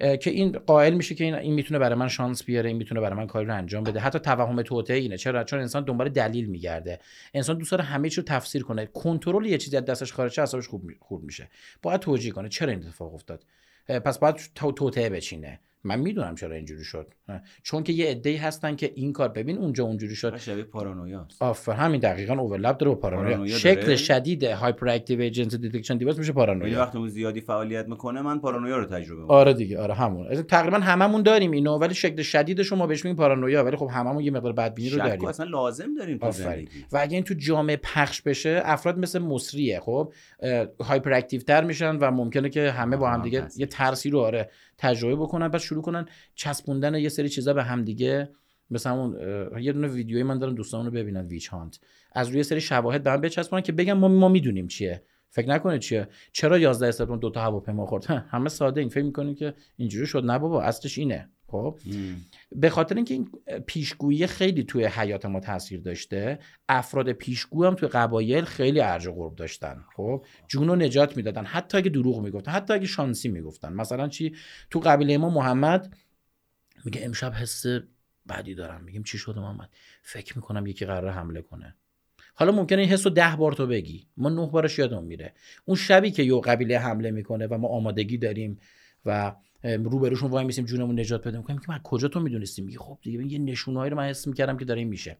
[0.00, 3.16] که این قائل میشه که این این می‌تونه برای من شانس بیاره این می‌تونه برای
[3.16, 4.00] من کاری رو انجام بده.
[4.00, 5.16] حتی توهم توطئه اینه.
[5.16, 6.98] چرا؟ چون انسان دنبال دلیل میگرده.
[7.34, 8.86] انسان دوست داره همه چی رو تفسیر کنه.
[8.86, 11.48] کنترل یه چیزی از دستش خارج شه اعصابش خب خورد میشه.
[11.82, 12.48] باید توجیه کنه.
[12.48, 13.44] چرا این اتفاق افتاد؟
[13.88, 15.60] پس باید توطئه بچینه.
[15.84, 17.14] من می‌دونم چرا اینجوری شد.
[17.62, 20.36] چون که یه عده‌ای هستن که این کار ببین اونجا اونجوری شد.
[20.36, 23.58] شبیه پارانویا آفرین همین دقیقاً overlap داره با پارانویا.
[23.58, 26.78] شکل شدید hyperactive agent detection device میشه پارانویا.
[26.78, 29.36] وقتی اون زیادی فعالیت می‌کنه من پارانویا رو تجربه می‌کنم.
[29.36, 30.42] آره دیگه آره همون.
[30.42, 34.30] تقریبا هممون داریم اینو ولی شکل شدید شما بهش میگین پارانویا ولی خب هممون یه
[34.30, 35.24] مقدار بدبینی رو داریم.
[35.24, 36.84] اصلا لازم داریم تو زندگی.
[36.92, 40.12] و اگه این تو جامعه پخش بشه افراد مثل مصریه خب
[40.80, 44.50] هایپر اکتیو تر میشن و ممکنه که همه با هم دیگه یه ترسی رو آره
[44.78, 48.30] تجربه بکنن بعد شروع کنن چسبوندن یه سری چیزا به هم دیگه.
[48.70, 51.80] مثلا اون یه دونه ویدیویی من دارم دوستان رو ببینن ویچ هانت
[52.12, 55.02] از روی سری شواهد به هم بچسبونن که بگم ما ما می‌دونیم چیه.
[55.30, 56.08] فکر نکنید چیه.
[56.32, 58.90] چرا 11 سپتامبر دو تا هواپیما خورد؟ همه ساده این.
[58.90, 61.28] فکر می‌کنیم که اینجوری شد؟ نه بابا اصلش اینه.
[61.46, 61.78] خب؟
[62.52, 63.28] به خاطر اینکه این
[63.66, 69.12] پیشگویی خیلی توی حیات ما تاثیر داشته افراد پیشگو هم توی قبایل خیلی ارج و
[69.12, 69.84] قرب داشتن.
[69.96, 71.44] خب؟ جون رو نجات می‌دادن.
[71.44, 73.72] حتی اگه دروغ می‌گفتن حتی اگه شانسی می‌گفتن.
[73.72, 74.34] مثلا چی؟
[74.70, 75.94] تو قبیله ما محمد
[76.84, 77.66] میگه امشب حس
[78.28, 78.84] بدی دارم.
[78.84, 79.68] میگیم چی شده محمد؟
[80.02, 81.76] فکر می‌کنم یکی قرار حمله کنه.
[82.34, 84.06] حالا ممکنه این حس رو ده بار تو بگی.
[84.16, 85.34] ما نه بارش یادمون میره.
[85.64, 88.58] اون شبی که یه قبیله حمله می‌کنه و ما آمادگی داریم
[89.06, 92.98] و روبروشون وای میسیم جونمون نجات پیدا می‌کنیم که من کجا تو می‌دونستیم؟ میگه خب
[93.02, 95.18] دیگه یه نشونهایی رو من حس می‌کردم که داره این میشه.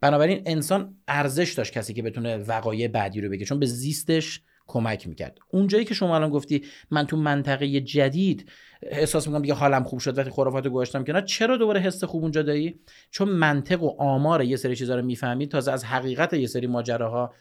[0.00, 3.44] بنابراین انسان ارزش داشت کسی که بتونه وقایع بعدی رو بگه.
[3.44, 5.38] چون به زیستش کمک می‌کرد.
[5.50, 8.50] اونجایی که شما الان گفتی من تو منطقه جدید
[8.82, 11.20] احساس می‌کنم دیگه حالم خوب شد وقتی خرافات گذاشتم کنار.
[11.20, 15.46] چرا دوباره حس خوب اونجا داری؟ چون منطق و آمار یه سری چیزا رو می‌فهمی
[15.46, 17.34] تازه از حقیقت یه سری ماجراها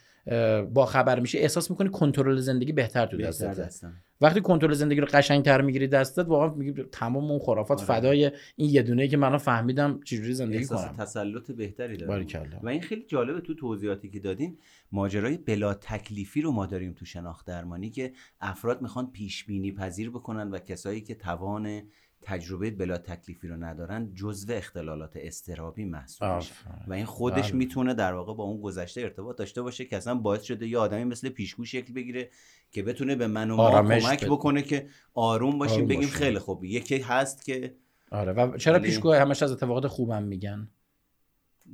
[0.74, 3.86] با خبر میشه احساس می‌کنی کنترل زندگی بهتر تو دستت
[4.22, 7.88] وقتی کنترل زندگی رو قشنگتر می‌گیری دستت واقعا میگی تمام اون خرافات آره.
[7.88, 10.96] فدای این یه دونه که من فهمیدم چجوری زندگی احساس کنم.
[10.98, 14.58] تسلط بهتری داره و این خیلی جالبه تو توضیحاتی که دادین
[14.92, 18.12] ماجرای بلا تکلیفی رو ما داریم تو شناخت درمانی که
[18.42, 21.82] افراد می‌خوان پیش بینی پذیر بکنن و کسایی که توان
[22.22, 26.54] تجربه بلا تکلیفی رو ندارن جزو اختلالات استرابی محسوب میشه.
[26.88, 27.58] و این خودش بله.
[27.58, 31.04] می‌تونه در واقع با اون گذشته ارتباط داشته باشه که اصلا باعث شده یه آدمی
[31.04, 32.30] مثل پیشگو شکل بگیره
[32.72, 36.98] که بتونه به من و ما کمک بکنه که آروم باشیم بگیم خیلی خوب یکی
[36.98, 37.76] هست که
[38.12, 38.32] آره.
[38.32, 40.68] و چرا پیشگو همش از اتفاقات خوبم میگن؟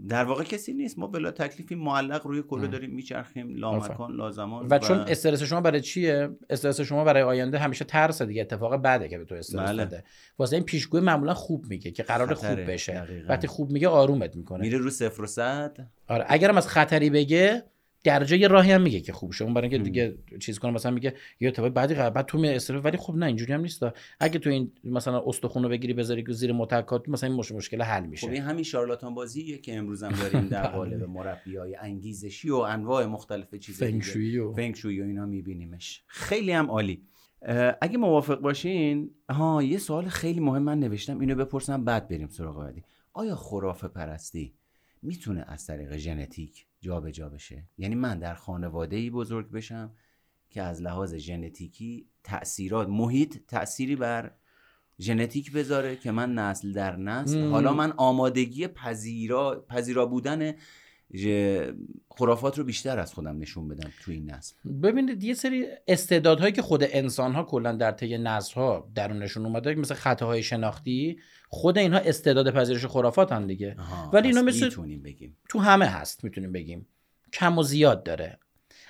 [0.07, 0.99] در واقع کسی نیست.
[0.99, 3.55] ما بلا تکلیفی معلق روی کلو داریم میچرخیم.
[3.55, 8.41] لامکان لازمان و چون استرس شما برای چیه؟ استرس شما برای آینده همیشه ترس دیگه.
[8.41, 9.85] اتفاق بعده که به تو استرس بله.
[9.85, 10.03] بده.
[10.39, 13.25] واسه این پیشگوی معمولا خوب میگه که قرار خوب بشه.
[13.29, 14.61] وقتی خوب میگه آرومت می‌کنه.
[14.61, 15.77] میره رو صفر و صد.
[16.07, 16.25] آره.
[16.27, 17.63] اگرم از خطری بگه
[18.07, 19.43] درجه یه راهی هم میگه که خوب شه.
[19.43, 22.85] اون برای اینکه دیگه چیز کنه مثلا میگه یه اتفاق بعدی بعد تو می استرس
[22.85, 23.83] ولی خب نه اینجوری هم نیست.
[24.19, 28.27] اگه تو این مثلا استخون رو بگیری بذاری زیر متکات مثلا این مشکل حل میشه.
[28.27, 33.05] خب این همین شارلاتان بازیه که امروز هم داریم در قالب مربیای انگیزشی و انواع
[33.05, 36.03] مختلف چیزا فنگشویی و فنگشویی و اینا میبینیمش.
[36.07, 37.01] خیلی هم عالی.
[37.81, 42.57] اگه موافق باشین ها یه سوال خیلی مهم من نوشتم اینو بپرسم بعد بریم سراغ
[42.57, 42.83] بعدی.
[43.13, 44.53] آیا خرافه پرستی
[45.01, 47.63] می‌تونه از طریق ژنتیک جابجا بشه.
[47.77, 49.91] یعنی من در خانواده ای بزرگ بشم
[50.49, 54.31] که از لحاظ ژنتیکی تاثیرات محیط تأثیری بر
[54.99, 60.53] ژنتیک بذاره که من نسل در نسل حالا من آمادگی پذیرا پذیرا بودن
[62.09, 64.55] خرافات رو بیشتر از خودم نشون بدم تو این نسل.
[64.83, 69.75] ببینید یه سری استعدادهایی که خود انسان ها کلا در طی نسل ها درونشون اومده
[69.75, 73.75] مثل خطاهای شناختی خود اینها استعداد پذیرش خرافات هم دیگه
[74.13, 74.69] ولی اینا مثل
[75.03, 75.37] بگیم.
[75.49, 76.87] تو همه هست می‌تونیم بگیم.
[77.33, 78.39] کم و زیاد داره.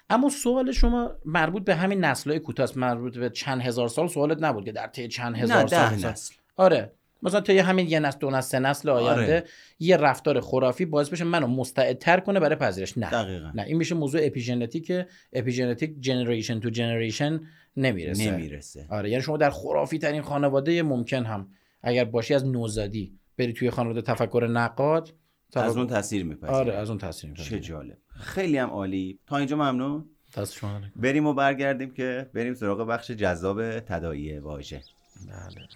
[0.09, 4.65] اما سوال شما مربوط به همین نسل‌های کوتاه مربوط به چند هزار سال سوالت نبود
[4.65, 6.35] که در طی چند هزار سال نسل.
[6.55, 6.91] آره.
[7.23, 9.43] مثلا تا همین یه نسل دو نسل سه نسل آینده آره.
[9.79, 12.97] یه رفتار خرافی باعث بشه منو مستعدتر کنه برای پذیرش.
[12.97, 13.09] نه.
[13.09, 13.51] دقیقا.
[13.55, 13.61] نه.
[13.61, 14.91] این میشه موضوع epigenetic
[15.33, 17.41] epigenetic generation to generation
[17.77, 18.31] نمی‌رسه.
[18.31, 18.85] نمی‌رسه.
[18.89, 19.09] آره.
[19.09, 21.47] یعنی شما در خرافی ترین خانواده ممکن هم
[21.81, 25.13] اگر باشی از نوزادی بری توی خانواده تفکر نقاد
[25.55, 27.97] از اون تاثیر میپذیره آره از اون تاثیر میپذیره چه جالب.
[28.19, 29.19] خیلی هم عالی.
[29.27, 30.05] تا اینجا ممنون؟
[30.37, 34.81] دست شما بریم و برگردیم که بریم سراغ بخش جذاب تداعی واژه.
[35.27, 35.67] بله.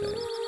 [0.00, 0.14] چند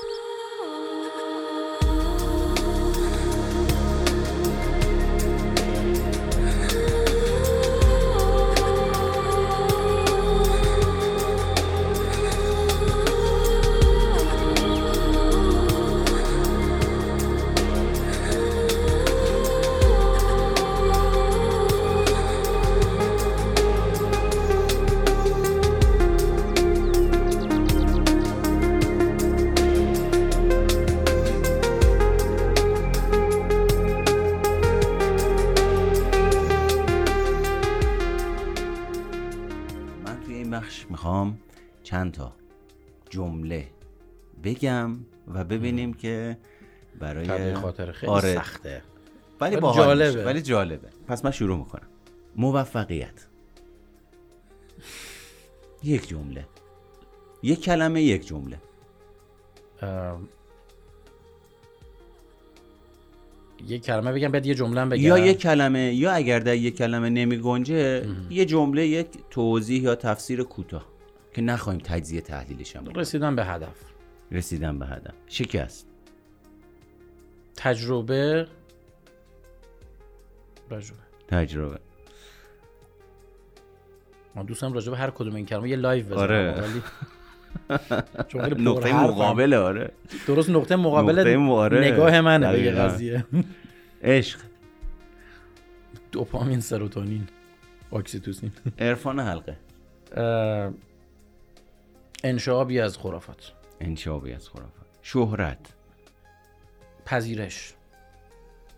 [45.47, 46.36] ببینیم که
[47.01, 48.34] برای خاطر خیلی آره.
[48.34, 48.82] سخته.
[49.40, 50.24] ولی جالبه.
[50.24, 50.88] ولی جالبه.
[51.09, 51.88] پس من شروع می‌کنم.
[52.36, 53.26] موفقیت.
[55.82, 56.47] یک جمله.
[57.42, 58.59] یک کلمه یک جمله.
[59.82, 60.28] ام،
[63.66, 67.11] یه کلمه بگم بعد یه جمله بگم یا یک کلمه یا اگر در یک کلمه
[67.11, 70.86] نمی گنجه یه جمله یک توضیح یا تفسیر کوتاه
[71.34, 72.88] که نخواهیم تجزیه تحلیلش هم.
[72.94, 73.95] رسیدن به هدف.
[74.32, 75.14] رسیدن به هدف.
[75.28, 75.86] شکست.
[77.56, 78.46] تجربه.
[80.70, 81.78] تجربه تجربه.
[84.34, 86.18] من دوستم راجع به هر کدوم این کلمه یه لایو بزنم.
[86.18, 86.60] آره.
[86.60, 86.82] ولی
[88.28, 88.92] چون نقطه.
[88.92, 89.92] مقابله آره.
[90.26, 91.36] درست نقطه مقابل.
[91.78, 92.70] نگاه منه به.
[92.70, 93.26] قضیه.
[94.02, 94.40] عشق.
[96.12, 97.28] دوپامین سروتونین
[97.92, 99.56] اکسیتوسین عرفان حلقه.
[100.16, 100.72] اه،
[102.24, 103.52] انشعابی از خرافات.
[103.80, 104.86] انشابی از خرافات.
[105.02, 105.74] شهرت.
[107.04, 107.74] پذیرش.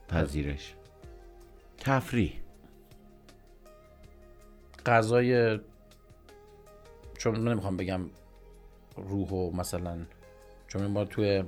[0.09, 0.74] پذیرش.
[1.78, 2.32] تفریح.
[4.86, 5.59] غذای
[7.18, 8.01] چون نمی‌خوام بگم
[8.96, 9.99] روح و مثلا
[10.68, 11.44] چون ما توی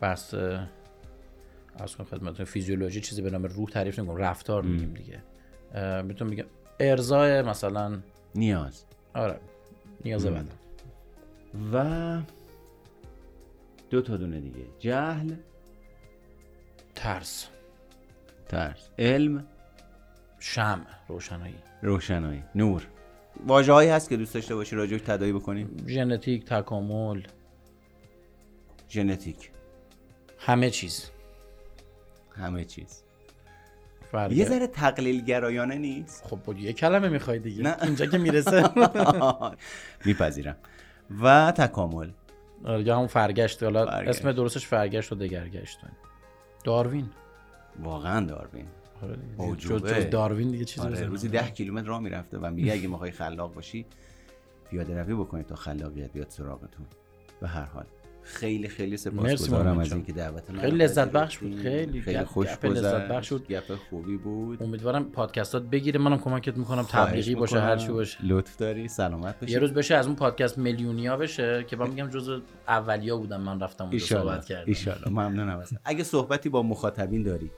[0.00, 0.34] بحث
[1.74, 5.22] از خدمت فیزیولوژی چیزی به نام روح تعریف نمی‌کنم رفتار میگیم دیگه.
[6.02, 6.44] می‌تونم بگم
[6.80, 7.98] ارزای مثلا
[8.34, 8.84] نیاز.
[9.14, 9.40] آره
[10.04, 10.48] نیاز بدن.
[11.72, 12.20] و
[13.90, 14.66] دو تا دونه دیگه.
[14.78, 15.34] جهل.
[16.94, 17.48] ترس.
[18.48, 18.88] ترس.
[18.98, 19.46] علم.
[20.38, 20.84] شمع.
[21.08, 21.54] روشنایی.
[21.82, 22.44] روشنایی.
[22.54, 22.86] نور.
[23.46, 27.22] واژه هایی هست که دوست داشته باشی راجع تدایی بکنیم ژنتیک تکامل.
[28.90, 29.50] ژنتیک.
[30.38, 31.10] همه چیز.
[32.36, 33.02] همه چیز.
[34.12, 37.62] فرق یه ذره تقلیل گرایانه نیست؟ خب بود یه کلمه می‌خوای دیگه.
[37.62, 37.76] نه.
[37.82, 38.70] اینجا که می‌رسه.
[40.06, 40.56] میپذیرم.
[41.22, 42.10] و تکامل.
[42.64, 44.08] یا همون فرگشت حالا فرگشت.
[44.08, 45.78] اسم درستش فرگشت و دگرگشت
[46.64, 47.10] داروین
[47.82, 48.66] واقعا داروین
[49.02, 49.56] آره دیگه.
[49.56, 51.04] جز, داروین دیگه چیزی آره.
[51.04, 53.86] روزی ده کیلومتر راه می‌رفته و میگه اگه می‌خوای خلاق باشی
[54.70, 56.86] پیاده روی بکنید تا خلاقیت بیاد سراغتون
[57.40, 57.86] به هر حال
[58.28, 59.92] خیلی خیلی سپاسگزارم از.
[59.92, 61.38] اینکه دعوت من خیلی لذت بخش.
[61.38, 61.56] بود.
[61.56, 63.48] خیلی خیلی خوش گپ لذت بخش بود.
[63.48, 67.60] گپ خوبی بود امیدوارم پادکستات بگیره منم کمکت می‌کنم تبلیغی باشه.
[67.60, 71.64] هر چی باشه لطف داری سلامت باشی یه روز بشه از اون پادکست میلیونیا بشه
[71.64, 75.76] که من میگم جز اولیا بودم من رفتم اونجا صحبت کردم ایشالله ممنونم ازت.
[75.84, 77.50] اگه صحبتی با مخاطبین داری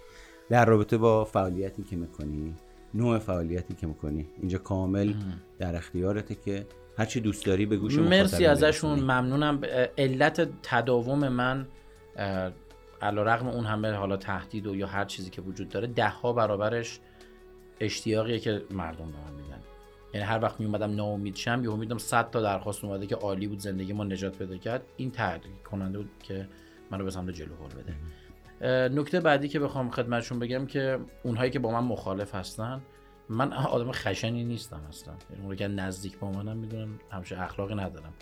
[0.48, 2.54] در رابطه با فعالیتی که می‌کنی
[2.94, 5.14] نوع فعالیتی که می‌کنی اینجا کامل
[5.58, 6.66] در اختیارته که
[7.00, 9.00] هرچی دوست داری به گوش مرسی ازشون.
[9.00, 9.60] ممنونم.
[9.98, 11.66] علت تداوم من
[13.02, 16.32] علا رقم اون همه حالا تهدید و یا هر چیزی که وجود داره ده ها
[16.32, 17.00] برابرش
[17.80, 19.60] اشتیاقیه که مردم به من میدن
[20.14, 23.58] یعنی هر وقت میومدم ناامید شم یا امیدم 100 تا درخواست اومده که عالی بود
[23.58, 24.82] زندگی ما نجات پیدا کرد.
[24.96, 26.48] این تحریک کننده بود که
[26.90, 27.94] منو به سمت جلو هل بده.
[28.88, 32.80] نکته بعدی که بخوام خدمتشون بگم که اونهایی که با من مخالف هستن
[33.30, 35.14] من آدم خشنی نیستم اصلا.
[35.30, 38.12] یعنی اون که نزدیک با منم می‌دونن همشه اخلاقی ندارم.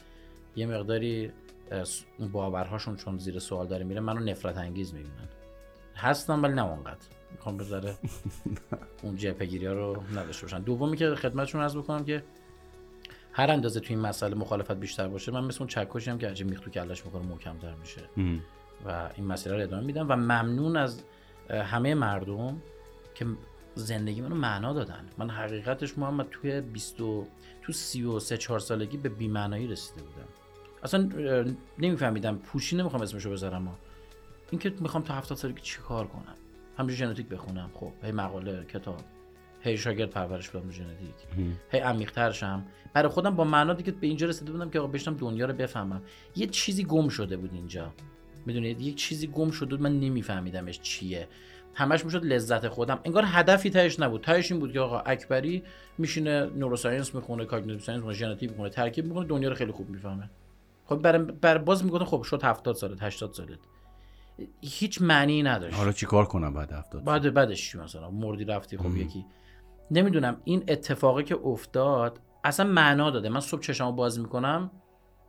[0.56, 1.32] یه مقداری
[2.32, 5.28] باورهاشون چون زیر سوال داره میره منو نفرت انگیز می‌بینن.
[5.96, 7.06] هستم ولی نه اونقدر.
[7.32, 7.94] می‌خوام بذاره
[9.02, 10.60] اون جبهگیری ها رو نداشته باشن.
[10.60, 12.22] دومی که خدمتشون عرض بکنم که
[13.32, 16.46] هر اندازه توی این مسئله مخالفت بیشتر باشه من مثل اون چکشی هم که عجب
[16.46, 18.00] میخ تو کلش می‌کنه محکمتر میشه.
[18.86, 20.06] و این مسئله رو ادامه میدم.
[20.08, 21.02] و ممنون از
[21.50, 22.62] همه مردم
[23.14, 23.26] که
[23.78, 25.04] زندگی منو معنا دادن.
[25.18, 27.26] من حقیقتش محمد توی 20 و-
[27.62, 30.28] تو 33 4 سالگی به بی‌معنایی رسیده بودم.
[30.82, 31.08] اصلا
[31.78, 32.36] نمیفهمیدم.
[32.38, 33.78] پوشی نمی‌خوام اسمشو بذارم ها.
[34.50, 36.34] این که می‌خوام تا 70 سالگی چیکار کنم؟
[36.78, 37.70] همینجوری ژنتیک بخونم.
[37.74, 39.00] خب هی مقاله کتاب.
[39.60, 41.14] هی شاگرد پرورش بدم ژنتیک.
[41.70, 42.64] هی عمیق‌تر شم.
[42.94, 46.02] برای خودم با معنا دیگه به اینجا رسیده بودم که آقا بشنم دنیا رو بفهمم.
[46.36, 47.92] یه چیزی گم شده بود اینجا.
[48.46, 51.28] می‌دونید؟ یک چیزی گم شده بود من نمیفهمیدمش چیه.
[51.78, 53.00] همش می‌شد لذت خودم.
[53.04, 54.24] انگار هدفی تهش نبود.
[54.24, 55.62] تهش این بود که آقا اکبری
[55.98, 60.30] میشینه neuroscience می‌خونه cognitive science می‌خونه ژنتیک می‌خونه ترکیب می‌کنه دنیا رو خیلی خوب می‌فهمه.
[60.84, 63.58] خب برای بر باز می‌گفتن خب شد 70 سالت 80 سالت
[64.60, 65.76] هیچ معنی نداشت.
[65.76, 69.26] حالا چیکار کنم بعد هفتاد بعد بعدش چی مثلا؟ مردی رفتی خب یکی.
[69.90, 73.28] نمی‌دونم این اتفاقی که افتاد اصلا معنا داده.
[73.28, 74.70] من صبح چشامو باز می‌کنم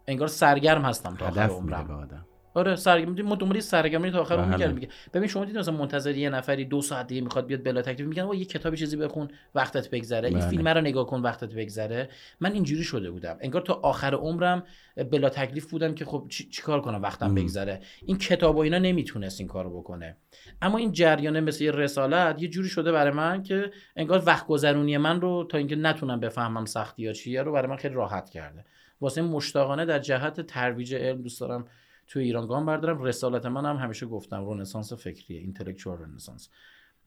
[0.08, 2.26] انگار سرگرم هستم تا آخر عمرم.
[2.60, 4.48] آره سرگرمی ما دنبال سرگرمی تا آخر بله.
[4.48, 7.82] میگردیم میگه ببین شما دیدین مثلا منتظر یه نفری دو ساعت دیگه می‌خواد بیاد بلا
[7.82, 10.30] تکلیف میگن آقا یه کتابی چیزی بخون وقتت بگذره.
[10.30, 10.50] این بله.
[10.50, 12.10] فیلم رو نگاه کن وقتت بگذره.
[12.40, 13.38] من اینجوری شده بودم.
[13.42, 14.64] انگار تا آخر عمرم
[15.12, 17.82] بلا تکلیف بودم که خب چی, چی کار کنم وقتم بگذره.
[18.06, 20.18] این کتاب و اینا نمی‌تونست این کارو بکنه.
[20.62, 24.98] اما این جریانه مثل یه رسالت یه جوری شده برای من که انگار وقت گذرونی
[24.98, 28.66] من رو تا اینکه نتونم بفهمم سختی یا چیه رو برای من خیلی راحت کرده.
[29.02, 31.66] واسه مشتاقانه در جهت ترویج علم دوست دارم
[32.10, 33.04] توی ایران گام بردارم.
[33.04, 36.50] رسالت من هم همیشه گفتم رنسانس فکریه اینتלקچوال رنسانس.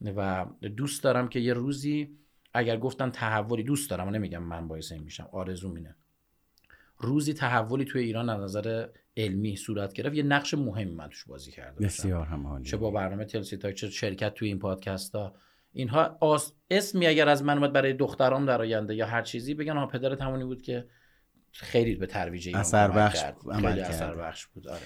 [0.01, 0.45] و
[0.77, 2.17] دوست دارم که یه روزی
[2.53, 5.95] اگر گفتن تحولی دوست دارم و نمیگم من باعث این میشم آرزو مینه
[6.97, 11.51] روزی تحولی توی ایران از نظر علمی صورت گرفت یه نقش مهمی من توش بازی
[11.51, 15.33] کرده بسیار هم چه با برنامه تلسی تا چه شرکت توی این پادکست ها
[15.73, 16.17] اینها
[16.71, 20.21] اسمی اگر از من اومد برای دخترام در آینده یا هر چیزی بگن ها پدرت
[20.21, 20.85] همونی بود که
[21.53, 24.67] خیلی به ترویج ایران اثر بخش خیلی اثر بخش بود.
[24.67, 24.81] آره.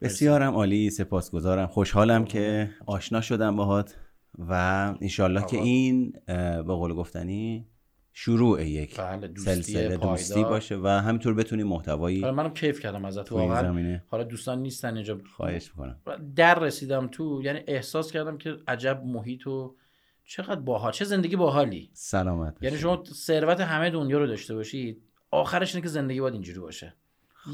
[0.00, 1.66] بسیارم عالی سپاسگزارم.
[1.66, 3.96] خوشحالم که آشنا شدم باهات
[4.38, 4.52] و
[5.00, 7.66] انشالله که این به قول گفتنی
[8.12, 13.32] شروع یک بله، سلسله دوستی باشه و همینطور بتونیم محتوایی حالا منم کیف کردم ازت
[13.32, 14.00] واقعا.
[14.06, 15.20] حالا دوستان نیستن اینجا.
[15.36, 16.00] خواهش می‌کنم.
[16.36, 19.76] در رسیدم تو یعنی احساس کردم که عجب محیط و
[20.24, 21.90] چقدر باحال چه زندگی باحالی.
[21.92, 26.58] سلامت یعنی شما ثروت همه دنیا رو داشته باشید آخرش اینه که زندگی باید اینجوری
[26.58, 26.94] باشه.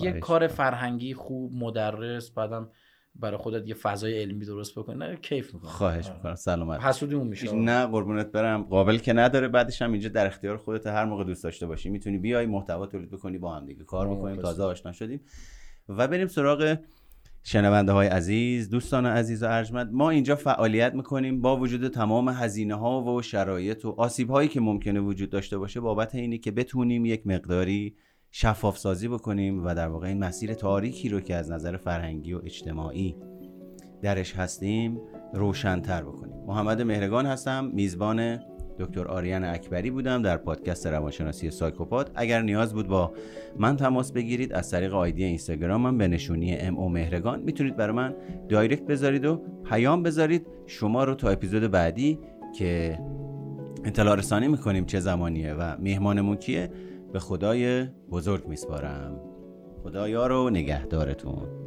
[0.00, 2.70] یه کار فرهنگی خوب مدرس بعدم
[3.14, 4.98] برای خودت یه فضای علمی درست بکنی.
[4.98, 6.34] نه کیف می‌کنه خواهش می‌کنم.
[6.34, 7.52] سلامت حسودیمون میشه.
[7.52, 8.62] نه قربونت برم.
[8.62, 11.88] قابل که نداره بعدش هم اینجا در اختیار خودت هر موقع دوست داشته باشی.
[11.88, 14.42] می‌تونی بیای محتوا تولید بکنی با هم دیگه کار بکنیم.
[14.42, 15.20] تازه آشنا شدیم.
[15.88, 16.76] و بریم سراغ
[17.48, 22.74] شنونده های عزیز دوستان عزیز و ارجمند ما اینجا فعالیت می‌کنیم با وجود تمام هزینه
[22.74, 27.04] ها و شرایط و آسیب هایی که ممکنه وجود داشته باشه بابت اینی که بتونیم
[27.04, 27.96] یک مقداری
[28.30, 32.40] شفاف سازی بکنیم و در واقع این مسیر تاریکی رو که از نظر فرهنگی و
[32.44, 33.16] اجتماعی
[34.02, 35.00] درش هستیم
[35.34, 36.36] روشنتر بکنیم.
[36.46, 38.38] محمد مهرگان هستم میزبان
[38.78, 42.10] دکتر آریان اکبری بودم در پادکست روانشناسی سایکوپات.
[42.14, 43.12] اگر نیاز بود با
[43.58, 48.14] من تماس بگیرید از طریق آیدی اینستاگرامم به نشونی ام او مهرگان می‌تونید برای من
[48.48, 50.46] دایرکت بذارید و پیام بذارید.
[50.66, 52.18] شما رو تا اپیزود بعدی
[52.58, 52.98] که
[53.84, 56.70] اطلاع رسانی می‌کنیم چه زمانیه و مهمانمون کیه
[57.12, 59.20] به خدای بزرگ میسپارم.
[59.82, 61.65] خدایا رو نگهدارتون.